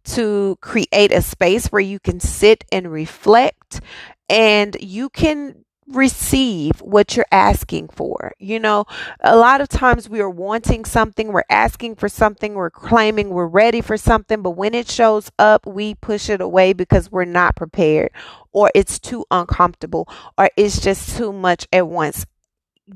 to 0.04 0.58
create 0.60 1.10
a 1.10 1.22
space 1.22 1.68
where 1.68 1.80
you 1.80 1.98
can 1.98 2.20
sit 2.20 2.64
and 2.70 2.92
reflect, 2.92 3.80
and 4.28 4.76
you 4.78 5.08
can 5.08 5.64
receive 5.88 6.80
what 6.80 7.16
you're 7.16 7.26
asking 7.30 7.88
for. 7.88 8.32
You 8.38 8.58
know, 8.58 8.86
a 9.20 9.36
lot 9.36 9.60
of 9.60 9.68
times 9.68 10.08
we 10.08 10.20
are 10.20 10.30
wanting 10.30 10.84
something, 10.84 11.32
we're 11.32 11.42
asking 11.50 11.96
for 11.96 12.08
something, 12.08 12.54
we're 12.54 12.70
claiming 12.70 13.30
we're 13.30 13.46
ready 13.46 13.80
for 13.80 13.96
something, 13.96 14.42
but 14.42 14.52
when 14.52 14.74
it 14.74 14.88
shows 14.88 15.30
up, 15.38 15.66
we 15.66 15.94
push 15.94 16.30
it 16.30 16.40
away 16.40 16.72
because 16.72 17.12
we're 17.12 17.24
not 17.24 17.56
prepared 17.56 18.10
or 18.52 18.70
it's 18.74 18.98
too 18.98 19.24
uncomfortable 19.30 20.08
or 20.38 20.48
it's 20.56 20.80
just 20.80 21.16
too 21.16 21.32
much 21.32 21.66
at 21.72 21.86
once. 21.86 22.26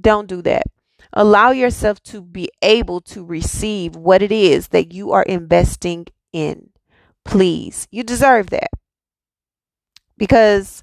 Don't 0.00 0.28
do 0.28 0.42
that. 0.42 0.64
Allow 1.12 1.50
yourself 1.52 2.02
to 2.04 2.20
be 2.20 2.50
able 2.62 3.00
to 3.02 3.24
receive 3.24 3.96
what 3.96 4.22
it 4.22 4.32
is 4.32 4.68
that 4.68 4.92
you 4.92 5.12
are 5.12 5.22
investing 5.22 6.06
in. 6.32 6.70
Please, 7.24 7.88
you 7.90 8.02
deserve 8.02 8.50
that. 8.50 8.70
Because 10.16 10.82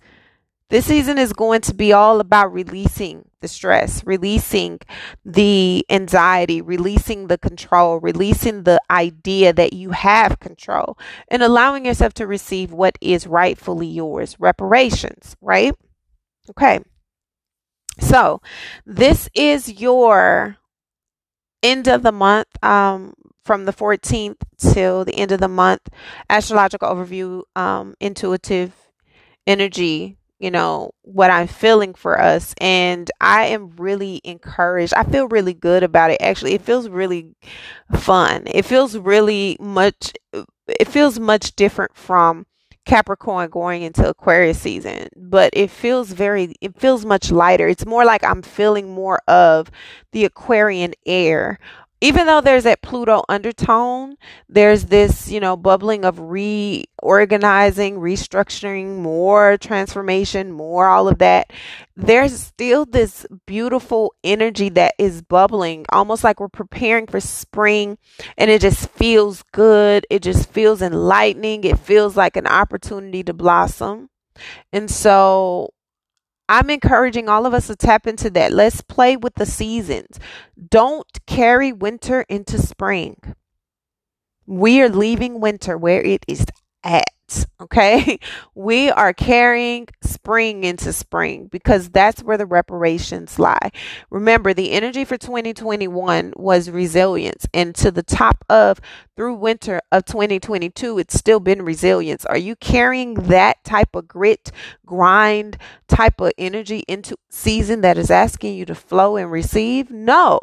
this 0.69 0.85
season 0.85 1.17
is 1.17 1.31
going 1.31 1.61
to 1.61 1.73
be 1.73 1.93
all 1.93 2.19
about 2.19 2.51
releasing 2.51 3.29
the 3.41 3.47
stress, 3.47 4.03
releasing 4.05 4.79
the 5.23 5.85
anxiety, 5.89 6.61
releasing 6.61 7.27
the 7.27 7.37
control, 7.37 7.99
releasing 7.99 8.63
the 8.63 8.79
idea 8.89 9.53
that 9.53 9.73
you 9.73 9.91
have 9.91 10.39
control, 10.39 10.97
and 11.27 11.43
allowing 11.43 11.85
yourself 11.85 12.13
to 12.15 12.25
receive 12.25 12.71
what 12.71 12.97
is 12.99 13.27
rightfully 13.27 13.87
yours 13.87 14.37
reparations, 14.39 15.35
right? 15.39 15.75
Okay. 16.49 16.79
So, 17.99 18.41
this 18.85 19.29
is 19.35 19.79
your 19.79 20.57
end 21.61 21.87
of 21.87 22.01
the 22.01 22.11
month 22.11 22.47
um, 22.63 23.13
from 23.43 23.65
the 23.65 23.73
14th 23.73 24.37
till 24.57 25.05
the 25.05 25.15
end 25.15 25.31
of 25.31 25.39
the 25.39 25.47
month 25.47 25.87
astrological 26.29 26.89
overview 26.89 27.43
um, 27.55 27.93
intuitive 27.99 28.73
energy 29.47 30.17
you 30.39 30.51
know, 30.51 30.91
what 31.01 31.31
I'm 31.31 31.47
feeling 31.47 31.93
for 31.93 32.19
us. 32.19 32.53
And 32.59 33.09
I 33.21 33.45
am 33.47 33.71
really 33.77 34.21
encouraged. 34.23 34.93
I 34.93 35.03
feel 35.03 35.27
really 35.27 35.53
good 35.53 35.83
about 35.83 36.11
it. 36.11 36.21
Actually, 36.21 36.53
it 36.53 36.61
feels 36.61 36.89
really 36.89 37.35
fun. 37.95 38.43
It 38.47 38.65
feels 38.65 38.97
really 38.97 39.57
much, 39.59 40.13
it 40.67 40.87
feels 40.87 41.19
much 41.19 41.55
different 41.55 41.95
from 41.95 42.45
Capricorn 42.85 43.49
going 43.49 43.81
into 43.81 44.07
Aquarius 44.07 44.61
season, 44.61 45.07
but 45.15 45.49
it 45.53 45.71
feels 45.71 46.11
very, 46.11 46.53
it 46.61 46.77
feels 46.77 47.05
much 47.05 47.31
lighter. 47.31 47.67
It's 47.67 47.85
more 47.85 48.05
like 48.05 48.23
I'm 48.23 48.43
feeling 48.43 48.93
more 48.93 49.19
of 49.27 49.71
the 50.11 50.25
Aquarian 50.25 50.93
air 51.05 51.59
even 52.01 52.25
though 52.25 52.41
there's 52.41 52.65
that 52.65 52.81
Pluto 52.81 53.23
undertone, 53.29 54.17
there's 54.49 54.85
this, 54.85 55.29
you 55.29 55.39
know, 55.39 55.55
bubbling 55.55 56.05
of 56.05 56.19
reorganizing, 56.19 57.95
restructuring, 57.97 58.97
more 58.97 59.57
transformation, 59.57 60.51
more 60.51 60.87
all 60.87 61.07
of 61.07 61.19
that. 61.19 61.51
There's 61.95 62.37
still 62.37 62.85
this 62.85 63.25
beautiful 63.45 64.13
energy 64.23 64.69
that 64.69 64.95
is 64.97 65.21
bubbling, 65.21 65.85
almost 65.89 66.23
like 66.23 66.39
we're 66.39 66.49
preparing 66.49 67.07
for 67.07 67.19
spring, 67.19 67.97
and 68.37 68.51
it 68.51 68.61
just 68.61 68.89
feels 68.89 69.43
good. 69.53 70.05
It 70.09 70.21
just 70.21 70.49
feels 70.51 70.81
enlightening. 70.81 71.63
It 71.63 71.79
feels 71.79 72.17
like 72.17 72.35
an 72.35 72.47
opportunity 72.47 73.23
to 73.23 73.33
blossom. 73.33 74.09
And 74.73 74.91
so 74.91 75.73
I'm 76.47 76.69
encouraging 76.69 77.29
all 77.29 77.45
of 77.45 77.53
us 77.53 77.67
to 77.67 77.75
tap 77.75 78.07
into 78.07 78.29
that. 78.31 78.51
Let's 78.51 78.81
play 78.81 79.17
with 79.17 79.35
the 79.35 79.45
seasons. 79.45 80.19
Don't 80.69 81.07
carry 81.25 81.71
winter 81.73 82.21
into 82.29 82.59
spring. 82.59 83.17
We 84.45 84.81
are 84.81 84.89
leaving 84.89 85.39
winter 85.39 85.77
where 85.77 86.01
it 86.03 86.23
is 86.27 86.45
at. 86.83 87.05
Okay. 87.61 88.19
We 88.57 88.89
are 88.89 89.13
carrying 89.13 89.87
spring 90.01 90.63
into 90.63 90.91
spring 90.93 91.47
because 91.51 91.89
that's 91.89 92.23
where 92.23 92.37
the 92.37 92.45
reparations 92.45 93.37
lie. 93.37 93.71
Remember, 94.09 94.53
the 94.53 94.71
energy 94.71 95.05
for 95.05 95.17
2021 95.17 96.33
was 96.35 96.69
resilience. 96.69 97.45
And 97.53 97.75
to 97.75 97.91
the 97.91 98.01
top 98.01 98.43
of 98.49 98.79
through 99.15 99.35
winter 99.35 99.81
of 99.91 100.05
2022, 100.05 100.99
it's 100.99 101.17
still 101.17 101.39
been 101.39 101.63
resilience. 101.63 102.25
Are 102.25 102.37
you 102.37 102.55
carrying 102.55 103.15
that 103.15 103.63
type 103.63 103.95
of 103.95 104.07
grit, 104.07 104.51
grind 104.85 105.57
type 105.87 106.21
of 106.21 106.31
energy 106.37 106.83
into 106.87 107.17
season 107.29 107.81
that 107.81 107.97
is 107.97 108.09
asking 108.09 108.55
you 108.55 108.65
to 108.65 108.75
flow 108.75 109.17
and 109.17 109.31
receive? 109.31 109.91
No. 109.91 110.39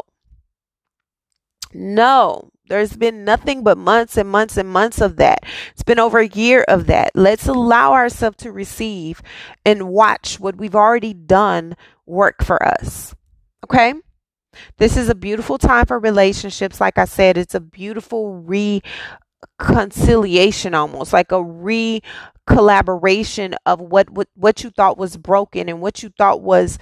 No, 1.74 2.50
there's 2.68 2.96
been 2.96 3.24
nothing 3.24 3.62
but 3.62 3.76
months 3.78 4.16
and 4.16 4.28
months 4.28 4.56
and 4.56 4.68
months 4.68 5.00
of 5.00 5.16
that. 5.16 5.44
It's 5.72 5.82
been 5.82 5.98
over 5.98 6.18
a 6.18 6.28
year 6.28 6.64
of 6.68 6.86
that. 6.86 7.10
Let's 7.14 7.46
allow 7.46 7.92
ourselves 7.92 8.38
to 8.38 8.52
receive 8.52 9.22
and 9.64 9.88
watch 9.88 10.40
what 10.40 10.56
we've 10.56 10.74
already 10.74 11.12
done 11.12 11.76
work 12.06 12.42
for 12.42 12.62
us. 12.62 13.14
Okay? 13.64 13.94
This 14.78 14.96
is 14.96 15.08
a 15.08 15.14
beautiful 15.14 15.58
time 15.58 15.86
for 15.86 15.98
relationships. 15.98 16.80
Like 16.80 16.98
I 16.98 17.04
said, 17.06 17.36
it's 17.36 17.54
a 17.54 17.60
beautiful 17.60 18.42
reconciliation 19.58 20.74
almost, 20.74 21.12
like 21.12 21.32
a 21.32 21.42
re 21.42 22.02
collaboration 22.46 23.54
of 23.66 23.80
what, 23.80 24.10
what 24.10 24.28
what 24.34 24.64
you 24.64 24.70
thought 24.70 24.98
was 24.98 25.16
broken 25.16 25.68
and 25.68 25.80
what 25.80 26.02
you 26.02 26.10
thought 26.18 26.42
was 26.42 26.78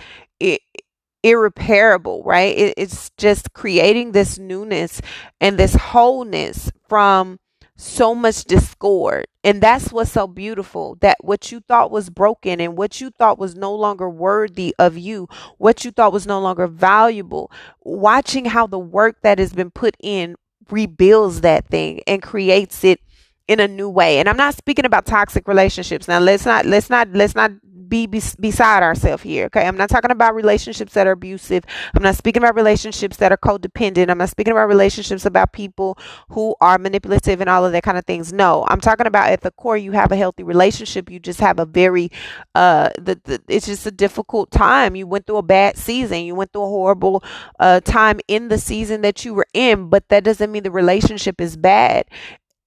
irreparable, 1.22 2.22
right? 2.24 2.56
It, 2.56 2.74
it's 2.76 3.10
just 3.16 3.52
creating 3.52 4.12
this 4.12 4.38
newness 4.38 5.00
and 5.40 5.58
this 5.58 5.74
wholeness 5.74 6.70
from 6.88 7.38
so 7.76 8.14
much 8.14 8.44
discord. 8.44 9.26
And 9.42 9.62
that's 9.62 9.90
what's 9.90 10.12
so 10.12 10.26
beautiful 10.26 10.96
that 11.00 11.16
what 11.22 11.50
you 11.50 11.60
thought 11.60 11.90
was 11.90 12.10
broken 12.10 12.60
and 12.60 12.76
what 12.76 13.00
you 13.00 13.10
thought 13.10 13.38
was 13.38 13.56
no 13.56 13.74
longer 13.74 14.08
worthy 14.08 14.74
of 14.78 14.98
you, 14.98 15.28
what 15.56 15.84
you 15.84 15.90
thought 15.90 16.12
was 16.12 16.26
no 16.26 16.40
longer 16.40 16.66
valuable, 16.66 17.50
watching 17.82 18.44
how 18.44 18.66
the 18.66 18.78
work 18.78 19.16
that 19.22 19.38
has 19.38 19.52
been 19.52 19.70
put 19.70 19.96
in 20.00 20.36
rebuilds 20.70 21.40
that 21.40 21.66
thing 21.68 22.02
and 22.06 22.22
creates 22.22 22.84
it 22.84 23.00
in 23.48 23.60
a 23.60 23.66
new 23.66 23.88
way. 23.88 24.18
And 24.18 24.28
I'm 24.28 24.36
not 24.36 24.54
speaking 24.54 24.84
about 24.84 25.06
toxic 25.06 25.48
relationships. 25.48 26.06
Now 26.06 26.20
let's 26.20 26.44
not 26.44 26.66
let's 26.66 26.90
not 26.90 27.08
let's 27.12 27.34
not 27.34 27.50
be, 27.90 28.06
be 28.06 28.22
beside 28.40 28.82
ourselves 28.82 29.22
here. 29.22 29.46
Okay. 29.46 29.66
I'm 29.66 29.76
not 29.76 29.90
talking 29.90 30.10
about 30.10 30.34
relationships 30.34 30.94
that 30.94 31.06
are 31.06 31.12
abusive. 31.12 31.64
I'm 31.94 32.02
not 32.02 32.16
speaking 32.16 32.42
about 32.42 32.54
relationships 32.54 33.18
that 33.18 33.32
are 33.32 33.36
codependent. 33.36 34.08
I'm 34.08 34.18
not 34.18 34.30
speaking 34.30 34.52
about 34.52 34.68
relationships 34.68 35.26
about 35.26 35.52
people 35.52 35.98
who 36.30 36.54
are 36.60 36.78
manipulative 36.78 37.40
and 37.40 37.50
all 37.50 37.66
of 37.66 37.72
that 37.72 37.82
kind 37.82 37.98
of 37.98 38.06
things. 38.06 38.32
No, 38.32 38.64
I'm 38.68 38.80
talking 38.80 39.06
about 39.06 39.30
at 39.30 39.42
the 39.42 39.50
core, 39.50 39.76
you 39.76 39.92
have 39.92 40.12
a 40.12 40.16
healthy 40.16 40.42
relationship. 40.42 41.10
You 41.10 41.18
just 41.20 41.40
have 41.40 41.58
a 41.58 41.66
very, 41.66 42.10
uh, 42.54 42.90
the, 42.98 43.20
the 43.24 43.42
it's 43.48 43.66
just 43.66 43.86
a 43.86 43.90
difficult 43.90 44.50
time. 44.50 44.96
You 44.96 45.06
went 45.06 45.26
through 45.26 45.38
a 45.38 45.42
bad 45.42 45.76
season. 45.76 46.22
You 46.22 46.34
went 46.34 46.52
through 46.52 46.62
a 46.64 46.68
horrible, 46.68 47.22
uh, 47.58 47.80
time 47.80 48.20
in 48.28 48.48
the 48.48 48.58
season 48.58 49.02
that 49.02 49.24
you 49.24 49.34
were 49.34 49.46
in, 49.52 49.88
but 49.88 50.08
that 50.08 50.24
doesn't 50.24 50.52
mean 50.52 50.62
the 50.62 50.70
relationship 50.70 51.40
is 51.40 51.56
bad 51.56 52.06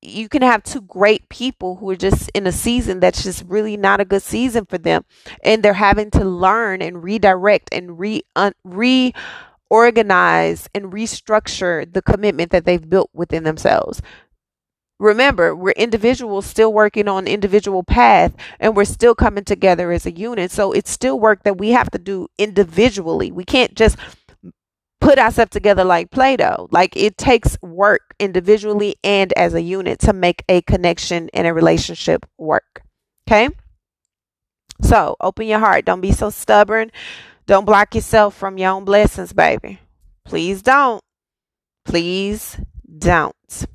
you 0.04 0.28
can 0.28 0.42
have 0.42 0.64
two 0.64 0.82
great 0.82 1.30
people 1.30 1.78
who 1.78 1.90
are 1.90 1.96
just 1.96 2.30
in 2.34 2.46
a 2.46 2.52
season 2.52 3.00
that's 3.00 3.24
just 3.24 3.46
really 3.48 3.78
not 3.78 4.02
a 4.02 4.06
good 4.06 4.22
season 4.22 4.66
for 4.66 4.78
them 4.78 5.06
and 5.44 5.64
they're 5.64 5.74
having 5.74 6.12
to 6.12 6.26
learn 6.26 6.82
and 6.82 7.04
redirect 7.04 7.70
and 7.72 8.00
re 8.00 8.22
un, 8.36 8.54
reorganize 8.64 10.70
and 10.76 10.92
restructure 10.92 11.92
the 11.92 12.02
commitment 12.02 12.52
that 12.52 12.66
they've 12.66 12.90
built 12.90 13.10
within 13.14 13.44
themselves. 13.44 14.02
Remember 15.00 15.56
we're 15.56 15.72
individuals 15.72 16.46
still 16.46 16.72
working 16.72 17.08
on 17.08 17.28
individual 17.28 17.84
path 17.84 18.36
and 18.60 18.76
we're 18.76 18.86
still 18.86 19.16
coming 19.16 19.44
together 19.44 19.92
as 19.92 20.06
a 20.06 20.12
unit. 20.12 20.52
So 20.52 20.72
it's 20.72 20.92
still 20.92 21.20
work 21.20 21.44
that 21.44 21.58
we 21.58 21.70
have 21.70 21.90
to 21.92 21.98
do 21.98 22.28
individually. 22.38 23.32
We 23.32 23.44
can't 23.44 23.74
just 23.74 23.98
put 25.04 25.20
ourselves 25.20 25.52
together 25.52 25.84
like 25.84 26.12
Play 26.12 26.38
Doh. 26.38 26.68
Like 26.72 26.96
it 26.96 27.18
takes 27.18 27.58
work 27.62 28.16
individually 28.20 28.96
and 29.04 29.34
as 29.34 29.54
a 29.54 29.62
unit 29.62 30.00
to 30.00 30.14
make 30.14 30.44
a 30.48 30.62
connection 30.62 31.30
and 31.34 31.46
a 31.46 31.54
relationship 31.54 32.26
work. 32.38 32.84
Okay? 33.28 33.50
So 34.82 35.16
open 35.20 35.48
your 35.48 35.60
heart. 35.60 35.86
Don't 35.86 36.02
be 36.02 36.14
so 36.14 36.30
stubborn. 36.30 36.92
Don't 37.46 37.66
block 37.66 37.96
yourself 37.96 38.36
from 38.36 38.58
your 38.58 38.72
own 38.72 38.86
blessings, 38.86 39.34
baby. 39.34 39.80
Please 40.24 40.62
don't. 40.62 41.02
Please 41.86 42.58
don't. 42.98 43.66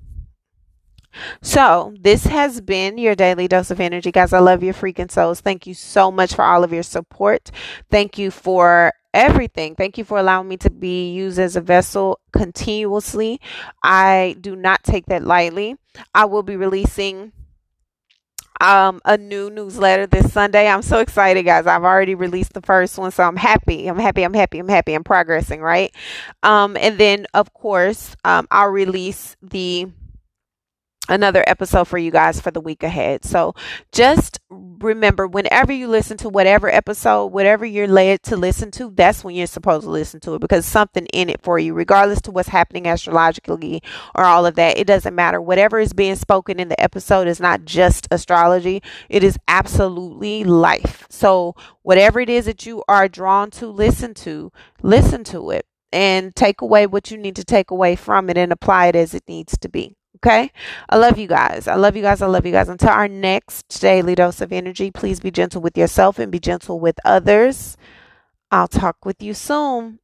So, 1.42 1.94
this 2.00 2.24
has 2.24 2.60
been 2.60 2.98
your 2.98 3.14
daily 3.14 3.48
dose 3.48 3.70
of 3.70 3.80
energy, 3.80 4.12
guys. 4.12 4.32
I 4.32 4.38
love 4.38 4.62
your 4.62 4.74
freaking 4.74 5.10
souls. 5.10 5.40
Thank 5.40 5.66
you 5.66 5.74
so 5.74 6.10
much 6.10 6.34
for 6.34 6.44
all 6.44 6.64
of 6.64 6.72
your 6.72 6.82
support. 6.82 7.50
Thank 7.90 8.18
you 8.18 8.30
for 8.30 8.92
everything. 9.14 9.74
Thank 9.74 9.98
you 9.98 10.04
for 10.04 10.18
allowing 10.18 10.48
me 10.48 10.56
to 10.58 10.70
be 10.70 11.12
used 11.12 11.38
as 11.38 11.56
a 11.56 11.60
vessel 11.60 12.20
continuously. 12.32 13.40
I 13.82 14.36
do 14.40 14.54
not 14.54 14.84
take 14.84 15.06
that 15.06 15.24
lightly. 15.24 15.76
I 16.14 16.26
will 16.26 16.42
be 16.42 16.56
releasing 16.56 17.32
um, 18.60 19.00
a 19.04 19.16
new 19.16 19.50
newsletter 19.50 20.06
this 20.06 20.32
Sunday. 20.32 20.68
I'm 20.68 20.82
so 20.82 20.98
excited, 20.98 21.44
guys. 21.44 21.66
I've 21.66 21.84
already 21.84 22.14
released 22.14 22.54
the 22.54 22.60
first 22.60 22.98
one, 22.98 23.10
so 23.10 23.22
I'm 23.22 23.36
happy. 23.36 23.86
I'm 23.86 23.98
happy. 23.98 24.22
I'm 24.24 24.34
happy. 24.34 24.58
I'm 24.58 24.68
happy. 24.68 24.94
I'm 24.94 25.04
progressing, 25.04 25.60
right? 25.60 25.94
Um, 26.42 26.76
and 26.76 26.98
then, 26.98 27.26
of 27.34 27.52
course, 27.54 28.16
um, 28.24 28.48
I'll 28.50 28.70
release 28.70 29.36
the 29.42 29.88
another 31.08 31.44
episode 31.46 31.88
for 31.88 31.98
you 31.98 32.10
guys 32.10 32.40
for 32.40 32.50
the 32.50 32.60
week 32.60 32.82
ahead. 32.82 33.24
So 33.24 33.54
just 33.92 34.38
remember 34.50 35.26
whenever 35.26 35.72
you 35.72 35.88
listen 35.88 36.16
to 36.18 36.28
whatever 36.28 36.72
episode, 36.72 37.26
whatever 37.26 37.64
you're 37.64 37.88
led 37.88 38.22
to 38.24 38.36
listen 38.36 38.70
to, 38.72 38.90
that's 38.94 39.24
when 39.24 39.34
you're 39.34 39.46
supposed 39.46 39.84
to 39.84 39.90
listen 39.90 40.20
to 40.20 40.34
it 40.34 40.40
because 40.40 40.66
something 40.66 41.06
in 41.06 41.28
it 41.28 41.42
for 41.42 41.58
you, 41.58 41.74
regardless 41.74 42.20
to 42.22 42.30
what's 42.30 42.48
happening 42.48 42.86
astrologically 42.86 43.82
or 44.14 44.24
all 44.24 44.46
of 44.46 44.54
that. 44.56 44.78
It 44.78 44.86
doesn't 44.86 45.14
matter. 45.14 45.40
Whatever 45.40 45.78
is 45.78 45.92
being 45.92 46.16
spoken 46.16 46.60
in 46.60 46.68
the 46.68 46.80
episode 46.80 47.26
is 47.26 47.40
not 47.40 47.64
just 47.64 48.08
astrology. 48.10 48.82
It 49.08 49.24
is 49.24 49.38
absolutely 49.48 50.44
life. 50.44 51.06
So 51.10 51.54
whatever 51.82 52.20
it 52.20 52.30
is 52.30 52.46
that 52.46 52.66
you 52.66 52.82
are 52.88 53.08
drawn 53.08 53.50
to 53.52 53.66
listen 53.66 54.14
to, 54.14 54.52
listen 54.82 55.24
to 55.24 55.50
it 55.50 55.66
and 55.92 56.34
take 56.36 56.60
away 56.60 56.86
what 56.86 57.10
you 57.10 57.16
need 57.16 57.36
to 57.36 57.44
take 57.44 57.70
away 57.70 57.96
from 57.96 58.28
it 58.28 58.36
and 58.36 58.52
apply 58.52 58.86
it 58.88 58.96
as 58.96 59.14
it 59.14 59.24
needs 59.26 59.56
to 59.58 59.68
be. 59.68 59.97
Okay. 60.18 60.50
I 60.88 60.96
love 60.96 61.18
you 61.18 61.28
guys. 61.28 61.68
I 61.68 61.76
love 61.76 61.96
you 61.96 62.02
guys. 62.02 62.22
I 62.22 62.26
love 62.26 62.44
you 62.44 62.52
guys. 62.52 62.68
Until 62.68 62.90
our 62.90 63.08
next 63.08 63.68
daily 63.80 64.14
dose 64.14 64.40
of 64.40 64.52
energy, 64.52 64.90
please 64.90 65.20
be 65.20 65.30
gentle 65.30 65.62
with 65.62 65.78
yourself 65.78 66.18
and 66.18 66.32
be 66.32 66.40
gentle 66.40 66.80
with 66.80 66.98
others. 67.04 67.76
I'll 68.50 68.68
talk 68.68 69.04
with 69.04 69.22
you 69.22 69.34
soon. 69.34 70.00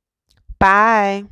Bye. 0.59 1.25